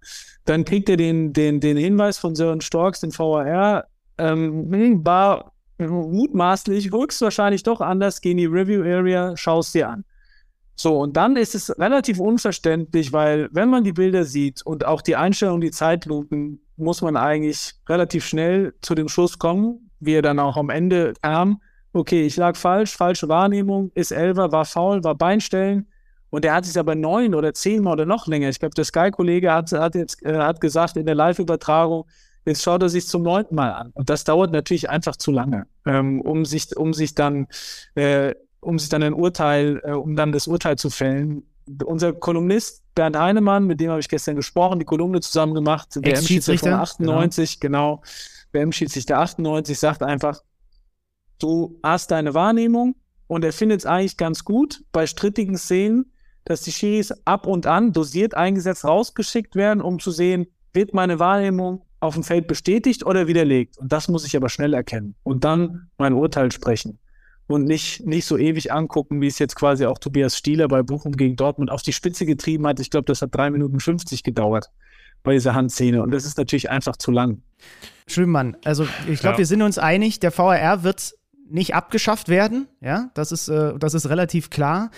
[0.47, 3.85] Dann kriegt er den, den, den Hinweis von Sören Storks, den VAR,
[4.17, 10.05] ähm, war mutmaßlich höchstwahrscheinlich doch anders, geh in die Review Area, schaust dir an.
[10.81, 15.03] So, und dann ist es relativ unverständlich, weil wenn man die Bilder sieht und auch
[15.03, 20.23] die Einstellung, die Zeitlupen, muss man eigentlich relativ schnell zu dem Schluss kommen, wie er
[20.23, 21.61] dann auch am Ende kam.
[21.93, 25.89] Okay, ich lag falsch, falsche Wahrnehmung, ist Elver, war faul, war Beinstellen.
[26.31, 28.49] Und er hat sich aber neun oder zehnmal oder noch länger.
[28.49, 32.05] Ich glaube, der Sky-Kollege hat, hat jetzt äh, hat gesagt in der Live-Übertragung,
[32.45, 33.91] jetzt schaut er sich zum neunten Mal an.
[33.95, 37.49] Und das dauert natürlich einfach zu lange, ähm, um sich, um sich dann,
[37.97, 41.43] äh, um sich dann ein Urteil, äh, um dann das Urteil zu fällen.
[41.85, 45.95] Unser Kolumnist Bernd Heinemann, mit dem habe ich gestern gesprochen, die Kolumne zusammen gemacht.
[45.95, 47.97] WM-Schiedsrichter 98, genau.
[47.97, 48.03] genau.
[48.53, 50.43] WM-Schiedsrichter 98 sagt einfach,
[51.39, 52.97] du hast deine Wahrnehmung
[53.27, 56.13] und er findet es eigentlich ganz gut bei strittigen Szenen,
[56.45, 61.19] dass die Schiris ab und an dosiert eingesetzt rausgeschickt werden, um zu sehen, wird meine
[61.19, 63.77] Wahrnehmung auf dem Feld bestätigt oder widerlegt.
[63.79, 66.99] Und das muss ich aber schnell erkennen und dann mein Urteil sprechen
[67.49, 71.17] und nicht, nicht so ewig angucken, wie es jetzt quasi auch Tobias Stieler bei Bochum
[71.17, 72.79] gegen Dortmund auf die Spitze getrieben hat.
[72.79, 74.71] Ich glaube, das hat drei Minuten 50 gedauert
[75.23, 77.43] bei dieser Handszene und das ist natürlich einfach zu lang.
[78.07, 79.39] Schönmann, also ich glaube, ja.
[79.39, 81.15] wir sind uns einig, der VAR wird
[81.51, 84.91] nicht abgeschafft werden, ja, das ist, äh, das ist relativ klar.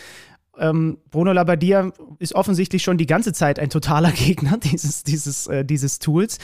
[0.59, 5.65] Ähm, Bruno Labbadia ist offensichtlich schon die ganze Zeit ein totaler Gegner dieses, dieses, äh,
[5.65, 6.39] dieses Tools.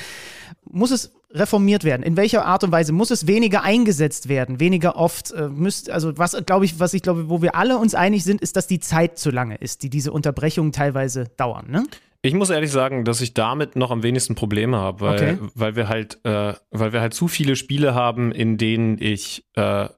[0.69, 2.03] Muss es reformiert werden?
[2.03, 5.33] In welcher Art und Weise muss es weniger eingesetzt werden, weniger oft?
[5.33, 8.41] Äh, müsst, also was glaube ich, was ich glaube, wo wir alle uns einig sind,
[8.41, 11.67] ist, dass die Zeit zu lange ist, die diese Unterbrechungen teilweise dauern.
[11.71, 11.85] Ne?
[12.23, 15.39] Ich muss ehrlich sagen, dass ich damit noch am wenigsten Probleme habe, weil, okay.
[15.55, 19.85] weil wir halt, äh, weil wir halt zu viele Spiele haben, in denen ich, äh,
[19.85, 19.89] äh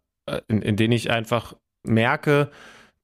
[0.49, 1.55] in, in denen ich einfach
[1.85, 2.51] merke,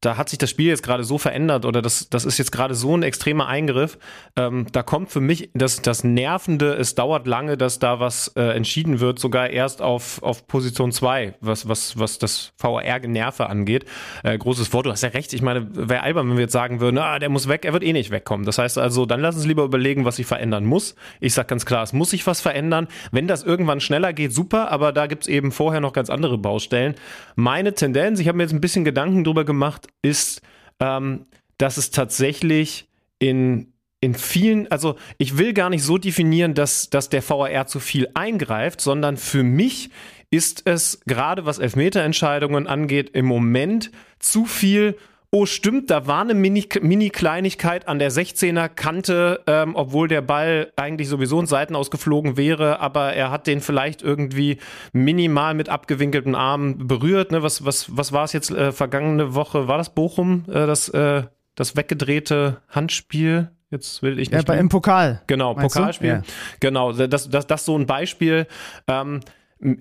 [0.04, 2.74] da hat sich das Spiel jetzt gerade so verändert oder das, das ist jetzt gerade
[2.74, 3.98] so ein extremer Eingriff.
[4.36, 8.42] Ähm, da kommt für mich das, das Nervende, es dauert lange, dass da was äh,
[8.54, 13.86] entschieden wird, sogar erst auf, auf Position 2, was, was, was das VR-Generve angeht.
[14.22, 15.32] Äh, großes Wort, du hast ja recht.
[15.32, 17.84] Ich meine, wäre albern, wenn wir jetzt sagen würden, ah, der muss weg, er wird
[17.84, 18.44] eh nicht wegkommen.
[18.44, 20.94] Das heißt also, dann lass uns lieber überlegen, was sich verändern muss.
[21.20, 22.88] Ich sage ganz klar, es muss sich was verändern.
[23.10, 26.36] Wenn das irgendwann schneller geht, super, aber da gibt es eben vorher noch ganz andere
[26.36, 26.94] Baustellen.
[27.36, 30.42] Meine Tendenz, ich habe mir jetzt ein bisschen Gedanken drüber gemacht, ist,
[30.80, 31.26] ähm,
[31.58, 32.88] dass es tatsächlich
[33.18, 37.80] in in vielen, also ich will gar nicht so definieren, dass, dass der VAR zu
[37.80, 39.88] viel eingreift, sondern für mich
[40.30, 44.98] ist es gerade was Elfmeterentscheidungen angeht im Moment zu viel
[45.34, 51.08] oh stimmt, da war eine Mini-Kleinigkeit an der 16er Kante, ähm, obwohl der Ball eigentlich
[51.08, 54.58] sowieso in Seiten ausgeflogen wäre, aber er hat den vielleicht irgendwie
[54.92, 57.32] minimal mit abgewinkelten Armen berührt.
[57.32, 57.42] Ne?
[57.42, 59.66] Was, was, was war es jetzt äh, vergangene Woche?
[59.66, 61.24] War das Bochum, äh, das, äh,
[61.56, 63.50] das weggedrehte Handspiel?
[63.70, 64.38] Jetzt will ich nicht.
[64.38, 65.20] Ja, bei, im Pokal.
[65.26, 66.08] Genau, Pokalspiel.
[66.08, 66.22] Ja.
[66.60, 68.46] Genau, das, das, das so ein Beispiel.
[68.86, 69.18] Ähm,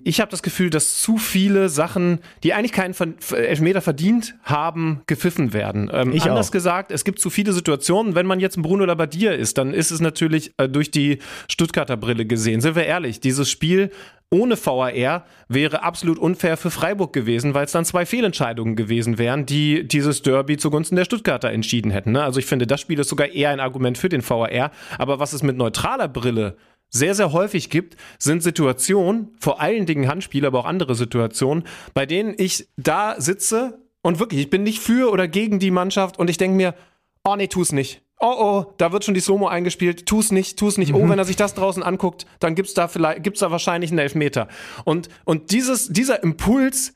[0.04, 2.94] ich habe das Gefühl, dass zu viele Sachen, die eigentlich keinen
[3.32, 5.90] Elfmeter verdient haben, gepfiffen werden.
[5.92, 6.52] Ähm, ich anders auch.
[6.52, 8.14] gesagt, es gibt zu viele Situationen.
[8.14, 11.18] Wenn man jetzt ein Bruno Labbadia ist, dann ist es natürlich äh, durch die
[11.48, 12.60] Stuttgarter Brille gesehen.
[12.60, 13.90] Sind wir ehrlich, dieses Spiel
[14.30, 19.46] ohne VAR wäre absolut unfair für Freiburg gewesen, weil es dann zwei Fehlentscheidungen gewesen wären,
[19.46, 22.12] die dieses Derby zugunsten der Stuttgarter entschieden hätten.
[22.12, 22.22] Ne?
[22.22, 24.70] Also ich finde, das Spiel ist sogar eher ein Argument für den VAR.
[24.98, 26.56] Aber was es mit neutraler Brille
[26.90, 32.06] sehr, sehr häufig gibt, sind Situationen, vor allen Dingen Handspiele, aber auch andere Situationen, bei
[32.06, 36.30] denen ich da sitze und wirklich, ich bin nicht für oder gegen die Mannschaft und
[36.30, 36.74] ich denke mir,
[37.24, 38.02] oh nee, tu's nicht.
[38.20, 40.94] Oh oh, da wird schon die Somo eingespielt, tu's nicht, tu's nicht.
[40.94, 41.10] Oh, mhm.
[41.10, 44.48] Wenn er sich das draußen anguckt, dann gibt's da vielleicht, gibt's da wahrscheinlich einen Elfmeter.
[44.84, 46.94] Und, und dieses, dieser Impuls,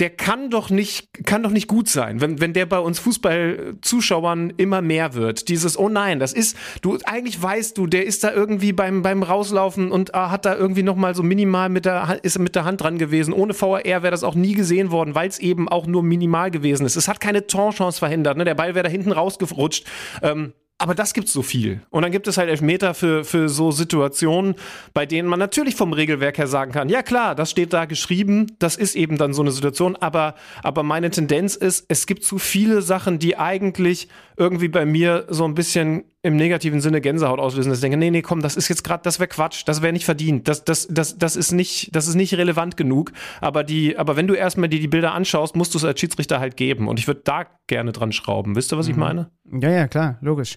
[0.00, 4.54] der kann doch nicht, kann doch nicht gut sein, wenn, wenn der bei uns Fußballzuschauern
[4.56, 5.48] immer mehr wird.
[5.48, 9.22] Dieses, oh nein, das ist, du, eigentlich weißt du, der ist da irgendwie beim, beim
[9.22, 12.80] Rauslaufen und ah, hat da irgendwie nochmal so minimal mit der, ist mit der Hand
[12.80, 13.34] dran gewesen.
[13.34, 16.86] Ohne VAR wäre das auch nie gesehen worden, weil es eben auch nur minimal gewesen
[16.86, 16.96] ist.
[16.96, 18.44] Es hat keine Torchance verhindert, ne?
[18.44, 19.86] Der Ball wäre da hinten rausgerutscht.
[20.22, 21.82] Ähm, aber das gibt so viel.
[21.90, 24.54] Und dann gibt es halt Elfmeter für, für so Situationen,
[24.94, 28.46] bei denen man natürlich vom Regelwerk her sagen kann, ja klar, das steht da geschrieben,
[28.58, 32.38] das ist eben dann so eine Situation, aber, aber meine Tendenz ist, es gibt zu
[32.38, 34.08] viele Sachen, die eigentlich
[34.38, 38.10] irgendwie bei mir so ein bisschen im negativen Sinne Gänsehaut auslösen, dass ich denke, nee,
[38.10, 40.86] nee, komm, das ist jetzt gerade, das wäre Quatsch, das wäre nicht verdient, das, das,
[40.90, 43.12] das, das ist nicht, das ist nicht relevant genug.
[43.40, 46.38] Aber die, aber wenn du erstmal dir die Bilder anschaust, musst du es als Schiedsrichter
[46.38, 46.88] halt geben.
[46.88, 48.54] Und ich würde da gerne dran schrauben.
[48.54, 48.92] Wisst ihr, was mhm.
[48.92, 49.30] ich meine?
[49.50, 50.56] Ja, ja, klar, logisch.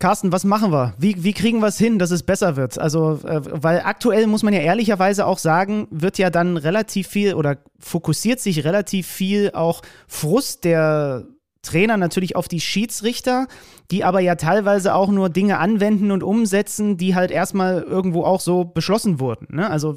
[0.00, 0.94] Carsten, was machen wir?
[0.98, 2.78] Wie, wie kriegen wir es hin, dass es besser wird?
[2.78, 7.34] Also, äh, weil aktuell muss man ja ehrlicherweise auch sagen, wird ja dann relativ viel
[7.34, 11.26] oder fokussiert sich relativ viel auch Frust der
[11.62, 13.46] Trainer natürlich auf die Schiedsrichter,
[13.90, 18.40] die aber ja teilweise auch nur Dinge anwenden und umsetzen, die halt erstmal irgendwo auch
[18.40, 19.56] so beschlossen wurden.
[19.56, 19.68] Ne?
[19.68, 19.96] Also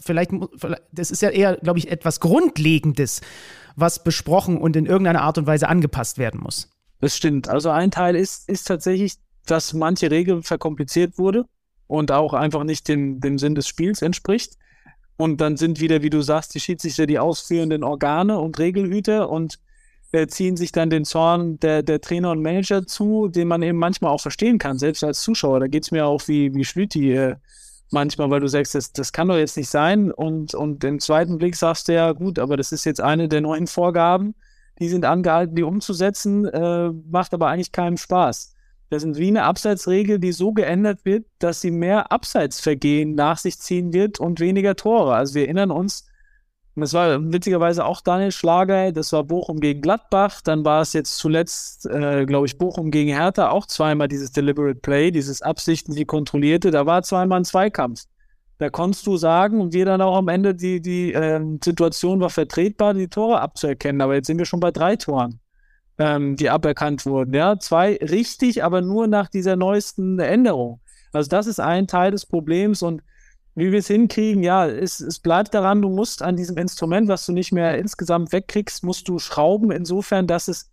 [0.00, 0.30] vielleicht,
[0.92, 3.22] das ist ja eher, glaube ich, etwas Grundlegendes,
[3.74, 6.68] was besprochen und in irgendeiner Art und Weise angepasst werden muss.
[7.00, 7.48] Das stimmt.
[7.48, 9.14] Also ein Teil ist, ist tatsächlich,
[9.46, 11.44] dass manche Regel verkompliziert wurde
[11.86, 14.56] und auch einfach nicht dem, dem Sinn des Spiels entspricht.
[15.16, 19.58] Und dann sind wieder, wie du sagst, die Schiedsrichter die ausführenden Organe und Regelhüter und
[20.28, 24.10] ziehen sich dann den Zorn der, der Trainer und Manager zu, den man eben manchmal
[24.10, 25.60] auch verstehen kann, selbst als Zuschauer.
[25.60, 27.36] Da geht es mir auch wie, wie Schlüti äh,
[27.90, 30.10] manchmal, weil du sagst, das, das kann doch jetzt nicht sein.
[30.10, 33.40] Und, und im zweiten Blick sagst du ja, gut, aber das ist jetzt eine der
[33.40, 34.34] neuen Vorgaben,
[34.78, 38.54] die sind angehalten, die umzusetzen, äh, macht aber eigentlich keinen Spaß.
[38.90, 43.58] Das sind wie eine Abseitsregel, die so geändert wird, dass sie mehr Abseitsvergehen nach sich
[43.58, 45.14] ziehen wird und weniger Tore.
[45.14, 46.07] Also wir erinnern uns,
[46.80, 51.16] das war witzigerweise auch Daniel Schlager, das war Bochum gegen Gladbach, dann war es jetzt
[51.16, 56.04] zuletzt, äh, glaube ich, Bochum gegen Hertha, auch zweimal dieses Deliberate Play, dieses Absichten, die
[56.04, 58.04] kontrollierte, da war zweimal ein Zweikampf.
[58.58, 62.30] Da konntest du sagen und wir dann auch am Ende, die, die äh, Situation war
[62.30, 65.40] vertretbar, die Tore abzuerkennen, aber jetzt sind wir schon bei drei Toren,
[65.98, 67.32] ähm, die aberkannt wurden.
[67.34, 70.80] Ja, zwei richtig, aber nur nach dieser neuesten Änderung.
[71.12, 73.02] Also das ist ein Teil des Problems und
[73.58, 77.26] wie wir es hinkriegen, ja, es, es bleibt daran, du musst an diesem Instrument, was
[77.26, 80.70] du nicht mehr insgesamt wegkriegst, musst du schrauben, insofern, dass es,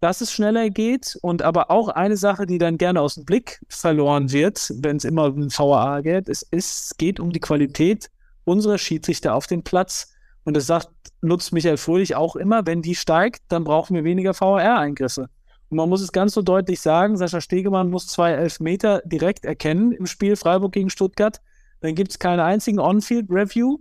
[0.00, 1.18] dass es schneller geht.
[1.22, 5.04] Und aber auch eine Sache, die dann gerne aus dem Blick verloren wird, wenn es
[5.04, 8.08] immer um VAA geht, es, es geht um die Qualität
[8.44, 10.14] unserer Schiedsrichter auf dem Platz.
[10.44, 10.90] Und das sagt
[11.22, 15.28] Lutz Michael Fröhlich auch immer, wenn die steigt, dann brauchen wir weniger VAR-Eingriffe.
[15.70, 19.90] Und man muss es ganz so deutlich sagen, Sascha Stegemann muss zwei Elfmeter direkt erkennen
[19.90, 21.40] im Spiel Freiburg gegen Stuttgart.
[21.82, 23.78] Dann gibt es keinen einzigen On-Field-Review.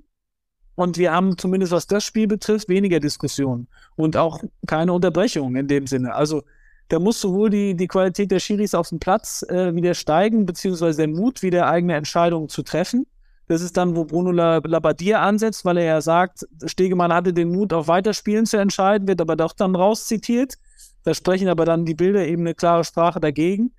[0.75, 5.67] Und wir haben zumindest, was das Spiel betrifft, weniger Diskussionen und auch keine Unterbrechungen in
[5.67, 6.15] dem Sinne.
[6.15, 6.41] Also
[6.87, 10.97] da muss sowohl die, die Qualität der Schiris auf dem Platz äh, wieder steigen, beziehungsweise
[10.97, 13.05] der Mut, wieder eigene Entscheidungen zu treffen.
[13.47, 17.73] Das ist dann, wo Bruno Labbadia ansetzt, weil er ja sagt, Stegemann hatte den Mut,
[17.73, 20.55] auf Weiterspielen zu entscheiden, wird aber doch dann rauszitiert.
[21.03, 23.73] Da sprechen aber dann die Bilder eben eine klare Sprache dagegen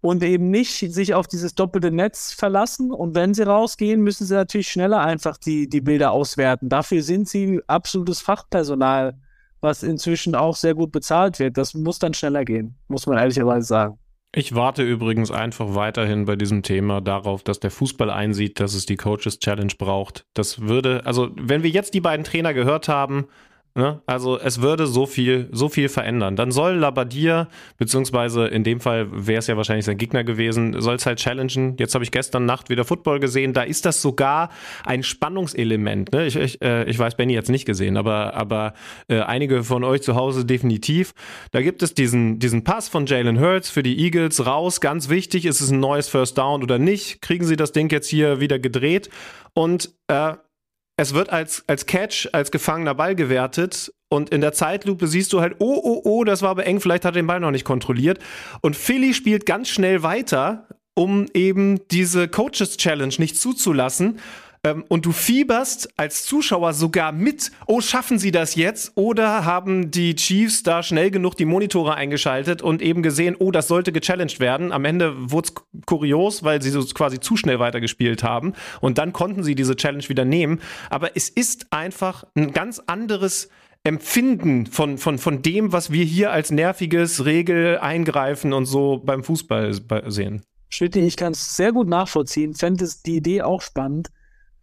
[0.00, 2.92] und eben nicht sich auf dieses doppelte Netz verlassen.
[2.92, 6.68] Und wenn sie rausgehen, müssen sie natürlich schneller einfach die, die Bilder auswerten.
[6.68, 9.18] Dafür sind sie absolutes Fachpersonal,
[9.60, 11.56] was inzwischen auch sehr gut bezahlt wird.
[11.56, 13.98] Das muss dann schneller gehen, muss man ehrlicherweise sagen.
[14.38, 18.84] Ich warte übrigens einfach weiterhin bei diesem Thema darauf, dass der Fußball einsieht, dass es
[18.84, 20.26] die Coaches Challenge braucht.
[20.34, 23.28] Das würde, also wenn wir jetzt die beiden Trainer gehört haben,
[23.76, 24.00] Ne?
[24.06, 26.34] Also es würde so viel, so viel verändern.
[26.34, 30.94] Dann soll Labadier, beziehungsweise in dem Fall wäre es ja wahrscheinlich sein Gegner gewesen, soll
[30.94, 31.76] es halt challengen.
[31.78, 33.52] Jetzt habe ich gestern Nacht wieder Football gesehen.
[33.52, 34.48] Da ist das sogar
[34.86, 36.10] ein Spannungselement.
[36.12, 36.26] Ne?
[36.26, 38.72] Ich, ich, äh, ich weiß, Benny jetzt nicht gesehen, aber, aber
[39.08, 41.12] äh, einige von euch zu Hause definitiv.
[41.50, 44.80] Da gibt es diesen, diesen Pass von Jalen Hurts für die Eagles raus.
[44.80, 47.20] Ganz wichtig, ist es ein neues First Down oder nicht?
[47.20, 49.10] Kriegen sie das Ding jetzt hier wieder gedreht?
[49.52, 50.32] Und äh,
[50.96, 55.40] es wird als, als Catch, als gefangener Ball gewertet und in der Zeitlupe siehst du
[55.40, 57.64] halt, oh, oh, oh, das war aber eng, vielleicht hat er den Ball noch nicht
[57.64, 58.18] kontrolliert.
[58.62, 64.20] Und Philly spielt ganz schnell weiter, um eben diese Coaches Challenge nicht zuzulassen.
[64.66, 68.92] Ähm, und du fieberst als Zuschauer sogar mit, oh, schaffen sie das jetzt?
[68.96, 73.68] Oder haben die Chiefs da schnell genug die Monitore eingeschaltet und eben gesehen, oh, das
[73.68, 74.72] sollte gechallenged werden.
[74.72, 78.54] Am Ende wurde es kurios, weil sie so quasi zu schnell weitergespielt haben.
[78.80, 80.60] Und dann konnten sie diese Challenge wieder nehmen.
[80.90, 83.48] Aber es ist einfach ein ganz anderes
[83.84, 89.22] Empfinden von, von, von dem, was wir hier als nerviges Regel eingreifen und so beim
[89.22, 89.74] Fußball
[90.10, 90.42] sehen.
[90.68, 94.08] Schwitti, ich kann es sehr gut nachvollziehen, fände die Idee auch spannend.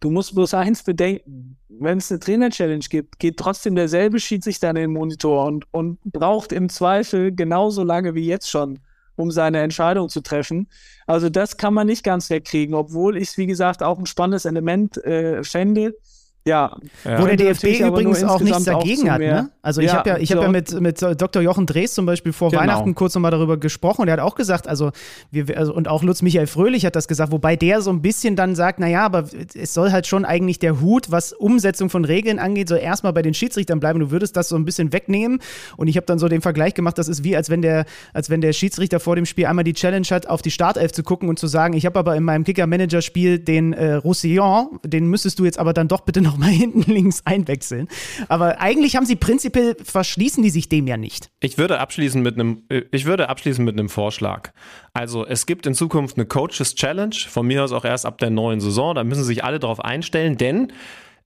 [0.04, 4.74] Du musst bloß eins bedenken, wenn es eine Trainer-Challenge gibt, geht trotzdem derselbe Schiedsrichter an
[4.74, 8.80] den Monitor und, und braucht im Zweifel genauso lange wie jetzt schon,
[9.16, 10.68] um seine Entscheidung zu treffen.
[11.06, 14.44] Also das kann man nicht ganz wegkriegen, obwohl ich es, wie gesagt, auch ein spannendes
[14.44, 15.96] Element äh, fände.
[16.46, 17.22] Ja, ja.
[17.22, 19.20] Wo der DFB übrigens auch nichts dagegen hat.
[19.20, 19.48] Ne?
[19.62, 20.36] Also ich ja, habe ja, ich so.
[20.36, 21.40] hab ja mit, mit Dr.
[21.40, 22.60] Jochen Drees zum Beispiel vor genau.
[22.60, 24.92] Weihnachten kurz nochmal darüber gesprochen und er hat auch gesagt, also,
[25.30, 28.36] wir, also und auch Lutz Michael Fröhlich hat das gesagt, wobei der so ein bisschen
[28.36, 32.38] dann sagt, naja, aber es soll halt schon eigentlich der Hut, was Umsetzung von Regeln
[32.38, 34.00] angeht, so erstmal bei den Schiedsrichtern bleiben.
[34.00, 35.40] Du würdest das so ein bisschen wegnehmen.
[35.78, 38.28] Und ich habe dann so den Vergleich gemacht, das ist wie, als wenn der, als
[38.28, 41.30] wenn der Schiedsrichter vor dem Spiel einmal die Challenge hat, auf die Startelf zu gucken
[41.30, 45.46] und zu sagen, ich habe aber in meinem Kicker-Manager-Spiel den äh, Roussillon, den müsstest du
[45.46, 47.88] jetzt aber dann doch bitte noch nochmal hinten links einwechseln.
[48.28, 51.30] Aber eigentlich haben sie prinzipiell, verschließen die sich dem ja nicht.
[51.40, 54.52] Ich würde abschließen mit einem, äh, ich würde abschließen mit einem Vorschlag.
[54.92, 58.30] Also es gibt in Zukunft eine Coaches Challenge, von mir aus auch erst ab der
[58.30, 58.94] neuen Saison.
[58.94, 60.72] Da müssen sich alle darauf einstellen, denn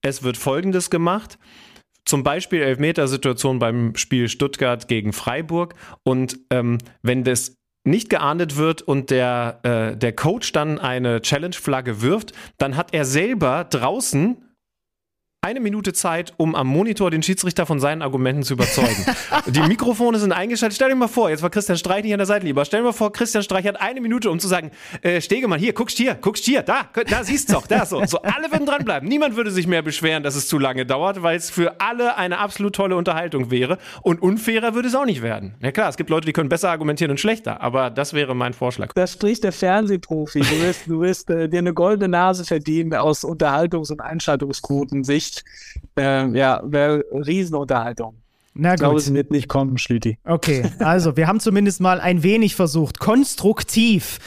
[0.03, 1.39] es wird Folgendes gemacht
[2.05, 5.75] zum Beispiel Elfmetersituation beim Spiel Stuttgart gegen Freiburg.
[6.05, 12.01] Und ähm, wenn das nicht geahndet wird und der, äh, der Coach dann eine Challenge-Flagge
[12.01, 14.48] wirft, dann hat er selber draußen
[15.41, 19.07] eine Minute Zeit, um am Monitor den Schiedsrichter von seinen Argumenten zu überzeugen.
[19.47, 20.75] die Mikrofone sind eingeschaltet.
[20.75, 22.65] Stell dir mal vor, jetzt war Christian Streich nicht an der Seite lieber.
[22.65, 25.73] Stell dir mal vor, Christian Streich hat eine Minute, um zu sagen, äh, Stegemann, hier,
[25.75, 28.05] guckst hier, guckst hier, da, da siehst du doch, da so.
[28.05, 29.09] So, alle würden dranbleiben.
[29.09, 32.39] Niemand würde sich mehr beschweren, dass es zu lange dauert, weil es für alle eine
[32.39, 33.79] absolut tolle Unterhaltung wäre.
[34.03, 35.55] Und unfairer würde es auch nicht werden.
[35.63, 38.55] Ja klar, es gibt Leute, die können besser argumentieren und schlechter, aber das wäre mein
[38.55, 38.93] Vorschlag.
[38.93, 40.41] Da spricht der Fernsehprofi.
[40.41, 45.28] Du wirst, du wirst äh, dir eine goldene Nase verdienen aus Unterhaltungs- und Einschaltungsquoten-Sicht.
[45.99, 48.15] Äh, ja, wäre Riesenunterhaltung.
[48.55, 48.75] Na gut.
[48.75, 50.19] Ich glaube, es wird nicht kommen, Schlüti.
[50.25, 54.19] Okay, also wir haben zumindest mal ein wenig versucht, konstruktiv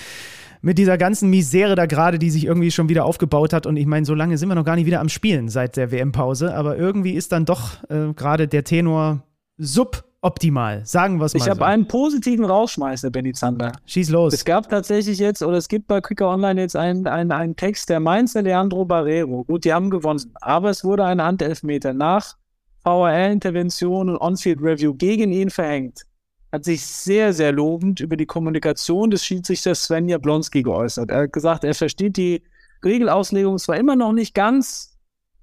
[0.61, 3.65] mit dieser ganzen Misere da gerade, die sich irgendwie schon wieder aufgebaut hat.
[3.65, 5.91] Und ich meine, so lange sind wir noch gar nicht wieder am Spielen seit der
[5.91, 6.55] WM-Pause.
[6.55, 9.23] Aber irgendwie ist dann doch äh, gerade der Tenor
[9.57, 10.85] sub optimal.
[10.85, 11.39] Sagen wir es mal.
[11.39, 11.65] Ich habe so.
[11.65, 13.71] einen positiven Rausschmeißer, Benny Zander.
[13.85, 14.33] Schieß los.
[14.33, 17.89] Es gab tatsächlich jetzt, oder es gibt bei Quicker Online jetzt einen, einen, einen Text,
[17.89, 19.43] der Mainzer Leandro Barrero.
[19.43, 22.37] Gut, die haben gewonnen, aber es wurde ein Handelfmeter nach
[22.83, 26.03] VRL-Intervention und On-Field-Review gegen ihn verhängt.
[26.51, 31.09] Hat sich sehr, sehr lobend über die Kommunikation des Schiedsrichters Sven Jablonski geäußert.
[31.09, 32.43] Er hat gesagt, er versteht die
[32.83, 34.90] Regelauslegung zwar immer noch nicht ganz,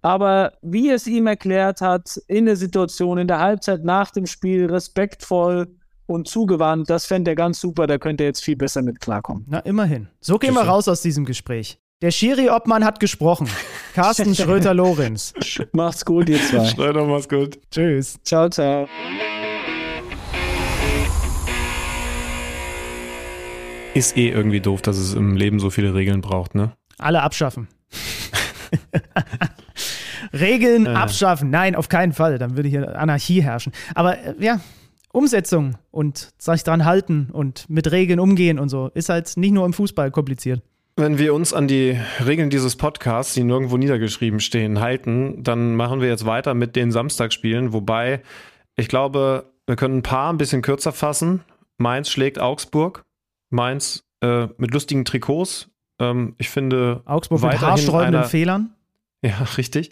[0.02, 4.66] aber wie es ihm erklärt hat, in der Situation, in der Halbzeit nach dem Spiel,
[4.66, 5.68] respektvoll
[6.06, 7.86] und zugewandt, das fände er ganz super.
[7.86, 9.44] Da könnte er jetzt viel besser mit klarkommen.
[9.48, 10.08] Na, immerhin.
[10.20, 11.78] So gehen wir raus aus diesem Gespräch.
[12.00, 13.48] Der Schiri-Obmann hat gesprochen.
[13.94, 15.34] Carsten Schröter-Lorenz.
[15.72, 16.64] Macht's gut, ihr zwei.
[16.70, 17.58] Schröder, mach's gut.
[17.70, 18.18] Tschüss.
[18.22, 18.86] Ciao, ciao.
[23.94, 26.72] Ist eh irgendwie doof, dass es im Leben so viele Regeln braucht, ne?
[26.98, 27.66] Alle abschaffen.
[30.32, 30.90] Regeln äh.
[30.90, 31.50] abschaffen.
[31.50, 32.38] Nein, auf keinen Fall.
[32.38, 33.72] Dann würde hier Anarchie herrschen.
[33.94, 34.60] Aber äh, ja,
[35.12, 39.64] Umsetzung und sich dran halten und mit Regeln umgehen und so ist halt nicht nur
[39.64, 40.62] im Fußball kompliziert.
[40.96, 46.00] Wenn wir uns an die Regeln dieses Podcasts, die nirgendwo niedergeschrieben stehen, halten, dann machen
[46.00, 47.72] wir jetzt weiter mit den Samstagsspielen.
[47.72, 48.22] Wobei,
[48.76, 51.44] ich glaube, wir können ein paar ein bisschen kürzer fassen.
[51.76, 53.04] Mainz schlägt Augsburg.
[53.48, 55.70] Mainz äh, mit lustigen Trikots.
[56.00, 57.02] Ähm, ich finde.
[57.04, 58.74] Augsburg mit haarsträubenden Fehlern.
[59.20, 59.90] Ja, richtig.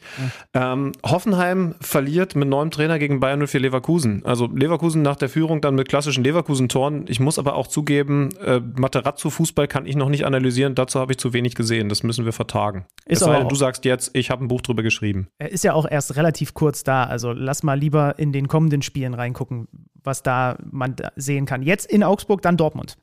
[0.54, 0.72] Ja.
[0.72, 4.24] Ähm, Hoffenheim verliert mit neuem Trainer gegen Bayern 04 Leverkusen.
[4.24, 7.06] Also Leverkusen nach der Führung dann mit klassischen Leverkusen-Toren.
[7.08, 10.74] Ich muss aber auch zugeben, äh, Materazzo-Fußball kann ich noch nicht analysieren.
[10.74, 11.88] Dazu habe ich zu wenig gesehen.
[11.88, 12.86] Das müssen wir vertagen.
[13.04, 15.28] Ist es sei denn, du sagst jetzt, ich habe ein Buch drüber geschrieben.
[15.38, 17.04] Er ist ja auch erst relativ kurz da.
[17.04, 19.66] Also lass mal lieber in den kommenden Spielen reingucken,
[20.04, 21.62] was da man sehen kann.
[21.62, 22.96] Jetzt in Augsburg, dann Dortmund.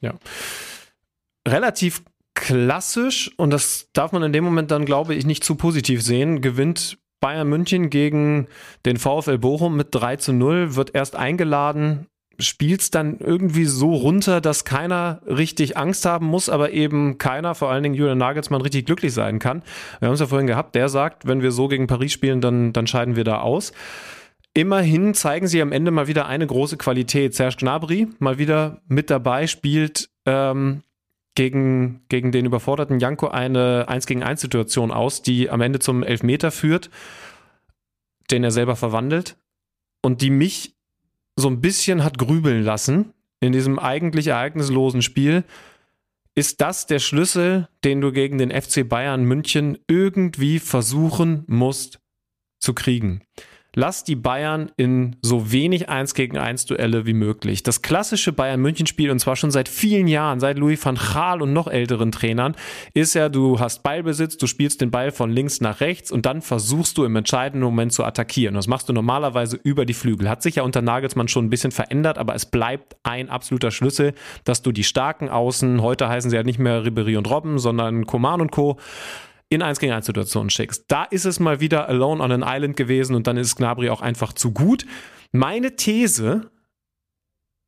[0.00, 0.14] Ja.
[1.46, 2.02] Relativ
[2.38, 6.40] klassisch, und das darf man in dem Moment dann, glaube ich, nicht zu positiv sehen,
[6.40, 8.46] gewinnt Bayern München gegen
[8.86, 12.06] den VfL Bochum mit 3 zu 0, wird erst eingeladen,
[12.38, 17.56] spielt es dann irgendwie so runter, dass keiner richtig Angst haben muss, aber eben keiner,
[17.56, 19.62] vor allen Dingen Julian Nagelsmann, richtig glücklich sein kann.
[19.98, 22.72] Wir haben es ja vorhin gehabt, der sagt, wenn wir so gegen Paris spielen, dann,
[22.72, 23.72] dann scheiden wir da aus.
[24.54, 27.34] Immerhin zeigen sie am Ende mal wieder eine große Qualität.
[27.34, 30.82] Serge Gnabry mal wieder mit dabei, spielt ähm,
[31.38, 36.02] gegen, gegen den überforderten Janko eine 1 gegen 1 Situation aus, die am Ende zum
[36.02, 36.90] Elfmeter führt,
[38.32, 39.36] den er selber verwandelt
[40.02, 40.74] und die mich
[41.36, 45.44] so ein bisschen hat grübeln lassen in diesem eigentlich ereignislosen Spiel.
[46.34, 52.00] Ist das der Schlüssel, den du gegen den FC Bayern München irgendwie versuchen musst
[52.58, 53.22] zu kriegen?
[53.78, 57.62] Lass die Bayern in so wenig 1 gegen 1 Duelle wie möglich.
[57.62, 61.40] Das klassische Bayern München Spiel und zwar schon seit vielen Jahren, seit Louis van Gaal
[61.42, 62.56] und noch älteren Trainern,
[62.92, 66.42] ist ja, du hast Ballbesitz, du spielst den Ball von links nach rechts und dann
[66.42, 68.56] versuchst du im entscheidenden Moment zu attackieren.
[68.56, 70.28] Das machst du normalerweise über die Flügel.
[70.28, 74.12] Hat sich ja unter Nagelsmann schon ein bisschen verändert, aber es bleibt ein absoluter Schlüssel,
[74.42, 78.06] dass du die starken Außen, heute heißen sie ja nicht mehr Ribery und Robben, sondern
[78.06, 78.76] Coman und Co
[79.48, 80.84] in 1 gegen 1 Situationen schickst.
[80.88, 84.02] Da ist es mal wieder Alone on an Island gewesen und dann ist Gnabry auch
[84.02, 84.86] einfach zu gut.
[85.32, 86.50] Meine These,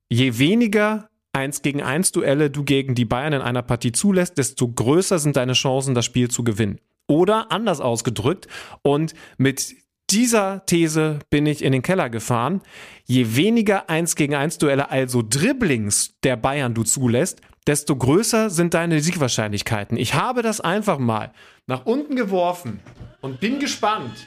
[0.09, 4.69] je weniger 1 gegen 1 Duelle du gegen die Bayern in einer Partie zulässt, desto
[4.69, 6.81] größer sind deine Chancen, das Spiel zu gewinnen.
[7.07, 8.47] Oder anders ausgedrückt,
[8.83, 9.75] und mit
[10.11, 12.63] dieser These bin ich in den Keller gefahren.
[13.05, 18.75] Je weniger 1 gegen 1 Duelle, also Dribblings der Bayern du zulässt, desto größer sind
[18.75, 19.97] deine Siegwahrscheinlichkeiten.
[19.97, 21.33] Ich habe das einfach mal
[21.67, 22.81] nach unten geworfen
[23.21, 24.27] und bin gespannt,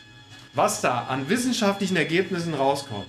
[0.53, 3.07] was da an wissenschaftlichen Ergebnissen rauskommt.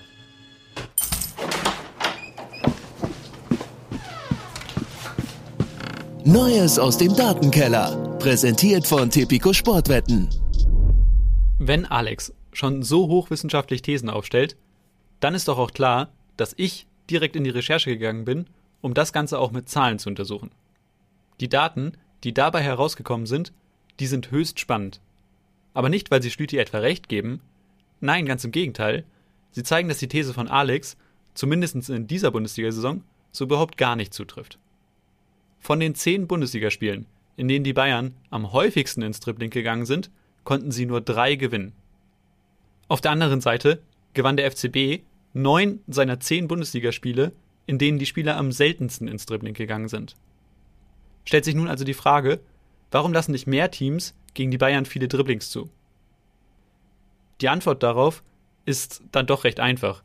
[6.25, 8.17] Neues aus dem Datenkeller.
[8.19, 10.31] Präsentiert von Tipico Sportwetten.
[11.59, 14.57] Wenn Alex schon so hochwissenschaftlich Thesen aufstellt,
[15.21, 18.47] dann ist doch auch klar, dass ich direkt in die Recherche gegangen bin,
[18.85, 20.51] um das Ganze auch mit Zahlen zu untersuchen.
[21.41, 21.93] Die Daten,
[22.23, 23.51] die dabei herausgekommen sind,
[23.99, 25.01] die sind höchst spannend.
[25.73, 27.41] Aber nicht, weil sie Schlüti etwa recht geben.
[28.01, 29.05] Nein, ganz im Gegenteil.
[29.53, 30.99] Sie zeigen, dass die These von Alex,
[31.33, 33.03] zumindest in dieser Bundesliga-Saison,
[33.33, 34.59] so überhaupt gar nicht zutrifft.
[35.61, 37.07] Von den zehn Bundesligaspielen,
[37.39, 40.11] in denen die Bayern am häufigsten ins Dribbling gegangen sind,
[40.45, 41.73] konnten sie nur drei gewinnen.
[42.89, 43.81] Auf der anderen Seite
[44.13, 47.33] gewann der FCB neun seiner zehn Bundesligaspiele,
[47.67, 50.17] in denen die Spieler am seltensten ins Dribbling gegangen sind.
[51.25, 52.41] Stellt sich nun also die Frage,
[52.95, 55.69] Warum lassen nicht mehr Teams gegen die Bayern viele Dribblings zu?
[57.41, 58.23] Die Antwort darauf
[58.67, 60.05] ist dann doch recht einfach.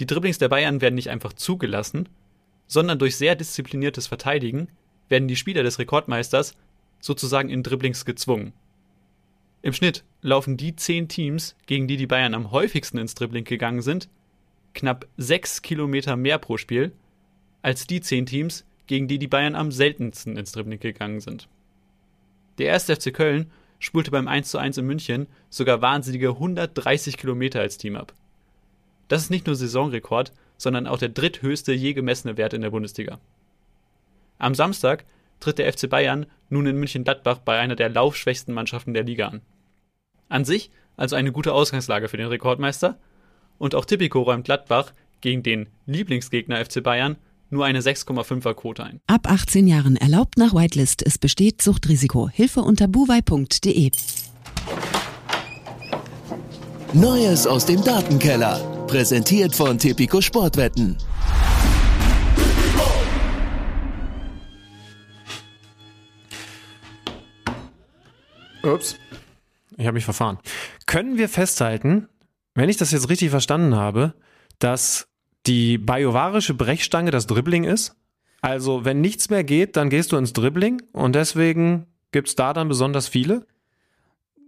[0.00, 2.08] Die Dribblings der Bayern werden nicht einfach zugelassen,
[2.66, 4.66] sondern durch sehr diszipliniertes Verteidigen
[5.08, 6.56] werden die Spieler des Rekordmeisters
[6.98, 8.52] sozusagen in Dribblings gezwungen.
[9.62, 13.80] Im Schnitt laufen die zehn Teams, gegen die die Bayern am häufigsten ins Dribbling gegangen
[13.80, 14.08] sind,
[14.74, 16.92] knapp sechs Kilometer mehr pro Spiel,
[17.62, 21.48] als die zehn Teams, gegen die die Bayern am seltensten ins Dribbling gegangen sind.
[22.58, 27.96] Der erste FC Köln spulte beim 1:1 in München sogar wahnsinnige 130 Kilometer als Team
[27.96, 28.12] ab.
[29.08, 33.18] Das ist nicht nur Saisonrekord, sondern auch der dritthöchste je gemessene Wert in der Bundesliga.
[34.38, 35.04] Am Samstag
[35.40, 39.40] tritt der FC Bayern nun in München-Gladbach bei einer der laufschwächsten Mannschaften der Liga an.
[40.28, 42.98] An sich also eine gute Ausgangslage für den Rekordmeister
[43.58, 47.16] und auch Tipico räumt Gladbach gegen den Lieblingsgegner FC Bayern
[47.50, 49.00] nur eine 6,5er Quote ein.
[49.06, 51.06] Ab 18 Jahren erlaubt nach Whitelist.
[51.06, 52.28] Es besteht Suchtrisiko.
[52.28, 53.90] Hilfe unter buwei.de.
[56.92, 58.86] Neues aus dem Datenkeller.
[58.86, 60.96] Präsentiert von Tipico Sportwetten.
[68.62, 68.96] Ups.
[69.76, 70.38] Ich habe mich verfahren.
[70.86, 72.08] Können wir festhalten,
[72.54, 74.14] wenn ich das jetzt richtig verstanden habe,
[74.58, 75.08] dass
[75.46, 77.96] die bajovarische Brechstange das Dribbling ist.
[78.40, 82.52] Also, wenn nichts mehr geht, dann gehst du ins Dribbling und deswegen gibt es da
[82.52, 83.46] dann besonders viele?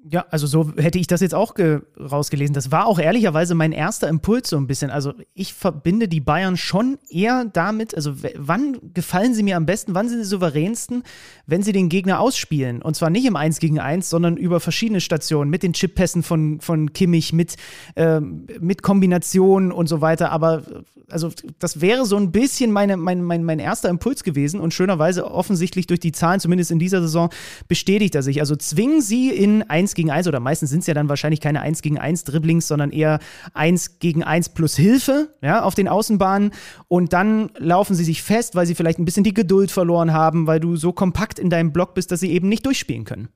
[0.08, 1.54] Ja, also so hätte ich das jetzt auch
[1.98, 2.54] rausgelesen.
[2.54, 4.90] Das war auch ehrlicherweise mein erster Impuls so ein bisschen.
[4.90, 9.94] Also ich verbinde die Bayern schon eher damit, also wann gefallen sie mir am besten,
[9.94, 11.02] wann sind sie souveränsten,
[11.46, 12.82] wenn sie den Gegner ausspielen.
[12.82, 16.60] Und zwar nicht im 1 gegen 1, sondern über verschiedene Stationen, mit den Chippässen von,
[16.60, 17.56] von Kimmich, mit,
[17.96, 20.30] äh, mit Kombinationen und so weiter.
[20.30, 20.62] Aber
[21.08, 25.30] also das wäre so ein bisschen meine, mein, mein, mein erster Impuls gewesen und schönerweise
[25.30, 27.30] offensichtlich durch die Zahlen, zumindest in dieser Saison,
[27.68, 28.40] bestätigt er sich.
[28.40, 31.60] Also zwingen sie in 1 gegen 1 oder meistens sind es ja dann wahrscheinlich keine
[31.60, 33.18] 1 gegen 1 Dribblings, sondern eher
[33.54, 36.52] 1 gegen 1 plus Hilfe ja, auf den Außenbahnen
[36.86, 40.46] und dann laufen sie sich fest, weil sie vielleicht ein bisschen die Geduld verloren haben,
[40.46, 43.28] weil du so kompakt in deinem Block bist, dass sie eben nicht durchspielen können.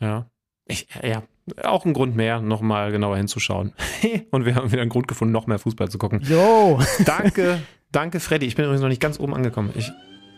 [0.00, 0.26] Ja.
[0.68, 1.22] Ich, ja,
[1.62, 3.72] auch ein Grund mehr, nochmal genauer hinzuschauen.
[4.30, 6.20] und wir haben wieder einen Grund gefunden, noch mehr Fußball zu gucken.
[6.22, 6.80] Jo!
[7.04, 7.60] danke,
[7.92, 8.46] danke, Freddy.
[8.46, 9.70] Ich bin übrigens noch nicht ganz oben angekommen.
[9.76, 9.92] Ich,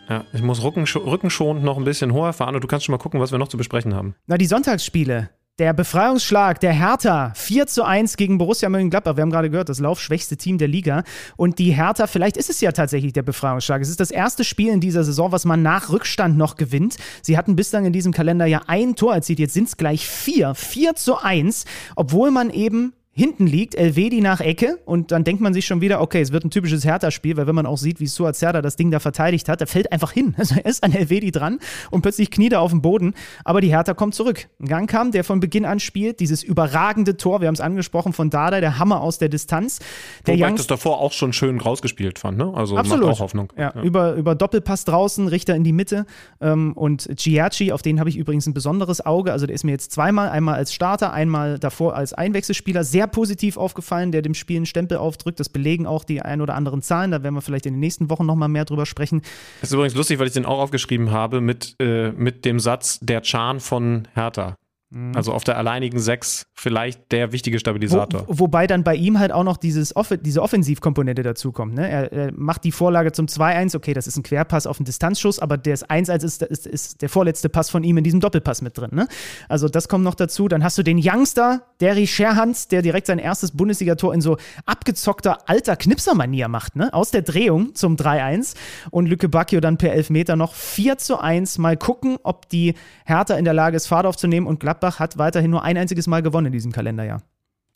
[0.07, 3.19] ja, ich muss rückenschonend noch ein bisschen hoher fahren und du kannst schon mal gucken,
[3.19, 4.15] was wir noch zu besprechen haben.
[4.27, 5.29] Na, die Sonntagsspiele.
[5.59, 9.17] Der Befreiungsschlag der Hertha 4 zu 1 gegen Borussia Mönchengladbach.
[9.17, 11.03] Wir haben gerade gehört, das laufschwächste Team der Liga.
[11.35, 13.81] Und die Hertha, vielleicht ist es ja tatsächlich der Befreiungsschlag.
[13.81, 16.95] Es ist das erste Spiel in dieser Saison, was man nach Rückstand noch gewinnt.
[17.21, 19.39] Sie hatten bislang in diesem Kalender ja ein Tor erzielt.
[19.39, 20.55] Jetzt sind es gleich vier.
[20.55, 21.65] 4 zu 1,
[21.97, 26.01] obwohl man eben hinten liegt, Elvedi nach Ecke und dann denkt man sich schon wieder,
[26.01, 28.91] okay, es wird ein typisches Hertha-Spiel, weil wenn man auch sieht, wie Suazerda das Ding
[28.91, 30.35] da verteidigt hat, der fällt einfach hin.
[30.39, 31.59] Also er ist an Elvedi dran
[31.91, 33.13] und plötzlich kniet er auf dem Boden,
[33.43, 34.47] aber die Hertha kommt zurück.
[34.61, 38.13] Ein Gang kam, der von Beginn an spielt, dieses überragende Tor, wir haben es angesprochen,
[38.13, 39.79] von Dada, der Hammer aus der Distanz.
[40.25, 42.53] Der Wobei ich das davor auch schon schön rausgespielt fand, ne?
[42.55, 43.05] Also Absolut.
[43.05, 43.51] macht auch Hoffnung.
[43.57, 43.81] Ja, ja.
[43.81, 46.05] Über, über Doppelpass draußen, Richter in die Mitte
[46.39, 49.71] ähm, und Giacchi, auf den habe ich übrigens ein besonderes Auge, also der ist mir
[49.71, 54.57] jetzt zweimal, einmal als Starter, einmal davor als Einwechselspieler, sehr positiv aufgefallen der dem Spiel
[54.57, 55.39] einen Stempel aufdrückt.
[55.39, 57.11] Das belegen auch die ein oder anderen Zahlen.
[57.11, 59.21] Da werden wir vielleicht in den nächsten Wochen nochmal mehr drüber sprechen.
[59.61, 62.99] Das ist übrigens lustig, weil ich den auch aufgeschrieben habe mit, äh, mit dem Satz
[63.01, 64.55] der Chan von Hertha.
[64.91, 65.15] Mhm.
[65.15, 68.23] Also auf der alleinigen Sechs vielleicht der wichtige Stabilisator.
[68.27, 71.75] Wo, wobei dann bei ihm halt auch noch dieses Off diese Offensivkomponente dazukommt.
[71.75, 71.87] Ne?
[71.87, 75.37] Er, er, macht die Vorlage zum 2-1, okay, das ist ein Querpass auf einen Distanzschuss,
[75.39, 78.77] aber das 1-1 ist, ist, ist, der vorletzte Pass von ihm in diesem Doppelpass mit
[78.77, 78.89] drin.
[78.91, 79.07] Ne?
[79.47, 80.47] Also das kommt noch dazu.
[80.47, 85.47] Dann hast du den Youngster, Derry Scherhans, der direkt sein erstes Bundesligator in so abgezockter
[85.47, 86.91] alter Knipsermanier macht, ne?
[86.93, 88.55] aus der Drehung zum 3-1
[88.89, 91.61] und Lücke Bacchio dann per Elfmeter noch 4-1.
[91.61, 92.73] Mal gucken, ob die
[93.05, 96.07] Hertha in der Lage ist, Fahrt aufzunehmen und Gladbach Gladbach hat weiterhin nur ein einziges
[96.07, 97.21] Mal gewonnen in diesem Kalenderjahr.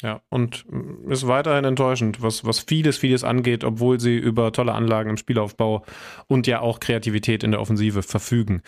[0.02, 0.66] Ja, und
[1.08, 5.86] ist weiterhin enttäuschend, was, was vieles, vieles angeht, obwohl sie über tolle Anlagen im Spielaufbau
[6.28, 8.64] und ja auch Kreativität in der Offensive verfügen.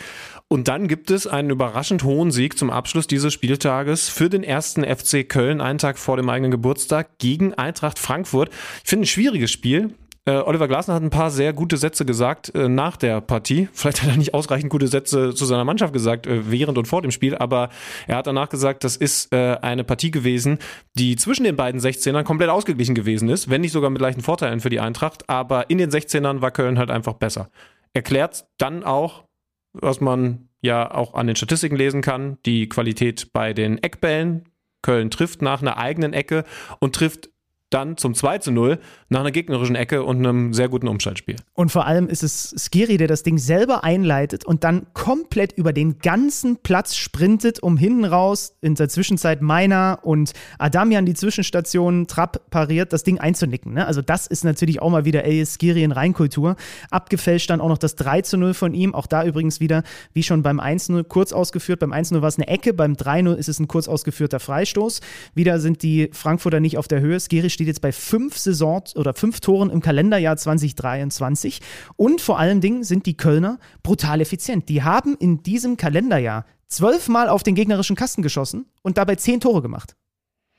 [0.48, 4.86] Und dann gibt es einen überraschend hohen Sieg zum Abschluss dieses Spieltages für den ersten
[4.86, 8.50] FC Köln, einen Tag vor dem eigenen Geburtstag, gegen Eintracht Frankfurt.
[8.84, 9.94] Ich finde ein schwieriges Spiel.
[10.28, 13.70] Äh, Oliver Glasner hat ein paar sehr gute Sätze gesagt äh, nach der Partie.
[13.74, 17.04] Vielleicht hat er nicht ausreichend gute Sätze zu seiner Mannschaft gesagt, äh, während und vor
[17.04, 17.70] dem Spiel, aber
[18.08, 20.58] er hat danach gesagt, das ist äh, eine Partie gewesen,
[20.96, 24.62] die zwischen den beiden 16ern komplett ausgeglichen gewesen ist, wenn nicht sogar mit leichten Vorteilen
[24.62, 27.50] für die Eintracht, aber in den 16ern war Köln halt einfach besser.
[27.94, 29.26] Erklärt dann auch,
[29.74, 34.50] was man ja auch an den Statistiken lesen kann, die Qualität bei den Eckbällen.
[34.82, 36.46] Köln trifft nach einer eigenen Ecke
[36.80, 37.30] und trifft
[37.76, 38.80] dann zum 2 zu 0
[39.10, 41.36] nach einer gegnerischen Ecke und einem sehr guten Umschaltspiel.
[41.54, 45.74] Und vor allem ist es Skiri, der das Ding selber einleitet und dann komplett über
[45.74, 52.08] den ganzen Platz sprintet, um hinten raus in der Zwischenzeit Meiner und Adamian die Zwischenstationen
[52.08, 53.74] Trapp pariert, das Ding einzunicken.
[53.74, 53.86] Ne?
[53.86, 56.56] Also das ist natürlich auch mal wieder ey, Skiri in Reinkultur.
[56.92, 58.96] Abgefälscht dann auch noch das 3 zu 0 von ihm.
[58.96, 59.84] Auch da übrigens wieder,
[60.14, 61.82] wie schon beim 1-0, kurz ausgeführt.
[61.82, 65.02] Beim 1-0 war es eine Ecke, beim 3-0 ist es ein kurz ausgeführter Freistoß.
[65.34, 67.20] Wieder sind die Frankfurter nicht auf der Höhe.
[67.20, 71.62] Skiri steht jetzt bei fünf Saisons oder fünf Toren im Kalenderjahr 2023.
[71.96, 74.70] Und vor allen Dingen sind die Kölner brutal effizient.
[74.70, 79.62] Die haben in diesem Kalenderjahr zwölfmal auf den gegnerischen Kasten geschossen und dabei zehn Tore
[79.62, 79.96] gemacht.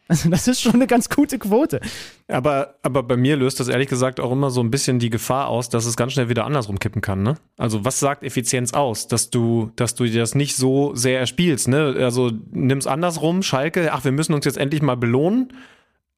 [0.08, 1.80] Also das ist schon eine ganz gute Quote.
[2.28, 5.48] Aber, aber bei mir löst das ehrlich gesagt auch immer so ein bisschen die Gefahr
[5.48, 7.22] aus, dass es ganz schnell wieder andersrum kippen kann.
[7.22, 7.34] Ne?
[7.56, 9.08] Also was sagt Effizienz aus?
[9.08, 11.66] Dass du, dass du das nicht so sehr erspielst.
[11.68, 11.96] Ne?
[11.98, 15.52] Also nimm's andersrum, Schalke, ach, wir müssen uns jetzt endlich mal belohnen.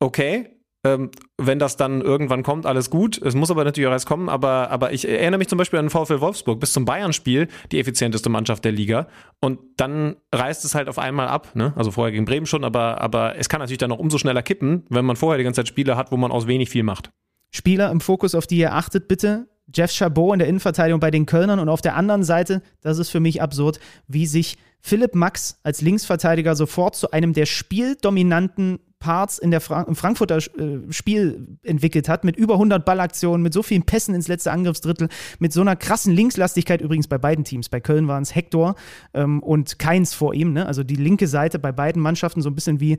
[0.01, 0.51] Okay,
[0.94, 3.20] ähm, wenn das dann irgendwann kommt, alles gut.
[3.20, 4.28] Es muss aber natürlich auch erst kommen.
[4.28, 6.60] Aber, aber ich erinnere mich zum Beispiel an den VfL Wolfsburg.
[6.60, 9.09] Bis zum Bayern-Spiel die effizienteste Mannschaft der Liga.
[9.40, 11.55] Und dann reißt es halt auf einmal ab.
[11.55, 11.73] Ne?
[11.77, 12.65] Also vorher gegen Bremen schon.
[12.65, 15.60] Aber, aber es kann natürlich dann noch umso schneller kippen, wenn man vorher die ganze
[15.60, 17.10] Zeit Spiele hat, wo man aus wenig viel macht.
[17.51, 19.48] Spieler im Fokus, auf die ihr achtet, bitte.
[19.74, 23.10] Jeff Chabot in der Innenverteidigung bei den Kölnern und auf der anderen Seite, das ist
[23.10, 29.38] für mich absurd, wie sich Philipp Max als Linksverteidiger sofort zu einem der spieldominanten Parts
[29.38, 33.62] in der Fra im Frankfurter äh, Spiel entwickelt hat, mit über 100 Ballaktionen, mit so
[33.62, 35.08] vielen Pässen ins letzte Angriffsdrittel,
[35.38, 37.68] mit so einer krassen Linkslastigkeit übrigens bei beiden Teams.
[37.68, 38.74] Bei Köln waren es Hector
[39.14, 40.66] ähm, und Keins vor ihm, ne?
[40.66, 42.98] also die linke Seite bei beiden Mannschaften so ein bisschen wie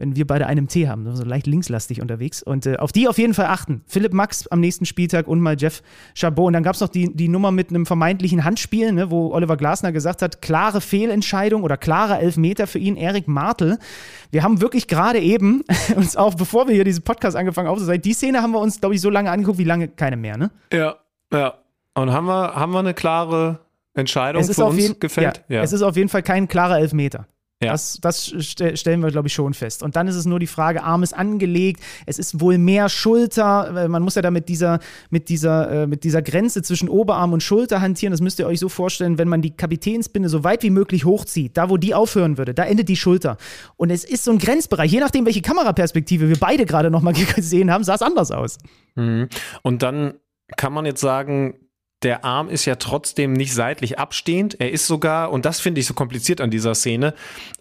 [0.00, 2.42] wenn wir beide einen Tee haben, so leicht linkslastig unterwegs.
[2.42, 3.82] Und äh, auf die auf jeden Fall achten.
[3.86, 5.82] Philipp Max am nächsten Spieltag und mal Jeff
[6.14, 6.46] Chabot.
[6.46, 9.58] Und dann gab es noch die, die Nummer mit einem vermeintlichen Handspiel, ne, wo Oliver
[9.58, 13.78] Glasner gesagt hat, klare Fehlentscheidung oder klare Elfmeter für ihn, Erik Martel.
[14.30, 15.64] Wir haben wirklich gerade eben
[15.96, 18.94] uns auch, bevor wir hier diesen Podcast angefangen aufzunehmen, die Szene haben wir uns, glaube
[18.94, 20.50] ich, so lange angeguckt, wie lange keine mehr, ne?
[20.72, 20.96] Ja,
[21.30, 21.54] ja.
[21.94, 23.60] Und haben wir, haben wir eine klare
[23.92, 25.44] Entscheidung für uns jeden, gefällt?
[25.48, 25.62] Ja, ja.
[25.62, 27.26] Es ist auf jeden Fall kein klarer Elfmeter.
[27.62, 27.72] Ja.
[27.72, 29.82] Das, das stellen wir, glaube ich, schon fest.
[29.82, 33.86] Und dann ist es nur die Frage, Arm ist angelegt, es ist wohl mehr Schulter.
[33.86, 34.78] Man muss ja da mit dieser,
[35.10, 38.12] mit dieser, äh, mit dieser Grenze zwischen Oberarm und Schulter hantieren.
[38.12, 41.58] Das müsst ihr euch so vorstellen, wenn man die Kapitänsbinde so weit wie möglich hochzieht,
[41.58, 43.36] da wo die aufhören würde, da endet die Schulter.
[43.76, 44.90] Und es ist so ein Grenzbereich.
[44.90, 48.56] Je nachdem, welche Kameraperspektive wir beide gerade nochmal gesehen haben, sah es anders aus.
[48.94, 49.28] Mhm.
[49.60, 50.14] Und dann
[50.56, 51.56] kann man jetzt sagen,
[52.02, 54.60] der Arm ist ja trotzdem nicht seitlich abstehend.
[54.60, 57.14] Er ist sogar, und das finde ich so kompliziert an dieser Szene,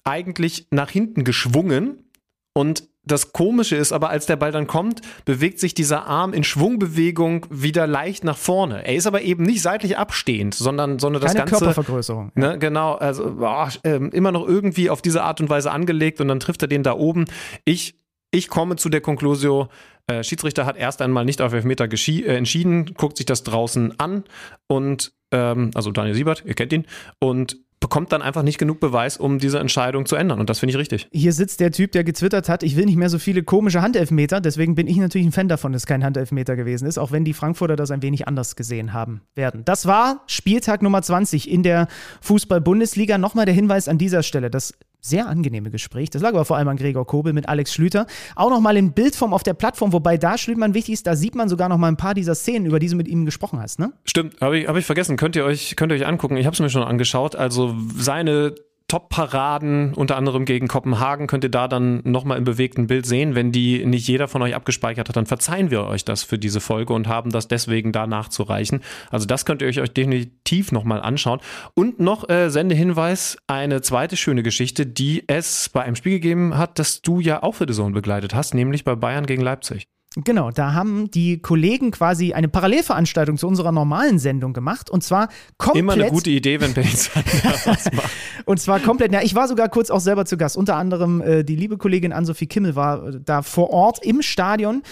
[0.04, 2.10] eigentlich nach hinten geschwungen.
[2.54, 6.44] Und das Komische ist aber, als der Ball dann kommt, bewegt sich dieser Arm in
[6.44, 8.86] Schwungbewegung wieder leicht nach vorne.
[8.86, 11.66] Er ist aber eben nicht seitlich abstehend, sondern, sondern das Keine Ganze.
[11.66, 12.32] Körpervergrößerung.
[12.36, 16.28] Ne, genau, also boah, äh, immer noch irgendwie auf diese Art und Weise angelegt und
[16.28, 17.26] dann trifft er den da oben.
[17.66, 17.96] Ich,
[18.32, 19.68] ich komme zu der Konklusion,
[20.08, 24.24] äh, Schiedsrichter hat erst einmal nicht auf Elfmeter äh, entschieden, guckt sich das draußen an
[24.68, 26.86] und, ähm, also Daniel Siebert, ihr kennt ihn,
[27.20, 30.40] und bekommt dann einfach nicht genug Beweis, um diese Entscheidung zu ändern.
[30.40, 31.08] Und das finde ich richtig.
[31.12, 34.42] Hier sitzt der Typ, der gezwittert hat, ich will nicht mehr so viele komische Handelfmeter.
[34.42, 37.34] Deswegen bin ich natürlich ein Fan davon, dass kein Handelfmeter gewesen ist, auch wenn die
[37.34, 39.64] Frankfurter das ein wenig anders gesehen haben werden.
[39.64, 41.88] Das war Spieltag Nummer 20 in der
[42.22, 43.18] Fußball-Bundesliga.
[43.18, 46.10] Nochmal der Hinweis an dieser Stelle, das sehr angenehme Gespräch.
[46.10, 48.06] Das lag aber vor allem an Gregor Kobel mit Alex Schlüter.
[48.36, 51.50] Auch nochmal in Bildform auf der Plattform, wobei da Schlütmann wichtig ist, da sieht man
[51.50, 53.94] sogar noch mal ein paar dieser Szenen, über die du mit ihm gesprochen hast, ne?
[54.06, 55.18] Stimmt, habe ich, hab ich vergessen.
[55.18, 56.38] Könnt ihr euch, könnt ihr euch angucken.
[56.38, 57.36] Ich habe es mir schon angeschaut.
[57.36, 58.56] Also seine
[58.90, 63.36] Top-Paraden, unter anderem gegen Kopenhagen, könnt ihr da dann nochmal im bewegten Bild sehen.
[63.36, 66.60] Wenn die nicht jeder von euch abgespeichert hat, dann verzeihen wir euch das für diese
[66.60, 68.82] Folge und haben das deswegen da nachzureichen.
[69.10, 71.40] Also das könnt ihr euch, definitiv nochmal anschauen.
[71.74, 76.80] Und noch äh, Sendehinweis, eine zweite schöne Geschichte, die es bei einem Spiel gegeben hat,
[76.80, 79.88] das du ja auch für die Zone begleitet hast, nämlich bei Bayern gegen Leipzig.
[80.24, 85.30] Genau, da haben die Kollegen quasi eine Parallelveranstaltung zu unserer normalen Sendung gemacht und zwar
[85.58, 85.84] komplett.
[85.84, 86.88] Immer eine gute Idee, wenn Benny
[87.66, 88.12] was macht.
[88.46, 89.12] und zwar komplett.
[89.12, 90.58] Ja, ich war sogar kurz auch selber zu Gast.
[90.58, 94.84] Unter anderem äh, die liebe Kollegin Ann-Sophie Kimmel war äh, da vor Ort im Stadion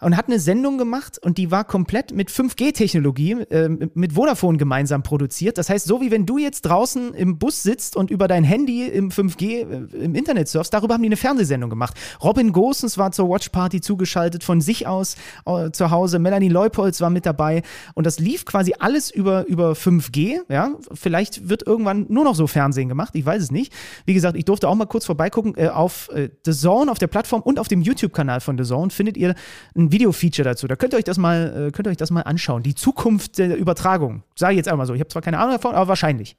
[0.00, 5.02] und hat eine Sendung gemacht und die war komplett mit 5G-Technologie, äh, mit Vodafone gemeinsam
[5.02, 5.58] produziert.
[5.58, 8.86] Das heißt, so wie wenn du jetzt draußen im Bus sitzt und über dein Handy
[8.86, 11.94] im 5G äh, im Internet surfst, darüber haben die eine Fernsehsendung gemacht.
[12.22, 15.16] Robin Gosens war zur Watchparty zugeschaltet, von sich aus
[15.46, 16.18] äh, zu Hause.
[16.18, 17.62] Melanie Leupolz war mit dabei
[17.94, 20.40] und das lief quasi alles über, über 5G.
[20.48, 20.74] Ja?
[20.92, 23.72] Vielleicht wird irgendwann nur noch so Fernsehen gemacht, ich weiß es nicht.
[24.06, 25.54] Wie gesagt, ich durfte auch mal kurz vorbeigucken.
[25.56, 28.90] Äh, auf äh, The Zone, auf der Plattform und auf dem YouTube-Kanal von The Zone
[28.90, 29.34] findet ihr
[29.76, 30.66] ein Video-Feature dazu.
[30.66, 32.62] Da könnt ihr euch das mal, äh, könnt ihr euch das mal anschauen.
[32.62, 34.22] Die Zukunft der Übertragung.
[34.34, 34.94] Sage ich jetzt einmal so.
[34.94, 36.36] Ich habe zwar keine Ahnung davon, aber wahrscheinlich.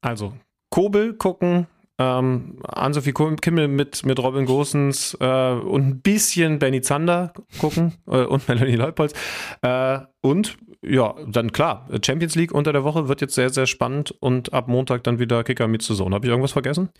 [0.00, 0.32] Also,
[0.70, 1.66] Kobel gucken,
[1.98, 8.24] ähm, Ann-Sophie Kimmel mit, mit Robin Gosens äh, und ein bisschen Benny Zander gucken äh,
[8.24, 9.12] und Melanie Leupolz.
[9.62, 14.12] Äh, und ja, dann klar, Champions League unter der Woche wird jetzt sehr, sehr spannend
[14.20, 16.14] und ab Montag dann wieder Kicker mit Saison.
[16.14, 16.90] Habe ich irgendwas vergessen?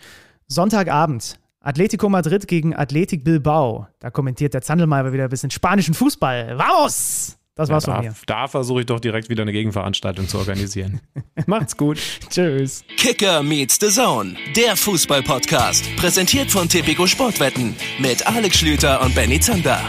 [0.49, 3.89] Sonntagabend Atletico Madrid gegen Athletic Bilbao.
[3.99, 6.59] Da kommentiert der Zandelmeier wieder ein bisschen spanischen Fußball.
[6.59, 7.39] Vamos!
[7.59, 8.15] Das war's ja, von mir.
[8.27, 11.01] Da versuche ich doch direkt wieder eine Gegenveranstaltung zu organisieren.
[11.47, 11.99] Macht's gut.
[12.31, 12.85] Tschüss.
[12.97, 15.97] Kicker meets the Zone, der Fußball-Podcast.
[15.97, 19.81] Präsentiert von Tipico Sportwetten mit Alex Schlüter und Benny Zander.